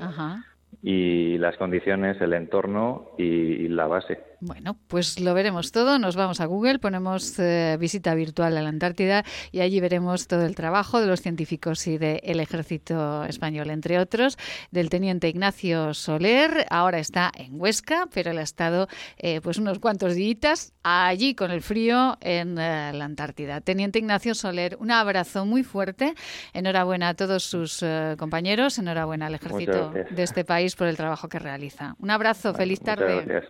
y 0.81 1.37
las 1.37 1.57
condiciones, 1.57 2.19
el 2.21 2.33
entorno 2.33 3.11
y 3.17 3.67
la 3.67 3.87
base. 3.87 4.26
Bueno, 4.39 4.77
pues 4.87 5.19
lo 5.19 5.33
veremos 5.33 5.71
todo. 5.71 5.97
Nos 5.97 6.15
vamos 6.15 6.41
a 6.41 6.45
Google, 6.45 6.77
ponemos 6.77 7.39
eh, 7.39 7.75
visita 7.79 8.13
virtual 8.13 8.55
a 8.55 8.61
la 8.61 8.69
Antártida 8.69 9.23
y 9.51 9.61
allí 9.61 9.79
veremos 9.79 10.27
todo 10.27 10.45
el 10.45 10.53
trabajo 10.53 11.01
de 11.01 11.07
los 11.07 11.21
científicos 11.21 11.87
y 11.87 11.97
del 11.97 12.39
ejército 12.39 13.23
español, 13.23 13.71
entre 13.71 13.97
otros, 13.97 14.37
del 14.69 14.89
teniente 14.89 15.27
Ignacio 15.27 15.95
Soler. 15.95 16.67
Ahora 16.69 16.99
está 16.99 17.31
en 17.35 17.59
Huesca, 17.59 18.07
pero 18.13 18.29
él 18.29 18.37
ha 18.37 18.43
estado 18.43 18.87
eh, 19.17 19.41
pues 19.41 19.57
unos 19.57 19.79
cuantos 19.79 20.13
días 20.13 20.73
allí 20.83 21.33
con 21.33 21.49
el 21.49 21.63
frío 21.63 22.17
en 22.21 22.59
eh, 22.59 22.91
la 22.93 23.05
Antártida. 23.05 23.61
Teniente 23.61 23.97
Ignacio 23.97 24.35
Soler, 24.35 24.77
un 24.79 24.91
abrazo 24.91 25.47
muy 25.47 25.63
fuerte. 25.63 26.13
Enhorabuena 26.53 27.09
a 27.09 27.13
todos 27.15 27.43
sus 27.43 27.83
compañeros, 28.17 28.77
enhorabuena 28.77 29.27
al 29.27 29.35
ejército 29.35 29.91
de 29.91 30.23
este 30.23 30.45
país 30.45 30.75
por 30.75 30.87
el 30.87 30.95
trabajo 30.95 31.27
que 31.27 31.39
realiza. 31.39 31.95
Un 31.99 32.11
abrazo, 32.11 32.53
feliz 32.53 32.79
tarde. 32.81 33.41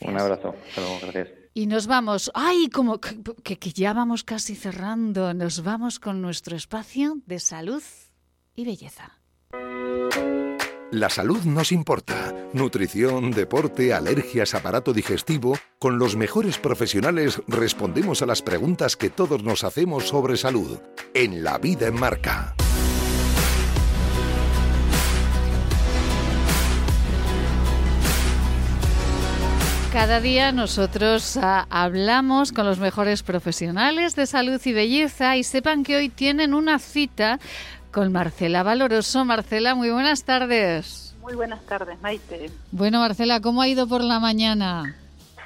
Un 0.00 0.18
abrazo. 0.18 0.54
gracias. 1.02 1.28
Y 1.54 1.66
nos 1.66 1.86
vamos, 1.86 2.30
ay, 2.34 2.68
como 2.68 3.00
que, 3.00 3.56
que, 3.56 3.72
ya 3.72 3.94
vamos 3.94 4.24
casi 4.24 4.54
cerrando, 4.54 5.32
nos 5.32 5.62
vamos 5.62 5.98
con 5.98 6.20
nuestro 6.20 6.54
espacio 6.54 7.16
de 7.24 7.40
salud 7.40 7.82
y 8.54 8.66
belleza. 8.66 9.18
La 10.92 11.08
salud 11.10 11.42
nos 11.44 11.72
importa. 11.72 12.34
Nutrición, 12.52 13.30
deporte, 13.30 13.92
alergias, 13.92 14.54
aparato 14.54 14.92
digestivo. 14.92 15.56
Con 15.78 15.98
los 15.98 16.14
mejores 16.14 16.58
profesionales 16.58 17.42
respondemos 17.48 18.22
a 18.22 18.26
las 18.26 18.42
preguntas 18.42 18.96
que 18.96 19.10
todos 19.10 19.42
nos 19.42 19.64
hacemos 19.64 20.08
sobre 20.08 20.36
salud. 20.36 20.78
En 21.12 21.42
La 21.42 21.58
Vida 21.58 21.88
en 21.88 21.98
Marca. 21.98 22.54
Cada 29.96 30.20
día 30.20 30.52
nosotros 30.52 31.38
ah, 31.38 31.66
hablamos 31.70 32.52
con 32.52 32.66
los 32.66 32.78
mejores 32.78 33.22
profesionales 33.22 34.14
de 34.14 34.26
salud 34.26 34.60
y 34.62 34.74
belleza 34.74 35.38
y 35.38 35.42
sepan 35.42 35.84
que 35.84 35.96
hoy 35.96 36.10
tienen 36.10 36.52
una 36.52 36.78
cita 36.78 37.40
con 37.92 38.12
Marcela 38.12 38.62
Valoroso. 38.62 39.24
Marcela, 39.24 39.74
muy 39.74 39.88
buenas 39.88 40.24
tardes. 40.24 41.16
Muy 41.22 41.34
buenas 41.34 41.64
tardes, 41.64 41.98
Maite. 42.02 42.50
Bueno, 42.72 43.00
Marcela, 43.00 43.40
¿cómo 43.40 43.62
ha 43.62 43.68
ido 43.68 43.88
por 43.88 44.02
la 44.02 44.20
mañana? 44.20 44.94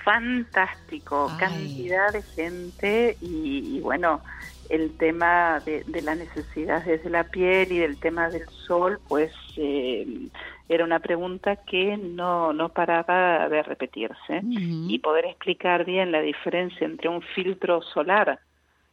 Fantástico, 0.05 1.31
cantidad 1.39 2.13
de 2.13 2.23
gente 2.23 3.17
y, 3.21 3.79
bueno, 3.79 4.21
el 4.69 4.97
tema 4.97 5.61
de, 5.65 5.85
de, 5.87 6.03
las 6.03 6.19
necesidades 6.19 7.05
de 7.05 7.09
la 7.11 7.23
piel 7.23 7.71
y 7.71 7.79
del 7.79 7.99
tema 7.99 8.29
del 8.29 8.49
sol, 8.67 8.99
pues 9.07 9.31
eh, 9.57 10.29
era 10.71 10.85
una 10.85 11.01
pregunta 11.01 11.57
que 11.57 11.97
no, 11.97 12.53
no 12.53 12.69
paraba 12.69 13.49
de 13.49 13.61
repetirse 13.65 14.41
y 14.45 15.01
poder 15.01 15.25
explicar 15.25 15.85
bien 15.85 16.13
la 16.13 16.21
diferencia 16.21 16.87
entre 16.87 17.09
un 17.09 17.23
filtro 17.23 17.83
solar 17.83 18.39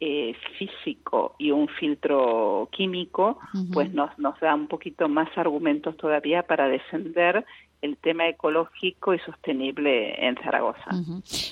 eh, 0.00 0.34
físico 0.58 1.36
y 1.38 1.52
un 1.52 1.68
filtro 1.68 2.68
químico, 2.72 3.38
pues 3.72 3.94
nos, 3.94 4.18
nos 4.18 4.40
da 4.40 4.56
un 4.56 4.66
poquito 4.66 5.08
más 5.08 5.28
argumentos 5.38 5.96
todavía 5.96 6.42
para 6.42 6.66
defender 6.66 7.46
el 7.82 7.96
tema 7.96 8.28
ecológico 8.28 9.14
y 9.14 9.18
sostenible 9.20 10.14
en 10.26 10.36
Zaragoza. 10.36 10.90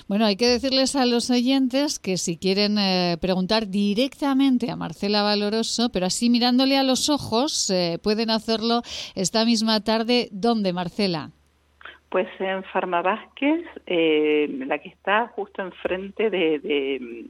Bueno, 0.07 0.25
hay 0.25 0.35
que 0.35 0.47
decirles 0.47 0.95
a 0.95 1.05
los 1.05 1.29
oyentes 1.29 1.99
que 1.99 2.17
si 2.17 2.37
quieren 2.37 2.77
eh, 2.77 3.17
preguntar 3.21 3.67
directamente 3.67 4.69
a 4.69 4.75
Marcela 4.75 5.23
Valoroso, 5.23 5.89
pero 5.91 6.05
así 6.05 6.29
mirándole 6.29 6.77
a 6.77 6.83
los 6.83 7.09
ojos, 7.09 7.69
eh, 7.69 7.97
pueden 8.01 8.29
hacerlo 8.29 8.81
esta 9.15 9.45
misma 9.45 9.83
tarde. 9.83 10.27
¿Dónde, 10.31 10.73
Marcela? 10.73 11.31
Pues 12.09 12.27
en 12.39 12.63
Farma 12.65 13.01
Vázquez, 13.01 13.65
eh, 13.85 14.47
la 14.65 14.79
que 14.79 14.89
está 14.89 15.27
justo 15.35 15.61
enfrente 15.61 16.29
de, 16.29 16.59
de 16.59 17.25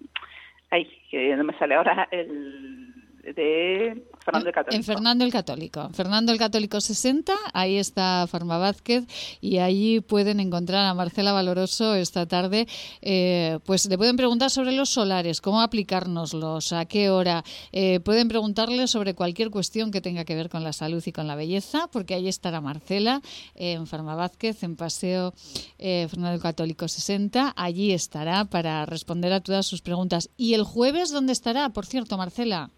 ay, 0.70 0.88
que 1.10 1.36
no 1.36 1.44
me 1.44 1.58
sale 1.58 1.76
ahora 1.76 2.08
el 2.12 2.94
de 3.36 4.04
Fernando 4.28 4.50
el 4.50 4.54
Católico. 4.54 4.76
En 4.76 4.84
Fernando 4.84 5.24
el 5.24 5.32
Católico. 5.32 5.90
Fernando 5.94 6.32
el 6.34 6.38
Católico 6.38 6.82
60, 6.82 7.34
ahí 7.54 7.78
está 7.78 8.28
Farma 8.28 8.58
Vázquez 8.58 9.06
y 9.40 9.60
allí 9.60 10.02
pueden 10.02 10.42
encontrar 10.42 10.86
a 10.86 10.94
Marcela 10.94 11.32
Valoroso 11.32 11.96
esta 11.96 12.26
tarde. 12.26 12.68
Eh, 13.02 13.60
pues 13.64 13.86
le 13.86 13.98
pueden 13.98 14.18
preguntar 14.18 14.50
sobre 14.50 14.74
los 14.74 14.90
solares, 14.90 15.40
cómo 15.40 15.62
aplicárnoslos, 15.62 16.74
a 16.74 16.84
qué 16.84 17.10
hora. 17.10 17.46
Eh, 17.72 18.02
pueden 18.02 18.28
preguntarle 18.28 18.88
sobre 18.88 19.16
cualquier 19.16 19.50
cuestión 19.50 19.92
que 19.92 20.02
tenga 20.02 20.26
que 20.26 20.36
ver 20.36 20.50
con 20.50 20.62
la 20.62 20.74
salud 20.74 21.02
y 21.06 21.14
con 21.14 21.26
la 21.26 21.36
belleza, 21.36 21.88
porque 21.88 22.14
ahí 22.14 22.28
estará 22.28 22.60
Marcela 22.60 23.22
en 23.56 23.88
Farma 23.88 24.16
Vázquez, 24.16 24.62
en 24.64 24.76
Paseo 24.76 25.34
eh, 25.78 26.06
Fernando 26.10 26.36
el 26.36 26.42
Católico 26.42 26.86
60. 26.90 27.54
Allí 27.56 27.94
estará 27.94 28.44
para 28.44 28.86
responder 28.86 29.32
a 29.32 29.40
todas 29.40 29.66
sus 29.66 29.82
preguntas. 29.82 30.30
¿Y 30.36 30.54
el 30.54 30.64
jueves 30.64 31.12
dónde 31.12 31.32
estará, 31.32 31.70
por 31.70 31.86
cierto, 31.86 32.18
Marcela? 32.18 32.72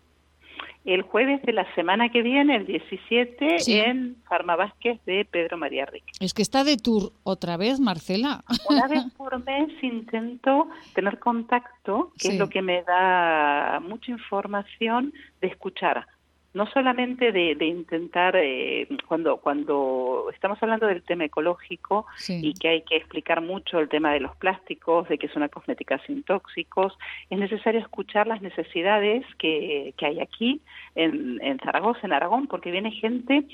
El 0.86 1.02
jueves 1.04 1.42
de 1.44 1.54
la 1.54 1.66
semana 1.76 2.10
que 2.10 2.22
viene, 2.22 2.56
el 2.56 2.66
17, 2.66 3.58
en 3.68 4.16
Farma 4.28 4.56
Vázquez 4.56 5.00
de 5.06 5.26
Pedro 5.30 5.58
María 5.58 5.86
Rick. 5.86 6.06
Es 6.20 6.34
que 6.34 6.42
está 6.42 6.64
de 6.64 6.78
tour 6.78 7.12
otra 7.24 7.58
vez, 7.58 7.80
Marcela. 7.80 8.44
Una 8.70 8.88
vez 8.88 9.04
por 9.18 9.44
mes 9.46 9.70
intento 9.82 10.68
tener 10.94 11.20
contacto, 11.20 12.12
que 12.18 12.30
es 12.30 12.40
lo 12.40 12.50
que 12.50 12.62
me 12.62 12.84
da 12.84 13.80
mucha 13.82 14.12
información 14.12 15.14
de 15.42 15.48
escuchar 15.48 16.08
no 16.54 16.66
solamente 16.68 17.32
de, 17.32 17.66
intentar, 17.66 18.36
eh, 18.36 18.88
cuando, 19.08 19.38
cuando 19.38 20.30
estamos 20.34 20.62
hablando 20.62 20.88
del 20.88 21.04
tema 21.04 21.26
ecológico 21.26 22.08
y 22.28 22.54
que 22.56 22.70
hay 22.70 22.82
que 22.82 22.96
explicar 22.96 23.42
mucho 23.42 23.80
el 23.80 23.90
tema 23.90 24.14
de 24.14 24.20
los 24.20 24.36
plásticos, 24.38 25.08
de 25.10 25.18
que 25.18 25.28
es 25.28 25.36
una 25.36 25.50
cosmética 25.50 26.00
sin 26.06 26.24
tóxicos, 26.24 26.98
es 27.30 27.38
necesario 27.38 27.80
escuchar 27.80 28.28
las 28.28 28.42
necesidades 28.42 29.26
que, 29.38 29.94
que 29.98 30.06
hay 30.08 30.20
aquí 30.20 30.62
en, 30.96 31.40
en 31.42 31.60
Zaragoza, 31.60 32.02
en 32.04 32.14
Aragón, 32.14 32.48
porque 32.48 32.72
viene 32.72 32.92
gente 32.92 33.46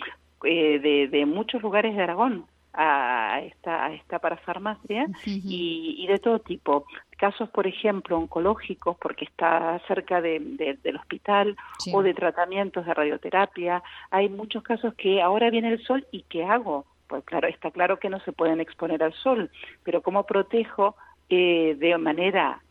eh, 0.43 0.79
de, 0.79 1.07
de 1.09 1.25
muchos 1.25 1.61
lugares 1.61 1.95
de 1.95 2.03
Aragón 2.03 2.45
a 2.75 3.41
esta, 3.43 3.85
a 3.85 3.93
esta 3.93 4.19
parafarmacia 4.19 5.07
y, 5.25 5.95
y, 5.97 6.07
de 6.07 6.19
todo 6.19 6.39
tipo. 6.39 6.85
Casos, 7.17 7.49
por 7.49 7.65
ejemplo, 7.65 8.17
oncológicos, 8.17 8.97
porque 8.97 9.25
está 9.25 9.79
cerca 9.87 10.21
de, 10.21 10.77
del 10.83 10.97
hospital, 10.97 11.55
o 11.93 12.01
de 12.01 12.13
tratamientos 12.13 12.85
de 12.85 12.93
radioterapia. 12.93 13.81
Hay 14.11 14.29
muchos 14.29 14.63
casos 14.63 14.93
que 14.95 15.21
ahora 15.21 15.49
viene 15.49 15.69
el 15.69 15.83
sol 15.83 16.05
y 16.11 16.23
¿qué 16.23 16.43
hago? 16.43 16.85
Pues 17.07 17.23
claro, 17.23 17.47
está 17.47 17.71
claro 17.71 17.99
que 17.99 18.09
no 18.09 18.19
se 18.21 18.33
pueden 18.33 18.59
exponer 18.59 19.03
al 19.03 19.13
sol, 19.13 19.49
pero 19.83 20.01
¿cómo 20.01 20.25
protejo 20.25 20.95
eh, 21.29 21.75
de 21.79 21.97
manera 21.97 22.61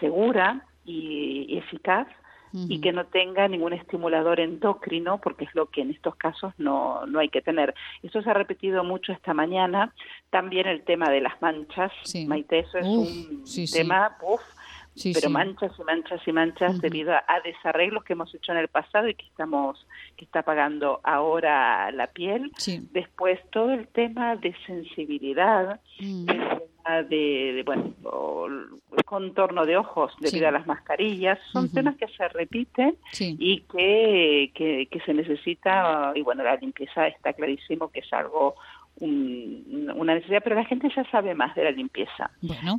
segura 0.00 0.66
y 0.84 1.56
eficaz 1.56 2.06
y 2.54 2.80
que 2.80 2.92
no 2.92 3.06
tenga 3.06 3.48
ningún 3.48 3.72
estimulador 3.72 4.38
endocrino, 4.38 5.20
porque 5.20 5.44
es 5.44 5.54
lo 5.54 5.66
que 5.66 5.80
en 5.80 5.90
estos 5.90 6.14
casos 6.14 6.52
no, 6.56 7.04
no 7.06 7.18
hay 7.18 7.28
que 7.28 7.42
tener. 7.42 7.74
Eso 8.02 8.22
se 8.22 8.30
ha 8.30 8.34
repetido 8.34 8.84
mucho 8.84 9.12
esta 9.12 9.34
mañana. 9.34 9.92
También 10.30 10.68
el 10.68 10.82
tema 10.84 11.10
de 11.10 11.20
las 11.20 11.40
manchas, 11.42 11.90
Maite, 12.26 12.60
eso 12.60 12.78
es 12.78 12.86
un 12.86 13.44
tema, 13.72 14.16
pero 15.12 15.30
manchas 15.30 15.72
y 15.78 15.82
manchas 15.82 16.20
y 16.28 16.32
manchas 16.32 16.80
debido 16.80 17.12
a, 17.12 17.40
desarreglos 17.44 18.04
que 18.04 18.12
hemos 18.12 18.32
hecho 18.32 18.52
en 18.52 18.58
el 18.58 18.68
pasado 18.68 19.08
y 19.08 19.14
que 19.14 19.26
estamos 19.26 19.84
que 20.16 20.24
está 20.24 20.42
pagando 20.42 21.00
ahora 21.02 21.90
la 21.90 22.06
piel. 22.06 22.52
Después 22.92 23.40
todo 23.50 23.72
el 23.72 23.88
tema 23.88 24.36
de 24.36 24.54
sensibilidad, 24.66 25.80
mm 25.98 26.28
de, 27.08 27.62
bueno, 27.64 27.94
el 28.96 29.04
contorno 29.04 29.64
de 29.64 29.76
ojos 29.76 30.12
debido 30.20 30.48
a 30.48 30.50
las 30.50 30.66
mascarillas, 30.66 31.38
son 31.52 31.70
temas 31.72 31.96
que 31.96 32.08
se 32.08 32.28
repiten 32.28 32.96
y 33.18 33.60
que, 33.62 34.50
que, 34.54 35.00
se 35.00 35.14
necesita, 35.14 36.12
y 36.14 36.22
bueno, 36.22 36.42
la 36.42 36.56
limpieza 36.56 37.06
está 37.08 37.32
clarísimo 37.32 37.90
que 37.90 38.00
es 38.00 38.12
algo 38.12 38.54
una 39.00 40.14
necesidad, 40.14 40.40
pero 40.44 40.54
la 40.54 40.64
gente 40.66 40.88
ya 40.94 41.04
sabe 41.10 41.34
más 41.34 41.54
de 41.56 41.64
la 41.64 41.72
limpieza. 41.72 42.30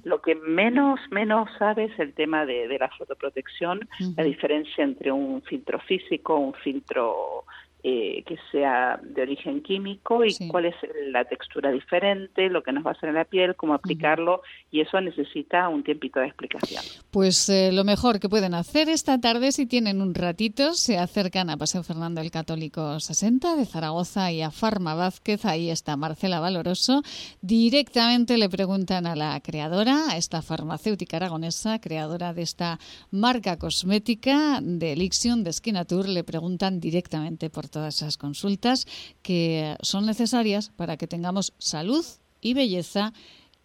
Lo 0.06 0.22
que 0.22 0.36
menos 0.36 0.98
menos 1.12 1.50
sabe 1.60 1.86
es 1.86 2.00
el 2.00 2.14
tema 2.14 2.46
de, 2.46 2.70
de 2.70 2.80
la 2.80 2.90
fotoprotección, 2.90 3.88
la 4.16 4.24
diferencia 4.24 4.84
entre 4.84 5.12
un 5.12 5.42
filtro 5.42 5.80
físico, 5.80 6.38
un 6.38 6.54
filtro 6.54 7.44
eh, 7.88 8.24
que 8.26 8.40
sea 8.52 9.00
de 9.04 9.22
origen 9.22 9.62
químico 9.62 10.26
y 10.26 10.36
cuál 10.48 10.66
es 10.66 10.74
la 11.12 11.24
textura 11.24 11.70
diferente, 11.70 12.50
lo 12.50 12.64
que 12.64 12.72
nos 12.72 12.84
va 12.84 12.90
a 12.90 12.94
hacer 12.94 13.10
en 13.10 13.16
la 13.16 13.26
piel, 13.26 13.56
cómo 13.56 13.76
aplicarlo 13.76 14.42
y 14.72 14.82
eso 14.82 15.00
necesita 15.02 15.70
un 15.70 15.84
tiempito 15.84 16.20
de 16.20 16.26
explicación. 16.26 16.82
Pues 17.12 17.48
eh, 17.48 17.72
lo 17.72 17.84
mejor 17.84 18.20
que 18.20 18.28
pueden 18.28 18.56
hacer 18.56 18.90
esta 18.90 19.22
tarde 19.22 19.52
si 19.52 19.68
tienen 19.68 20.02
un 20.02 20.16
ratito, 20.16 20.74
se 20.74 20.98
acercan 20.98 21.52
a 21.52 21.58
Paseo 21.58 21.84
Fernando 21.84 22.22
el 22.22 22.32
Católico 22.32 23.00
60 23.00 23.56
de 23.56 23.66
Zaragoza 23.68 24.32
y 24.32 24.42
a 24.42 24.50
Farma 24.50 24.96
Vázquez, 24.96 25.46
ahí 25.46 25.70
está 25.70 25.96
Marcela 25.96 26.40
Valoroso, 26.40 27.04
directamente 27.42 28.40
le 28.40 28.50
preguntan 28.50 29.06
a 29.06 29.16
la 29.16 29.40
creadora, 29.42 30.10
a 30.10 30.18
esta 30.18 30.42
farmacéutica 30.42 31.18
aragonesa, 31.18 31.78
creadora 31.78 32.34
de 32.34 32.42
esta 32.42 32.80
marca 33.12 33.60
cosmética 33.60 34.60
de 34.60 34.94
Elixion, 34.94 35.44
de 35.44 35.54
Skinatur, 35.54 36.10
le 36.10 36.24
preguntan 36.24 36.80
directamente 36.80 37.52
por 37.52 37.75
todas 37.76 37.98
esas 37.98 38.16
consultas 38.16 38.88
que 39.22 39.76
son 39.82 40.06
necesarias 40.06 40.72
para 40.78 40.96
que 40.96 41.08
tengamos 41.08 41.52
salud 41.58 42.06
y 42.40 42.54
belleza 42.54 43.12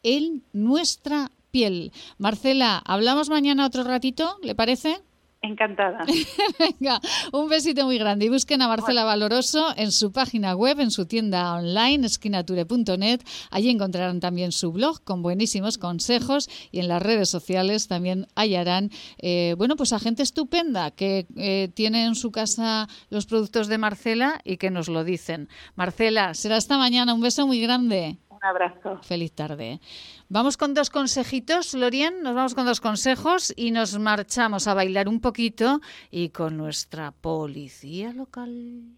en 0.02 0.42
nuestra 0.52 1.30
piel. 1.52 1.92
Marcela, 2.18 2.82
¿hablamos 2.84 3.28
mañana 3.28 3.64
otro 3.64 3.84
ratito? 3.84 4.36
¿Le 4.42 4.56
parece? 4.56 5.00
Encantada. 5.42 6.04
Venga, 6.58 7.00
un 7.32 7.48
besito 7.48 7.86
muy 7.86 7.98
grande. 7.98 8.26
Y 8.26 8.28
busquen 8.28 8.60
a 8.60 8.68
Marcela 8.68 9.04
Valoroso 9.04 9.68
en 9.76 9.90
su 9.90 10.12
página 10.12 10.54
web, 10.54 10.80
en 10.80 10.90
su 10.90 11.06
tienda 11.06 11.54
online, 11.54 12.06
esquinature.net. 12.06 13.22
Allí 13.50 13.70
encontrarán 13.70 14.20
también 14.20 14.52
su 14.52 14.70
blog 14.70 15.02
con 15.02 15.22
buenísimos 15.22 15.78
consejos 15.78 16.50
y 16.70 16.80
en 16.80 16.88
las 16.88 17.02
redes 17.02 17.30
sociales 17.30 17.88
también 17.88 18.26
hallarán, 18.34 18.90
eh, 19.18 19.54
bueno, 19.56 19.76
pues 19.76 19.94
a 19.94 19.98
gente 19.98 20.22
estupenda 20.22 20.90
que 20.90 21.26
eh, 21.36 21.70
tiene 21.72 22.04
en 22.04 22.16
su 22.16 22.30
casa 22.32 22.88
los 23.08 23.24
productos 23.24 23.68
de 23.68 23.78
Marcela 23.78 24.40
y 24.44 24.58
que 24.58 24.70
nos 24.70 24.88
lo 24.88 25.04
dicen. 25.04 25.48
Marcela, 25.74 26.34
será 26.34 26.58
esta 26.58 26.76
mañana. 26.76 27.14
Un 27.14 27.22
beso 27.22 27.46
muy 27.46 27.62
grande. 27.62 28.18
Un 28.42 28.48
abrazo. 28.48 28.98
Feliz 29.02 29.32
tarde. 29.32 29.80
Vamos 30.28 30.56
con 30.56 30.72
dos 30.72 30.88
consejitos, 30.88 31.74
Lorien, 31.74 32.22
nos 32.22 32.34
vamos 32.34 32.54
con 32.54 32.64
dos 32.64 32.80
consejos 32.80 33.52
y 33.54 33.70
nos 33.70 33.98
marchamos 33.98 34.66
a 34.66 34.74
bailar 34.74 35.08
un 35.08 35.20
poquito 35.20 35.80
y 36.10 36.30
con 36.30 36.56
nuestra 36.56 37.12
policía 37.12 38.12
local. 38.12 38.96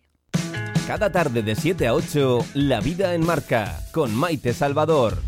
Cada 0.86 1.10
tarde 1.10 1.42
de 1.42 1.54
7 1.54 1.86
a 1.86 1.94
8, 1.94 2.38
La 2.54 2.80
vida 2.80 3.14
en 3.14 3.24
marca, 3.24 3.80
con 3.92 4.14
Maite 4.14 4.52
Salvador. 4.52 5.18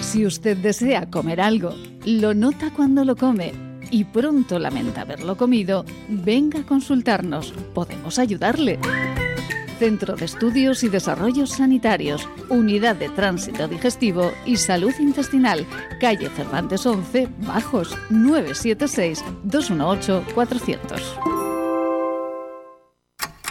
Si 0.00 0.24
usted 0.24 0.56
desea 0.56 1.10
comer 1.10 1.40
algo, 1.40 1.74
lo 2.06 2.34
nota 2.34 2.72
cuando 2.72 3.04
lo 3.04 3.16
come 3.16 3.52
y 3.90 4.04
pronto 4.04 4.58
lamenta 4.58 5.02
haberlo 5.02 5.36
comido, 5.36 5.84
venga 6.08 6.60
a 6.60 6.66
consultarnos. 6.66 7.52
Podemos 7.74 8.18
ayudarle. 8.18 8.78
Centro 9.84 10.16
de 10.16 10.24
Estudios 10.24 10.82
y 10.82 10.88
Desarrollos 10.88 11.50
Sanitarios, 11.50 12.26
Unidad 12.48 12.96
de 12.96 13.10
Tránsito 13.10 13.68
Digestivo 13.68 14.32
y 14.46 14.56
Salud 14.56 14.94
Intestinal, 14.98 15.66
calle 16.00 16.30
Cervantes 16.30 16.86
11, 16.86 17.28
Bajos, 17.40 17.94
976-218-400. 18.08 21.02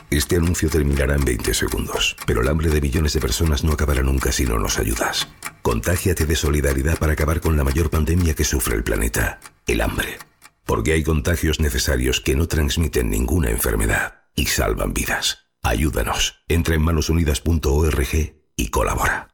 Este 0.10 0.38
anuncio 0.38 0.72
terminará 0.72 1.14
en 1.14 1.24
20 1.24 1.54
segundos, 1.54 2.16
pero 2.26 2.42
el 2.42 2.48
hambre 2.48 2.72
de 2.72 2.82
millones 2.82 3.14
de 3.14 3.20
personas 3.20 3.64
no 3.64 3.74
acabará 3.74 4.02
nunca 4.02 4.32
si 4.32 4.46
no 4.46 4.58
nos 4.58 4.80
ayudas. 4.80 5.28
Contágiate 5.62 6.26
de 6.26 6.36
solidaridad 6.36 6.98
para 6.98 7.14
acabar 7.14 7.42
con 7.42 7.58
la 7.58 7.64
mayor 7.64 7.92
pandemia 7.92 8.34
que 8.34 8.44
sufre 8.44 8.76
el 8.76 8.84
planeta, 8.84 9.40
el 9.68 9.82
hambre. 9.82 10.18
Porque 10.66 10.94
hay 10.94 11.04
contagios 11.04 11.60
necesarios 11.60 12.22
que 12.22 12.36
no 12.36 12.48
transmiten 12.48 13.12
ninguna 13.12 13.52
enfermedad 13.52 14.24
y 14.34 14.48
salvan 14.48 14.96
vidas. 14.96 15.43
Ayúdanos. 15.64 16.44
Entra 16.50 16.76
en 16.76 16.82
manosunidas.org 16.82 18.36
y 18.58 18.68
colabora. 18.68 19.30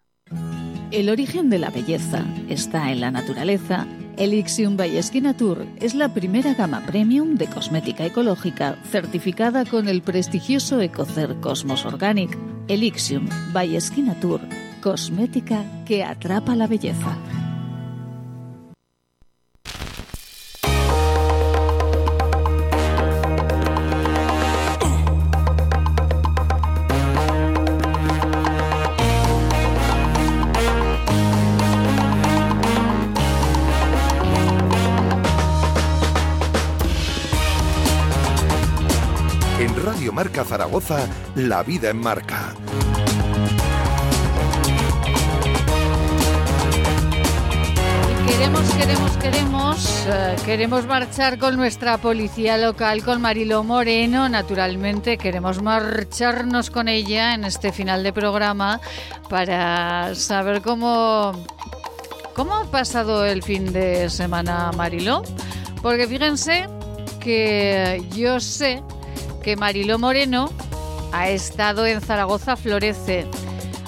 El 0.92 1.10
origen 1.10 1.50
de 1.50 1.60
la 1.60 1.72
belleza 1.72 2.24
está 2.48 2.92
en 2.92 3.02
la 3.02 3.12
naturaleza. 3.12 3.88
Elixium 4.18 4.78
by 4.78 5.00
Tour 5.38 5.66
es 5.80 5.96
la 5.96 6.14
primera 6.14 6.54
gama 6.54 6.86
premium 6.86 7.36
de 7.36 7.48
cosmética 7.48 8.06
ecológica 8.06 8.78
certificada 8.92 9.66
con 9.66 9.88
el 9.88 10.02
prestigioso 10.02 10.82
Ecocer 10.82 11.40
Cosmos 11.42 11.86
Organic. 11.86 12.38
Elixium 12.68 13.28
by 13.52 13.78
Tour, 14.22 14.42
cosmética 14.82 15.64
que 15.86 16.04
atrapa 16.04 16.56
la 16.56 16.68
belleza. 16.68 17.18
Zaragoza, 40.44 41.08
La 41.36 41.64
Vida 41.64 41.90
en 41.90 41.98
Marca. 41.98 42.54
Queremos, 48.28 48.70
queremos, 48.74 49.18
queremos, 49.18 50.06
eh, 50.08 50.36
queremos 50.46 50.86
marchar 50.86 51.40
con 51.40 51.58
nuestra 51.58 51.98
policía 51.98 52.58
local, 52.58 53.04
con 53.04 53.22
Marilo 53.22 53.64
Moreno, 53.64 54.30
naturalmente. 54.30 55.18
Queremos 55.18 55.62
marcharnos 55.62 56.70
con 56.70 56.88
ella 56.88 57.34
en 57.34 57.44
este 57.44 57.72
final 57.72 58.04
de 58.04 58.14
programa 58.14 58.80
para 59.30 60.16
saber 60.16 60.62
cómo, 60.62 61.34
cómo 62.36 62.56
ha 62.56 62.66
pasado 62.66 63.26
el 63.26 63.44
fin 63.44 63.74
de 63.74 64.10
semana, 64.10 64.72
Marilo. 64.78 65.24
Porque 65.82 66.08
fíjense 66.08 66.68
que 67.20 68.02
yo 68.16 68.40
sé 68.40 68.84
que 69.44 69.56
Mariló 69.56 70.00
Moreno 70.00 70.50
ha 71.12 71.30
estado 71.30 71.86
en 71.86 72.02
Zaragoza 72.02 72.56
Florece. 72.56 73.26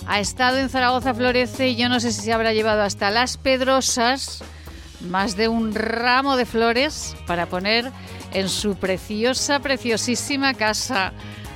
Ha 0.07 0.19
estado 0.19 0.57
en 0.57 0.69
Zaragoza 0.69 1.13
Florece 1.13 1.69
y 1.69 1.75
yo 1.75 1.89
no 1.89 1.99
sé 1.99 2.11
si 2.11 2.21
se 2.21 2.33
habrá 2.33 2.53
llevado 2.53 2.81
hasta 2.81 3.11
las 3.11 3.37
Pedrosas 3.37 4.43
más 5.09 5.35
de 5.35 5.47
un 5.47 5.73
ramo 5.73 6.37
de 6.37 6.45
flores 6.45 7.15
para 7.25 7.47
poner 7.47 7.91
en 8.33 8.49
su 8.49 8.75
preciosa, 8.75 9.59
preciosísima 9.59 10.53
casa. 10.53 11.13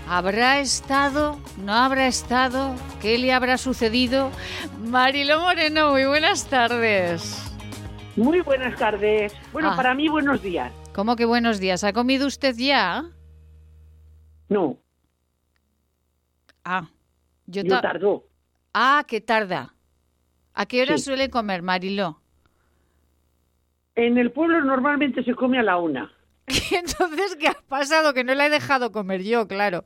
¿Habrá 0.08 0.60
estado? 0.60 1.40
¿No 1.58 1.74
habrá 1.74 2.08
estado? 2.08 2.76
¿Qué 3.02 3.18
le 3.18 3.34
habrá 3.34 3.58
sucedido? 3.58 4.32
Mariló 4.80 5.42
Moreno, 5.42 5.92
muy 5.92 6.06
buenas 6.06 6.46
tardes. 6.46 7.42
Muy 8.16 8.42
buenas 8.42 8.78
tardes. 8.78 9.34
Bueno, 9.52 9.72
ah. 9.72 9.76
para 9.76 9.94
mí 9.94 10.08
buenos 10.08 10.42
días. 10.42 10.72
¿Cómo 10.94 11.16
que 11.16 11.26
buenos 11.26 11.60
días? 11.60 11.84
¿Ha 11.84 11.92
comido 11.92 12.28
usted 12.28 12.56
ya? 12.56 13.06
No. 14.50 14.78
Ah, 16.64 16.88
yo, 17.46 17.64
tardo. 17.82 18.28
Ah, 18.74 19.04
que 19.08 19.22
tarda. 19.22 19.74
¿A 20.54 20.66
qué 20.66 20.82
hora 20.82 20.98
suele 20.98 21.30
comer, 21.30 21.62
Mariló? 21.62 22.22
En 23.96 24.18
el 24.18 24.32
pueblo 24.32 24.64
normalmente 24.64 25.24
se 25.24 25.36
come 25.36 25.60
a 25.60 25.64
la 25.64 25.78
una. 25.78 26.12
Entonces, 26.48 27.36
¿qué 27.40 27.48
ha 27.48 27.58
pasado? 27.68 28.14
Que 28.14 28.24
no 28.24 28.34
la 28.36 28.48
he 28.48 28.50
dejado 28.50 28.92
comer 28.92 29.24
yo, 29.24 29.48
claro. 29.48 29.86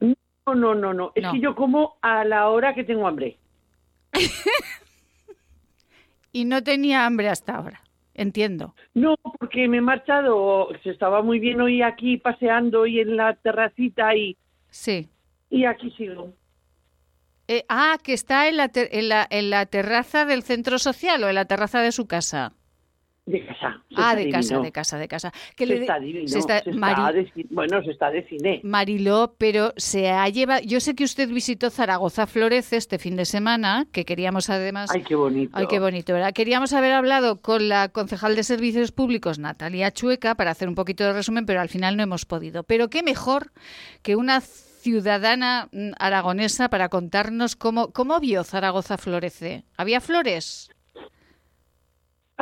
No, 0.00 0.54
no, 0.54 0.74
no, 0.74 0.92
no. 0.92 1.12
Es 1.14 1.26
que 1.28 1.40
yo 1.40 1.54
como 1.54 1.98
a 2.02 2.24
la 2.24 2.48
hora 2.48 2.74
que 2.74 2.84
tengo 2.84 3.06
hambre. 3.06 3.38
y 6.32 6.44
no 6.44 6.62
tenía 6.62 7.06
hambre 7.06 7.28
hasta 7.28 7.56
ahora. 7.56 7.81
Entiendo. 8.14 8.74
No, 8.94 9.16
porque 9.38 9.68
me 9.68 9.78
he 9.78 9.80
marchado, 9.80 10.68
se 10.82 10.90
estaba 10.90 11.22
muy 11.22 11.38
bien 11.38 11.60
hoy 11.60 11.82
aquí 11.82 12.18
paseando 12.18 12.86
y 12.86 13.00
en 13.00 13.16
la 13.16 13.34
terracita 13.34 14.14
y... 14.14 14.36
Sí. 14.68 15.08
Y 15.50 15.64
aquí 15.64 15.90
sigo. 15.92 16.32
Eh, 17.48 17.64
ah, 17.68 17.98
que 18.02 18.12
está 18.12 18.48
en 18.48 18.56
la, 18.56 18.70
en, 18.74 19.08
la, 19.08 19.26
en 19.30 19.50
la 19.50 19.66
terraza 19.66 20.24
del 20.24 20.42
centro 20.42 20.78
social 20.78 21.22
o 21.24 21.28
en 21.28 21.34
la 21.34 21.46
terraza 21.46 21.80
de 21.80 21.92
su 21.92 22.06
casa. 22.06 22.52
De 23.24 23.46
casa. 23.46 23.80
Ah, 23.94 24.16
de 24.16 24.30
casa, 24.30 24.58
de 24.58 24.72
casa, 24.72 24.98
de 24.98 25.06
casa. 25.06 25.32
Que 25.54 25.64
se 25.64 25.74
está 25.76 26.00
divino. 26.00 26.26
Se 26.26 26.40
está, 26.40 26.60
bueno, 27.50 27.82
se 27.84 27.92
está 27.92 28.10
de 28.10 28.26
cine. 28.26 28.60
Mariló, 28.64 29.36
pero 29.38 29.72
se 29.76 30.10
ha 30.10 30.28
llevado... 30.28 30.62
Yo 30.64 30.80
sé 30.80 30.96
que 30.96 31.04
usted 31.04 31.28
visitó 31.28 31.70
Zaragoza 31.70 32.26
Florece 32.26 32.76
este 32.76 32.98
fin 32.98 33.14
de 33.14 33.24
semana, 33.24 33.86
que 33.92 34.04
queríamos 34.04 34.50
además... 34.50 34.90
Ay, 34.92 35.04
qué 35.04 35.14
bonito. 35.14 35.56
Ay, 35.56 35.68
qué 35.68 35.78
bonito, 35.78 36.12
¿verdad? 36.12 36.32
Queríamos 36.32 36.72
haber 36.72 36.92
hablado 36.92 37.40
con 37.40 37.68
la 37.68 37.90
concejal 37.90 38.34
de 38.34 38.42
Servicios 38.42 38.90
Públicos, 38.90 39.38
Natalia 39.38 39.92
Chueca, 39.92 40.34
para 40.34 40.50
hacer 40.50 40.68
un 40.68 40.74
poquito 40.74 41.04
de 41.04 41.12
resumen, 41.12 41.46
pero 41.46 41.60
al 41.60 41.68
final 41.68 41.96
no 41.96 42.02
hemos 42.02 42.24
podido. 42.24 42.64
Pero 42.64 42.90
qué 42.90 43.04
mejor 43.04 43.52
que 44.02 44.16
una 44.16 44.40
ciudadana 44.40 45.68
mm, 45.70 45.92
aragonesa 46.00 46.68
para 46.70 46.88
contarnos 46.88 47.54
cómo, 47.54 47.92
cómo 47.92 48.18
vio 48.18 48.42
Zaragoza 48.42 48.98
Florece. 48.98 49.64
¿Había 49.76 50.00
flores? 50.00 50.71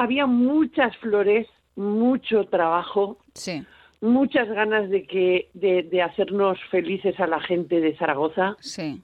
Había 0.00 0.24
muchas 0.24 0.96
flores, 0.96 1.46
mucho 1.76 2.46
trabajo, 2.46 3.18
sí. 3.34 3.66
muchas 4.00 4.48
ganas 4.48 4.88
de 4.88 5.06
que 5.06 5.50
de, 5.52 6.02
hacernos 6.02 6.58
felices 6.70 7.20
a 7.20 7.26
la 7.26 7.38
gente 7.38 7.82
de 7.82 7.94
Zaragoza. 7.98 8.56
Sí. 8.60 9.02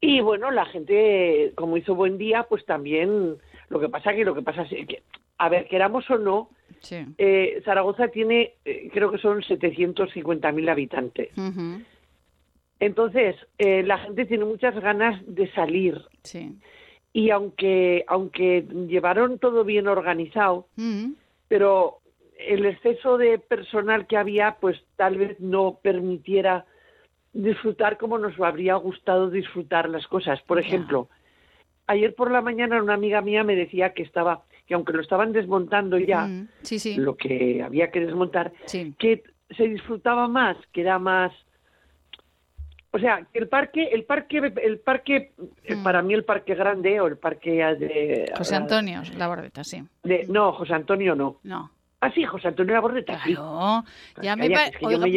Y 0.00 0.20
bueno, 0.20 0.50
la 0.50 0.64
gente, 0.66 1.52
como 1.54 1.76
hizo 1.76 1.94
buen 1.94 2.18
día, 2.18 2.42
pues 2.48 2.66
también 2.66 3.36
lo 3.68 3.78
que 3.78 3.88
pasa 3.88 4.12
que 4.12 4.24
lo 4.24 4.34
que 4.34 4.42
pasa 4.42 4.62
es 4.62 4.86
que, 4.88 5.04
a 5.38 5.48
ver, 5.48 5.68
queramos 5.68 6.10
o 6.10 6.18
no, 6.18 6.50
eh, 6.90 7.62
Zaragoza 7.64 8.08
tiene, 8.08 8.54
eh, 8.64 8.90
creo 8.92 9.12
que 9.12 9.18
son 9.18 9.42
750.000 9.42 10.68
habitantes. 10.68 11.30
Entonces, 12.80 13.36
eh, 13.58 13.84
la 13.84 13.98
gente 13.98 14.26
tiene 14.26 14.44
muchas 14.44 14.74
ganas 14.74 15.22
de 15.24 15.48
salir. 15.52 16.02
Sí 16.24 16.58
y 17.14 17.30
aunque 17.30 18.04
aunque 18.08 18.66
llevaron 18.88 19.38
todo 19.38 19.64
bien 19.64 19.86
organizado, 19.88 20.66
mm. 20.76 21.12
pero 21.48 22.00
el 22.36 22.66
exceso 22.66 23.16
de 23.16 23.38
personal 23.38 24.06
que 24.08 24.16
había, 24.18 24.56
pues 24.60 24.76
tal 24.96 25.16
vez 25.16 25.38
no 25.40 25.78
permitiera 25.80 26.66
disfrutar 27.32 27.96
como 27.98 28.18
nos 28.18 28.38
habría 28.40 28.74
gustado 28.74 29.30
disfrutar 29.30 29.88
las 29.88 30.06
cosas. 30.08 30.42
Por 30.42 30.58
ejemplo, 30.58 31.08
ayer 31.86 32.14
por 32.16 32.30
la 32.32 32.42
mañana 32.42 32.82
una 32.82 32.94
amiga 32.94 33.20
mía 33.22 33.44
me 33.44 33.54
decía 33.56 33.94
que 33.94 34.02
estaba 34.02 34.42
que 34.66 34.74
aunque 34.74 34.92
lo 34.94 35.00
estaban 35.02 35.32
desmontando 35.32 35.98
ya, 35.98 36.26
Mm, 36.26 36.48
sí, 36.62 36.78
sí. 36.78 36.96
lo 36.96 37.16
que 37.16 37.62
había 37.62 37.90
que 37.90 38.00
desmontar, 38.00 38.52
Sí. 38.64 38.94
que 38.98 39.22
se 39.56 39.68
disfrutaba 39.68 40.26
más, 40.26 40.56
que 40.72 40.80
era 40.80 40.98
más 40.98 41.32
o 42.94 42.98
sea, 43.00 43.26
el 43.34 43.48
parque, 43.48 43.88
el 43.90 44.04
parque, 44.04 44.38
el 44.62 44.78
parque, 44.78 45.32
eh, 45.64 45.76
para 45.82 46.00
mí 46.00 46.14
el 46.14 46.24
parque 46.24 46.54
grande 46.54 47.00
o 47.00 47.08
el 47.08 47.18
parque 47.18 47.50
de... 47.50 48.32
José 48.38 48.54
Antonio, 48.54 49.02
la 49.16 49.26
bordeta, 49.26 49.64
sí. 49.64 49.82
de- 50.04 50.26
no, 50.28 50.52
José 50.52 50.74
Antonio 50.74 51.16
no. 51.16 51.40
No. 51.42 51.72
Ah, 52.00 52.12
sí, 52.14 52.22
José 52.22 52.48
Antonio 52.48 52.72
la 52.74 52.80
bordeta, 52.80 53.18
sí. 53.24 53.34
Claro, 53.34 53.82
ya 54.22 54.36
me 54.36 54.42
Calla, 54.48 54.54
pa- 54.54 54.62
que 54.64 54.68
es 54.70 54.76
que 54.76 54.82
yo 54.84 54.88
Oiga, 54.90 54.98
me 54.98 55.10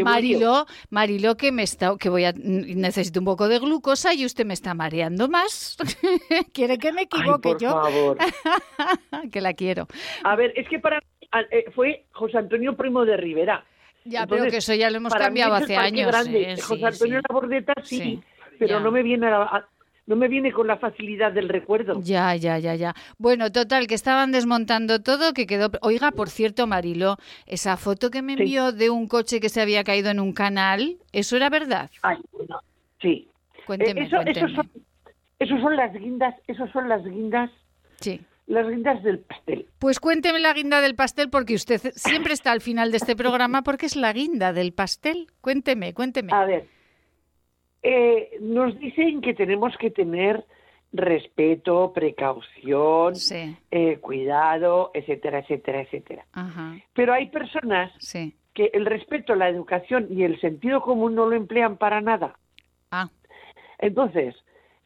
que 1.35 1.51
está, 1.63 1.95
que 1.99 2.09
voy 2.09 2.23
a 2.25 2.33
necesito 2.33 3.19
un 3.19 3.25
poco 3.25 3.47
de 3.47 3.59
glucosa 3.59 4.13
y 4.15 4.25
usted 4.25 4.43
me 4.45 4.55
está 4.55 4.73
mareando 4.73 5.27
más. 5.29 5.77
¿Quiere 6.53 6.79
que 6.79 6.91
me 6.93 7.03
equivoque 7.03 7.49
Ay, 7.49 7.53
por 7.53 7.61
yo? 7.61 7.71
favor. 7.73 8.17
que 9.31 9.39
la 9.41 9.53
quiero. 9.53 9.85
A 10.23 10.35
ver, 10.35 10.51
es 10.55 10.67
que 10.67 10.79
para 10.79 10.97
eh, 11.51 11.65
fue 11.75 12.05
José 12.11 12.39
Antonio 12.39 12.75
Primo 12.75 13.05
de 13.05 13.17
Rivera. 13.17 13.63
Ya, 14.07 14.25
pero 14.27 14.45
que 14.49 14.57
eso 14.57 14.73
ya 14.73 14.89
lo 14.89 14.97
hemos 14.97 15.13
cambiado 15.13 15.55
es 15.57 15.63
hace 15.63 15.75
años, 15.75 16.07
grande. 16.07 16.53
eh, 16.53 16.55
José 16.61 16.75
sí, 16.77 16.83
Antonio 16.85 17.19
sí. 17.19 17.25
la 17.29 17.33
Bordeta 17.33 17.73
sí, 17.83 17.97
Sí, 17.99 18.19
pero 18.59 18.77
ya. 18.77 18.79
no 18.79 18.91
me 18.91 19.03
viene 19.03 19.27
a 19.27 19.29
la- 19.31 19.43
a- 19.43 19.69
no 20.05 20.15
me 20.15 20.29
viene 20.29 20.53
con 20.53 20.67
la 20.67 20.77
facilidad 20.77 21.33
del 21.33 21.49
recuerdo. 21.49 22.01
Ya, 22.01 22.33
ya, 22.35 22.57
ya, 22.59 22.75
ya. 22.75 22.95
Bueno, 23.17 23.51
total, 23.51 23.87
que 23.87 23.95
estaban 23.95 24.31
desmontando 24.31 25.01
todo, 25.01 25.33
que 25.33 25.45
quedó... 25.45 25.69
Oiga, 25.81 26.11
por 26.11 26.29
cierto, 26.29 26.65
Mariló, 26.65 27.17
esa 27.45 27.75
foto 27.75 28.09
que 28.09 28.21
me 28.21 28.33
envió 28.33 28.71
de 28.71 28.89
un 28.89 29.09
coche 29.09 29.41
que 29.41 29.49
se 29.49 29.59
había 29.59 29.83
caído 29.83 30.09
en 30.09 30.21
un 30.21 30.31
canal, 30.31 30.95
¿eso 31.11 31.35
era 31.35 31.49
verdad? 31.49 31.91
Ay, 32.03 32.19
bueno, 32.31 32.61
sí. 33.01 33.27
Cuénteme, 33.65 33.99
Eh, 33.99 34.03
eso, 34.05 34.15
cuénteme. 34.15 34.39
Esos 34.39 34.51
son, 34.55 34.71
esos 35.39 35.59
son 35.61 35.75
las 35.75 35.93
guindas, 35.93 36.35
esos 36.47 36.71
son 36.71 36.87
las 36.87 37.03
guindas, 37.03 37.51
Sí. 37.99 38.21
Las 38.47 38.67
guindas 38.67 39.03
del 39.03 39.19
pastel. 39.19 39.67
Pues 39.77 39.99
cuénteme 39.99 40.39
la 40.39 40.53
guinda 40.53 40.81
del 40.81 40.95
pastel, 40.95 41.29
porque 41.29 41.53
usted 41.53 41.79
siempre 41.95 42.33
está 42.33 42.51
al 42.51 42.61
final 42.61 42.91
de 42.91 42.97
este 42.97 43.15
programa 43.15 43.61
porque 43.61 43.85
es 43.85 43.95
la 43.95 44.11
guinda 44.13 44.53
del 44.53 44.73
pastel. 44.73 45.27
Cuénteme, 45.41 45.93
cuénteme. 45.93 46.33
A 46.33 46.45
ver, 46.45 46.65
eh, 47.83 48.37
nos 48.41 48.77
dicen 48.79 49.21
que 49.21 49.33
tenemos 49.33 49.75
que 49.77 49.91
tener 49.91 50.45
respeto, 50.93 51.91
precaución, 51.93 53.13
eh, 53.71 53.97
cuidado, 53.99 54.91
etcétera, 54.93 55.39
etcétera, 55.39 55.81
etcétera. 55.81 56.25
Ajá. 56.31 56.75
Pero 56.93 57.13
hay 57.13 57.29
personas 57.29 57.91
Sí. 57.99 58.33
que 58.53 58.71
el 58.73 58.85
respeto, 58.85 59.35
la 59.35 59.49
educación 59.49 60.07
y 60.09 60.23
el 60.23 60.39
sentido 60.39 60.81
común 60.81 61.15
no 61.15 61.27
lo 61.27 61.35
emplean 61.35 61.77
para 61.77 62.01
nada. 62.01 62.37
Ah. 62.91 63.09
Entonces, 63.79 64.35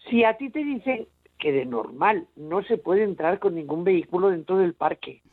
si 0.10 0.24
a 0.24 0.36
ti 0.38 0.50
te 0.50 0.64
dicen 0.64 1.08
que 1.42 1.52
de 1.52 1.66
normal 1.66 2.28
no 2.36 2.64
se 2.64 2.78
puede 2.78 3.04
entrar 3.04 3.40
con 3.40 3.56
ningún 3.56 3.84
vehículo 3.84 4.30
dentro 4.30 4.58
del 4.58 4.76
parque, 4.76 5.24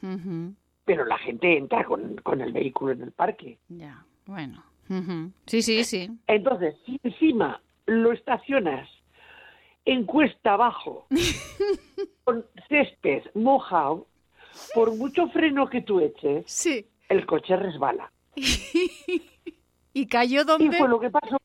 pero 0.86 1.04
la 1.04 1.18
gente 1.18 1.58
entra 1.58 1.84
con, 1.84 2.16
con 2.22 2.40
el 2.40 2.50
vehículo 2.50 2.92
en 2.92 3.02
el 3.02 3.12
parque. 3.12 3.58
Ya, 3.68 4.04
bueno. 4.24 4.64
Sí, 5.44 5.60
sí, 5.60 5.84
sí. 5.84 6.10
Entonces, 6.26 6.76
si 6.86 6.98
encima 7.02 7.60
lo 7.84 8.12
estacionas 8.12 8.88
en 9.84 10.06
cuesta 10.06 10.54
abajo, 10.54 11.06
con 12.24 12.46
césped 12.70 13.24
mojado, 13.34 14.06
por 14.72 14.96
mucho 14.96 15.28
freno 15.28 15.68
que 15.68 15.82
tú 15.82 16.00
eches, 16.00 16.44
sí. 16.46 16.86
el 17.10 17.26
coche 17.26 17.54
resbala. 17.54 18.10
¿Y 19.92 20.06
cayó 20.06 20.44
dónde? 20.44 20.74
Y 20.74 20.78
fue 20.78 20.88
lo 20.88 20.98
que 20.98 21.10
pasó. 21.10 21.36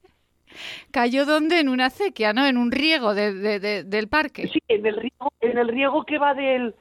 ¿Cayó 0.91 1.25
dónde? 1.25 1.59
En 1.59 1.69
una 1.69 1.87
acequia, 1.87 2.33
¿no? 2.33 2.45
En 2.45 2.57
un 2.57 2.71
riego 2.71 3.13
de, 3.13 3.33
de- 3.33 3.59
de- 3.59 3.83
del 3.83 4.07
parque. 4.07 4.47
Sí, 4.47 4.59
en 4.67 4.85
el 4.85 4.95
riego, 4.97 5.31
en 5.41 5.57
el 5.57 5.67
riego 5.67 6.03
que 6.05 6.17
va 6.17 6.33
del, 6.33 6.75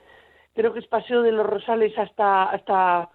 creo 0.55 0.73
que 0.73 0.81
es 0.81 0.87
Paseo 0.87 1.23
de 1.23 1.33
los 1.33 1.47
Rosales 1.47 1.97
hasta, 1.99 2.45
hasta 2.45 3.11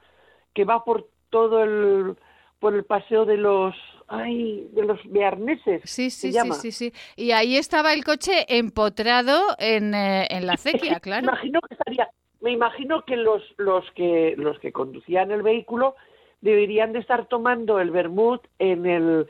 que 0.53 0.63
va 0.65 0.83
por 0.83 1.07
todo 1.29 1.63
el, 1.63 2.15
por 2.59 2.73
el 2.73 2.83
Paseo 2.85 3.25
de 3.25 3.37
los, 3.37 3.75
ay, 4.07 4.67
de 4.71 4.83
los 4.85 4.99
Bearneses. 5.05 5.81
Sí, 5.83 6.09
se 6.09 6.27
sí, 6.27 6.31
sí, 6.31 6.33
llama. 6.33 6.55
sí, 6.55 6.71
sí. 6.71 6.93
Y 7.15 7.31
ahí 7.31 7.57
estaba 7.57 7.93
el 7.93 8.03
coche 8.03 8.45
empotrado 8.47 9.55
en, 9.59 9.93
eh, 9.93 10.27
en 10.29 10.47
la 10.47 10.53
acequia, 10.53 10.99
claro. 10.99 11.21
Me 11.25 11.31
imagino 11.31 11.59
que 11.61 11.73
estaría, 11.75 12.09
me 12.41 12.51
imagino 12.51 13.03
que 13.03 13.17
los, 13.17 13.43
los 13.57 13.83
que, 13.91 14.35
los 14.37 14.57
que 14.59 14.71
conducían 14.71 15.31
el 15.31 15.41
vehículo 15.43 15.95
deberían 16.41 16.93
de 16.93 16.99
estar 16.99 17.27
tomando 17.27 17.79
el 17.79 17.91
vermut 17.91 18.45
en 18.59 18.85
el, 18.85 19.27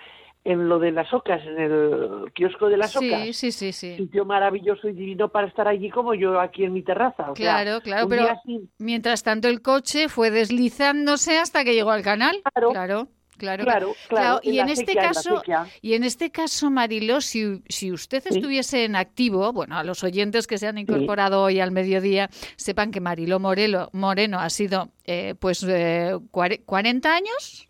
en 0.49 0.69
lo 0.69 0.79
de 0.79 0.91
las 0.91 1.13
ocas, 1.13 1.41
en 1.45 1.59
el 1.59 2.31
kiosco 2.33 2.69
de 2.69 2.77
las 2.77 2.91
Sí, 2.91 3.09
ocas. 3.11 3.35
sí, 3.35 3.51
sí, 3.51 3.73
sí. 3.73 3.95
Sitio 3.97 4.23
maravilloso 4.25 4.87
y 4.87 4.93
divino 4.93 5.27
para 5.29 5.47
estar 5.47 5.67
allí 5.67 5.89
como 5.89 6.13
yo 6.13 6.39
aquí 6.39 6.63
en 6.63 6.71
mi 6.73 6.83
terraza. 6.83 7.31
O 7.31 7.35
sea, 7.35 7.63
Claro, 7.63 7.81
claro, 7.81 8.07
pero 8.07 8.27
mientras 8.77 9.23
tanto 9.23 9.47
el 9.49 9.61
coche 9.61 10.07
fue 10.09 10.31
deslizándose 10.31 11.37
hasta 11.37 11.63
que 11.65 11.73
llegó 11.73 11.91
al 11.91 12.01
canal. 12.01 12.37
Claro, 12.53 12.69
claro, 12.73 13.07
claro. 13.65 13.93
Claro, 14.07 14.39
Y 14.41 14.59
en 14.59 14.69
este 14.69 14.95
caso, 14.95 15.41
y 15.81 15.93
en 15.93 16.03
este 16.05 16.31
caso, 16.31 16.71
Marilo, 16.71 17.19
si, 17.21 17.61
si 17.67 17.91
usted 17.91 18.23
estuviese 18.25 18.85
en 18.85 18.95
activo, 18.95 19.51
bueno, 19.53 19.77
a 19.77 19.83
los 19.83 20.03
oyentes 20.03 20.47
que 20.47 20.57
se 20.57 20.67
han 20.67 20.77
incorporado 20.77 21.43
hoy 21.43 21.59
al 21.59 21.71
mediodía, 21.71 22.29
sepan 22.55 22.91
que 22.91 23.01
Marilo 23.01 23.39
Morelo, 23.39 23.89
Moreno 23.91 24.39
ha 24.39 24.49
sido, 24.49 24.89
eh, 25.05 25.35
pues, 25.39 25.61
eh, 25.67 26.17
cuare- 26.31 26.63
40 26.65 27.13
años. 27.13 27.67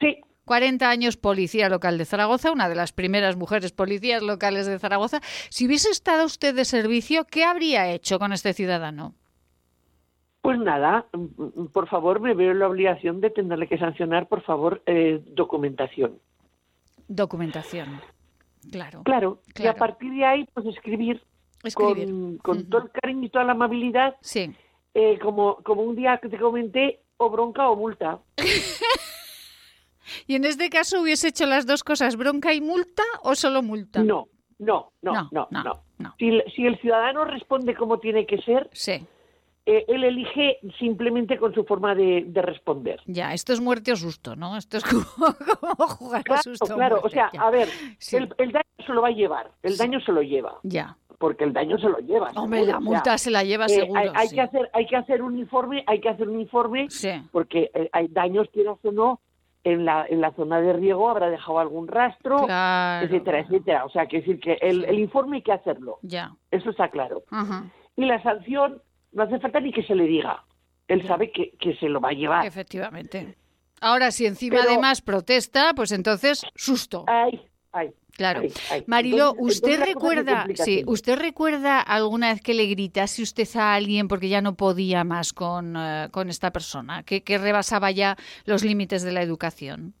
Sí. 0.00 0.16
40 0.48 0.90
años 0.90 1.16
policía 1.16 1.68
local 1.68 1.96
de 1.98 2.04
Zaragoza, 2.04 2.50
una 2.50 2.68
de 2.68 2.74
las 2.74 2.92
primeras 2.92 3.36
mujeres 3.36 3.70
policías 3.70 4.22
locales 4.22 4.66
de 4.66 4.78
Zaragoza. 4.80 5.20
Si 5.50 5.66
hubiese 5.66 5.90
estado 5.90 6.24
usted 6.24 6.54
de 6.56 6.64
servicio, 6.64 7.24
¿qué 7.24 7.44
habría 7.44 7.88
hecho 7.92 8.18
con 8.18 8.32
este 8.32 8.52
ciudadano? 8.54 9.14
Pues 10.42 10.58
nada, 10.58 11.06
por 11.72 11.88
favor, 11.88 12.20
me 12.20 12.32
veo 12.34 12.52
en 12.52 12.58
la 12.60 12.68
obligación 12.68 13.20
de 13.20 13.30
tenerle 13.30 13.68
que 13.68 13.76
sancionar, 13.78 14.26
por 14.28 14.42
favor, 14.42 14.82
eh, 14.86 15.20
documentación. 15.26 16.18
Documentación. 17.06 18.00
Claro. 18.72 19.02
Claro, 19.04 19.40
y 19.46 19.50
a 19.50 19.54
Claro. 19.74 19.78
partir 19.78 20.12
de 20.12 20.24
ahí, 20.24 20.48
pues 20.54 20.66
escribir, 20.66 21.22
Escribir. 21.62 22.06
con, 22.06 22.38
con 22.38 22.68
todo 22.70 22.82
el 22.82 22.90
cariño 22.90 23.26
y 23.26 23.30
toda 23.30 23.44
la 23.44 23.52
amabilidad, 23.52 24.16
Sí. 24.20 24.54
eh, 24.94 25.18
como, 25.20 25.56
como 25.56 25.82
un 25.82 25.96
día 25.96 26.18
que 26.22 26.28
te 26.28 26.38
comenté, 26.38 27.00
o 27.18 27.28
bronca 27.30 27.68
o 27.68 27.76
multa. 27.76 28.18
¿Y 30.26 30.34
en 30.36 30.44
este 30.44 30.70
caso 30.70 31.00
hubiese 31.02 31.28
hecho 31.28 31.46
las 31.46 31.66
dos 31.66 31.82
cosas, 31.84 32.16
bronca 32.16 32.52
y 32.54 32.60
multa 32.60 33.02
o 33.22 33.34
solo 33.34 33.62
multa? 33.62 34.02
No, 34.02 34.28
no, 34.58 34.92
no, 35.02 35.12
No, 35.12 35.28
no, 35.32 35.48
no, 35.50 35.82
no. 35.98 36.14
Si, 36.18 36.28
el- 36.28 36.44
si 36.54 36.66
el 36.66 36.78
ciudadano 36.80 37.24
responde 37.24 37.74
como 37.74 37.98
tiene 37.98 38.26
que 38.26 38.38
ser, 38.42 38.68
Sí. 38.72 39.04
eh, 39.66 39.84
él 39.88 40.04
elige 40.04 40.58
simplemente 40.78 41.38
con 41.38 41.52
su 41.54 41.64
forma 41.64 41.94
de, 41.94 42.24
de 42.26 42.42
responder. 42.42 43.00
Ya, 43.06 43.34
esto 43.34 43.52
es 43.52 43.60
muerte 43.60 43.92
o 43.92 43.96
susto, 43.96 44.34
¿no? 44.36 44.56
Esto 44.56 44.78
es 44.78 44.84
como, 44.84 45.06
como 45.60 45.86
jugar 45.88 46.20
a 46.20 46.24
Claro, 46.24 46.42
susto. 46.42 46.64
o 46.72 46.76
claro, 46.76 47.00
o 47.02 47.08
sea, 47.08 47.30
ya. 47.32 47.40
a 47.42 47.50
ver, 47.50 47.68
Sí. 47.98 48.16
el, 48.16 48.34
el 48.38 48.52
daño 48.52 48.64
se 48.86 48.92
lo 48.92 49.02
va 49.02 49.08
a 49.08 49.12
llevar, 49.12 49.50
el 49.62 49.76
daño 49.76 50.00
se 50.00 50.12
lo 50.12 50.22
lleva, 50.22 50.58
Ya. 50.62 50.96
porque 51.18 51.44
el 51.44 51.52
daño 51.52 51.76
se 51.78 51.88
lo 51.88 51.98
lleva. 51.98 52.30
Hombre, 52.36 52.60
seguro, 52.60 52.72
la 52.72 52.78
o 52.78 52.80
sea, 52.80 52.90
multa 52.90 53.18
se 53.18 53.30
la 53.30 53.44
lleva 53.44 53.66
eh, 53.66 53.68
seguro. 53.68 54.00
hay, 54.00 54.08
hay 54.14 54.28
sí. 54.28 54.34
que 54.36 54.40
hacer, 54.40 54.70
hay 54.72 54.86
que 54.86 54.96
hacer 54.96 55.22
un 55.22 55.38
informe, 55.38 55.84
hay 55.86 56.00
que 56.00 56.08
hacer 56.08 56.28
un 56.28 56.40
informe, 56.40 56.86
Sí. 56.90 57.10
porque 57.32 57.70
eh, 57.74 57.90
hay 57.92 58.08
daños 58.08 58.48
quieras 58.52 58.78
o 58.82 58.90
no 58.92 59.20
en 59.72 59.84
la 59.84 60.06
en 60.08 60.20
la 60.20 60.32
zona 60.32 60.60
de 60.60 60.72
riego 60.72 61.08
habrá 61.08 61.28
dejado 61.30 61.58
algún 61.58 61.88
rastro, 61.88 62.44
Claro, 62.46 63.06
etcétera, 63.06 63.40
etcétera. 63.40 63.84
O 63.84 63.90
sea, 63.90 64.06
que 64.06 64.18
decir 64.18 64.40
que 64.40 64.54
el, 64.60 64.84
el 64.84 64.98
informe 64.98 65.36
hay 65.38 65.42
que 65.42 65.52
hacerlo, 65.52 65.98
Ya. 66.02 66.34
eso 66.50 66.70
está 66.70 66.88
claro. 66.88 67.22
Ajá. 67.30 67.64
Y 67.96 68.04
la 68.04 68.22
sanción 68.22 68.80
no 69.12 69.22
hace 69.24 69.38
falta 69.40 69.60
ni 69.60 69.72
que 69.72 69.82
se 69.82 69.94
le 69.94 70.04
diga, 70.04 70.44
él 70.86 71.06
sabe 71.06 71.30
que, 71.32 71.52
que 71.58 71.74
se 71.76 71.88
lo 71.88 72.00
va 72.00 72.10
a 72.10 72.12
llevar. 72.12 72.46
Efectivamente. 72.46 73.36
Ahora, 73.80 74.10
si 74.10 74.26
encima 74.26 74.56
Pero- 74.58 74.70
además 74.70 75.00
protesta, 75.02 75.72
pues 75.74 75.92
entonces 75.92 76.44
susto. 76.54 77.04
Ay, 77.06 77.40
ay. 77.72 77.90
Claro. 78.18 78.42
Entonces- 78.42 78.82
¿usted 79.38 79.72
entonces 79.74 79.78
recuerda, 79.94 80.46
sí, 80.54 80.82
usted 80.86 81.18
recuerda 81.18 81.80
alguna 81.80 82.32
vez 82.32 82.42
que 82.42 82.52
le 82.52 82.66
gritase 82.66 83.22
usted 83.22 83.48
a 83.54 83.74
alguien 83.74 84.08
porque 84.08 84.28
ya 84.28 84.40
no 84.42 84.56
podía 84.56 85.04
más 85.04 85.32
con, 85.32 85.76
eh, 85.76 86.08
con 86.10 86.28
esta 86.28 86.50
persona, 86.50 87.04
que, 87.04 87.22
que 87.22 87.38
rebasaba 87.38 87.92
ya 87.92 88.16
los 88.44 88.64
límites 88.64 89.04
de 89.04 89.12
la 89.12 89.22
educación? 89.22 89.94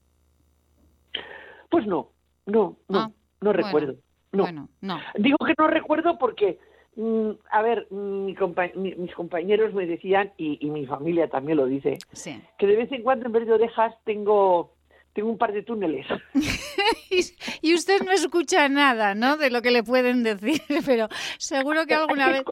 Pues 1.70 1.86
no, 1.86 2.10
no, 2.46 2.76
no, 2.88 2.98
Ah, 2.98 3.10
no 3.40 3.52
recuerdo. 3.52 3.94
No. 4.32 4.42
Bueno, 4.42 4.68
no. 4.80 4.98
Digo 5.16 5.36
que 5.46 5.54
no 5.56 5.68
recuerdo 5.68 6.18
porque, 6.18 6.58
mm, 6.96 7.30
a 7.52 7.62
ver, 7.62 7.86
mi 7.92 8.34
compa- 8.34 8.74
mi- 8.74 8.94
mis 8.96 9.14
compañeros 9.14 9.72
me 9.74 9.86
decían, 9.86 10.32
y, 10.36 10.58
y 10.60 10.70
mi 10.70 10.86
familia 10.86 11.28
también 11.28 11.58
lo 11.58 11.66
dice, 11.66 11.98
Sí. 12.12 12.40
que 12.58 12.66
de 12.66 12.76
vez 12.76 12.90
en 12.90 13.02
cuando 13.04 13.26
en 13.26 13.32
vez 13.32 13.46
de 13.46 13.52
orejas 13.52 13.94
tengo, 14.04 14.74
tengo 15.18 15.32
un 15.32 15.38
par 15.38 15.52
de 15.52 15.64
túneles. 15.64 16.06
y 17.60 17.74
usted 17.74 18.02
no 18.04 18.12
escucha 18.12 18.68
nada, 18.68 19.16
¿no? 19.16 19.36
De 19.36 19.50
lo 19.50 19.62
que 19.62 19.72
le 19.72 19.82
pueden 19.82 20.22
decir, 20.22 20.62
pero 20.86 21.08
seguro 21.38 21.86
que 21.86 21.94
alguna 21.96 22.28
vez. 22.28 22.44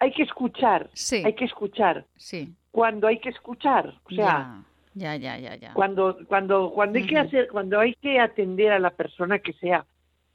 Hay 0.00 0.10
que 0.12 0.24
escuchar, 0.24 0.90
Sí. 0.94 1.22
hay 1.24 1.34
que 1.34 1.44
escuchar. 1.44 2.06
Sí. 2.16 2.52
Cuando 2.72 3.06
hay 3.06 3.20
que 3.20 3.28
escuchar, 3.28 3.94
o 4.04 4.10
sea, 4.12 4.64
Ya, 4.94 5.14
ya, 5.14 5.38
ya, 5.38 5.54
ya. 5.54 5.74
Cuando, 5.74 6.18
cuando, 6.26 6.72
cuando 6.72 6.98
hay 6.98 7.06
que 7.06 7.18
hacer, 7.18 7.46
cuando 7.46 7.78
hay 7.78 7.94
que 8.02 8.18
atender 8.18 8.72
a 8.72 8.80
la 8.80 8.90
persona 8.90 9.38
que 9.38 9.52
sea, 9.52 9.86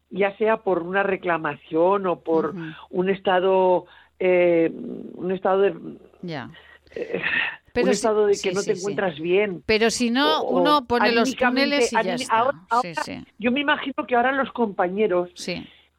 ya 0.10 0.38
sea 0.38 0.56
por 0.56 0.84
una 0.84 1.04
reclamación 1.04 2.08
o 2.08 2.22
por 2.22 2.56
un 2.92 3.10
estado, 3.10 3.88
eh, 4.20 4.72
un 4.74 5.34
estado 5.34 5.60
de, 5.64 5.76
ya. 6.22 6.50
Eh, 6.96 7.22
Pero 7.74 7.88
un 7.88 7.92
estado 7.92 8.26
de 8.26 8.38
que 8.38 8.52
no 8.52 8.64
te 8.64 8.74
encuentras 8.74 9.20
bien. 9.20 9.64
Pero 9.66 9.90
si 9.90 10.10
no, 10.10 10.44
uno 10.44 10.86
pone 10.86 11.12
los 11.12 11.36
túneles 11.36 11.92
y 11.94 11.96
ya 11.96 12.16
está. 12.16 12.52
yo 13.38 13.52
me 13.52 13.62
imagino 13.62 14.06
que 14.08 14.16
ahora 14.16 14.32
los 14.32 14.52
compañeros 14.52 15.30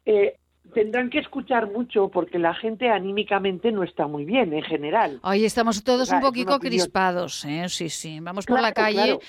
eh, 0.05 0.35
tendrán 0.73 1.09
que 1.09 1.19
escuchar 1.19 1.71
mucho 1.71 2.09
porque 2.09 2.39
la 2.39 2.53
gente 2.53 2.89
anímicamente 2.89 3.71
no 3.71 3.83
está 3.83 4.07
muy 4.07 4.25
bien 4.25 4.53
en 4.53 4.63
general. 4.63 5.19
Hoy 5.23 5.45
estamos 5.45 5.83
todos 5.83 6.11
un 6.11 6.21
poquito 6.21 6.59
crispados, 6.59 7.45
¿eh? 7.45 7.65
Sí, 7.69 7.89
sí. 7.89 8.19
Vamos 8.19 8.45
por 8.45 8.61
la 8.61 8.71
calle 8.71 9.19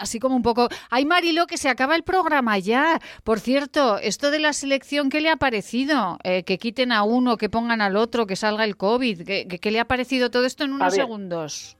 así 0.00 0.18
como 0.18 0.36
un 0.36 0.42
poco... 0.42 0.68
Ay, 0.90 1.04
Marilo, 1.04 1.46
que 1.46 1.56
se 1.56 1.68
acaba 1.68 1.94
el 1.94 2.02
programa 2.02 2.58
ya. 2.58 3.00
Por 3.24 3.40
cierto, 3.40 3.98
esto 3.98 4.30
de 4.30 4.38
la 4.38 4.52
selección, 4.52 5.10
¿qué 5.10 5.20
le 5.20 5.30
ha 5.30 5.36
parecido? 5.36 6.18
Eh, 6.24 6.42
que 6.42 6.58
quiten 6.58 6.92
a 6.92 7.02
uno, 7.02 7.36
que 7.36 7.48
pongan 7.48 7.80
al 7.80 7.96
otro, 7.96 8.26
que 8.26 8.36
salga 8.36 8.64
el 8.64 8.76
COVID. 8.76 9.22
¿Qué, 9.24 9.70
le 9.70 9.80
ha 9.80 9.84
parecido 9.84 10.30
todo 10.30 10.44
esto 10.44 10.64
en 10.64 10.72
unos 10.72 10.94
segundos? 10.94 11.76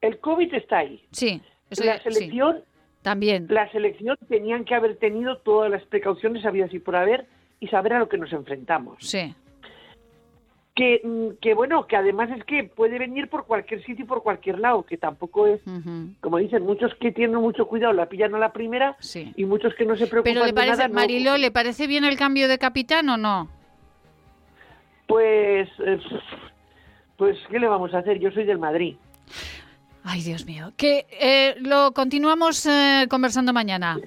El 0.00 0.18
COVID 0.18 0.54
está 0.54 0.78
ahí. 0.78 1.04
Sí. 1.12 1.40
la 1.70 2.02
selección 2.02 2.62
también. 3.02 3.46
La 3.50 3.70
selección 3.70 4.16
tenían 4.28 4.64
que 4.64 4.74
haber 4.74 4.96
tenido 4.96 5.38
todas 5.38 5.70
las 5.70 5.84
precauciones 5.84 6.44
habidas 6.46 6.72
y 6.72 6.78
por 6.78 6.96
haber 6.96 7.26
y 7.60 7.68
saber 7.68 7.92
a 7.92 7.98
lo 7.98 8.08
que 8.08 8.18
nos 8.18 8.32
enfrentamos. 8.32 8.96
Sí. 9.00 9.34
Que, 10.74 11.00
mm, 11.04 11.38
que 11.40 11.54
bueno, 11.54 11.86
que 11.86 11.96
además 11.96 12.30
es 12.36 12.42
que 12.44 12.64
puede 12.64 12.98
venir 12.98 13.28
por 13.28 13.44
cualquier 13.44 13.84
sitio 13.84 14.04
y 14.04 14.08
por 14.08 14.22
cualquier 14.22 14.58
lado, 14.58 14.84
que 14.84 14.96
tampoco 14.96 15.46
es, 15.46 15.60
como 16.20 16.38
dicen, 16.38 16.62
muchos 16.62 16.94
que 16.94 17.12
tienen 17.12 17.36
mucho 17.36 17.66
cuidado 17.66 17.92
la 17.92 18.08
pillan 18.08 18.34
a 18.34 18.38
la 18.38 18.52
primera 18.52 18.96
y 19.36 19.44
muchos 19.44 19.74
que 19.74 19.84
no 19.84 19.96
se 19.96 20.06
preocupan 20.06 20.32
Pero 20.32 20.46
le 20.46 20.54
parece, 20.54 20.82
de 20.82 20.88
Marilo, 20.88 21.36
¿le 21.36 21.50
parece 21.50 21.86
bien 21.86 22.04
el 22.04 22.16
cambio 22.16 22.48
de 22.48 22.58
capitán 22.58 23.08
o 23.10 23.16
no? 23.18 23.50
Pues, 25.06 25.68
eh, 25.84 26.00
pues, 27.18 27.36
¿qué 27.50 27.58
le 27.58 27.68
vamos 27.68 27.92
a 27.92 27.98
hacer? 27.98 28.18
Yo 28.18 28.30
soy 28.30 28.44
del 28.44 28.58
Madrid. 28.58 28.96
Ay, 30.04 30.22
Dios 30.22 30.44
mío. 30.46 30.72
Que 30.76 31.06
eh, 31.10 31.54
lo 31.60 31.92
continuamos 31.92 32.66
eh, 32.66 33.06
conversando 33.08 33.52
mañana. 33.52 33.98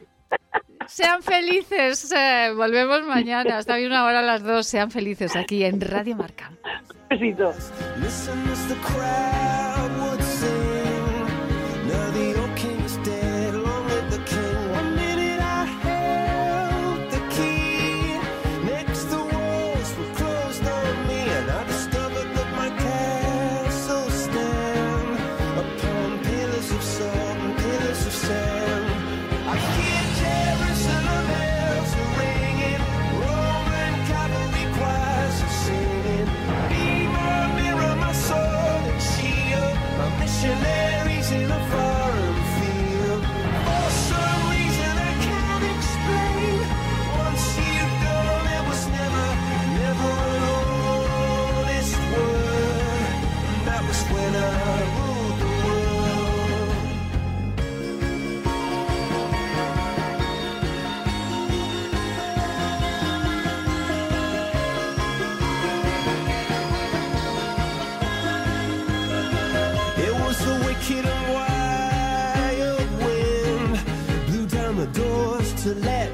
Sean 0.87 1.23
felices. 1.23 2.11
Eh, 2.11 2.53
volvemos 2.55 3.05
mañana. 3.05 3.57
Hasta 3.57 3.77
bien 3.77 3.91
una 3.91 4.05
hora 4.05 4.19
a 4.19 4.23
las 4.23 4.43
dos. 4.43 4.67
Sean 4.67 4.91
felices 4.91 5.35
aquí 5.35 5.63
en 5.63 5.81
Radio 5.81 6.15
Marca. 6.15 6.51
Besito. 7.09 7.53
The. 75.65 76.04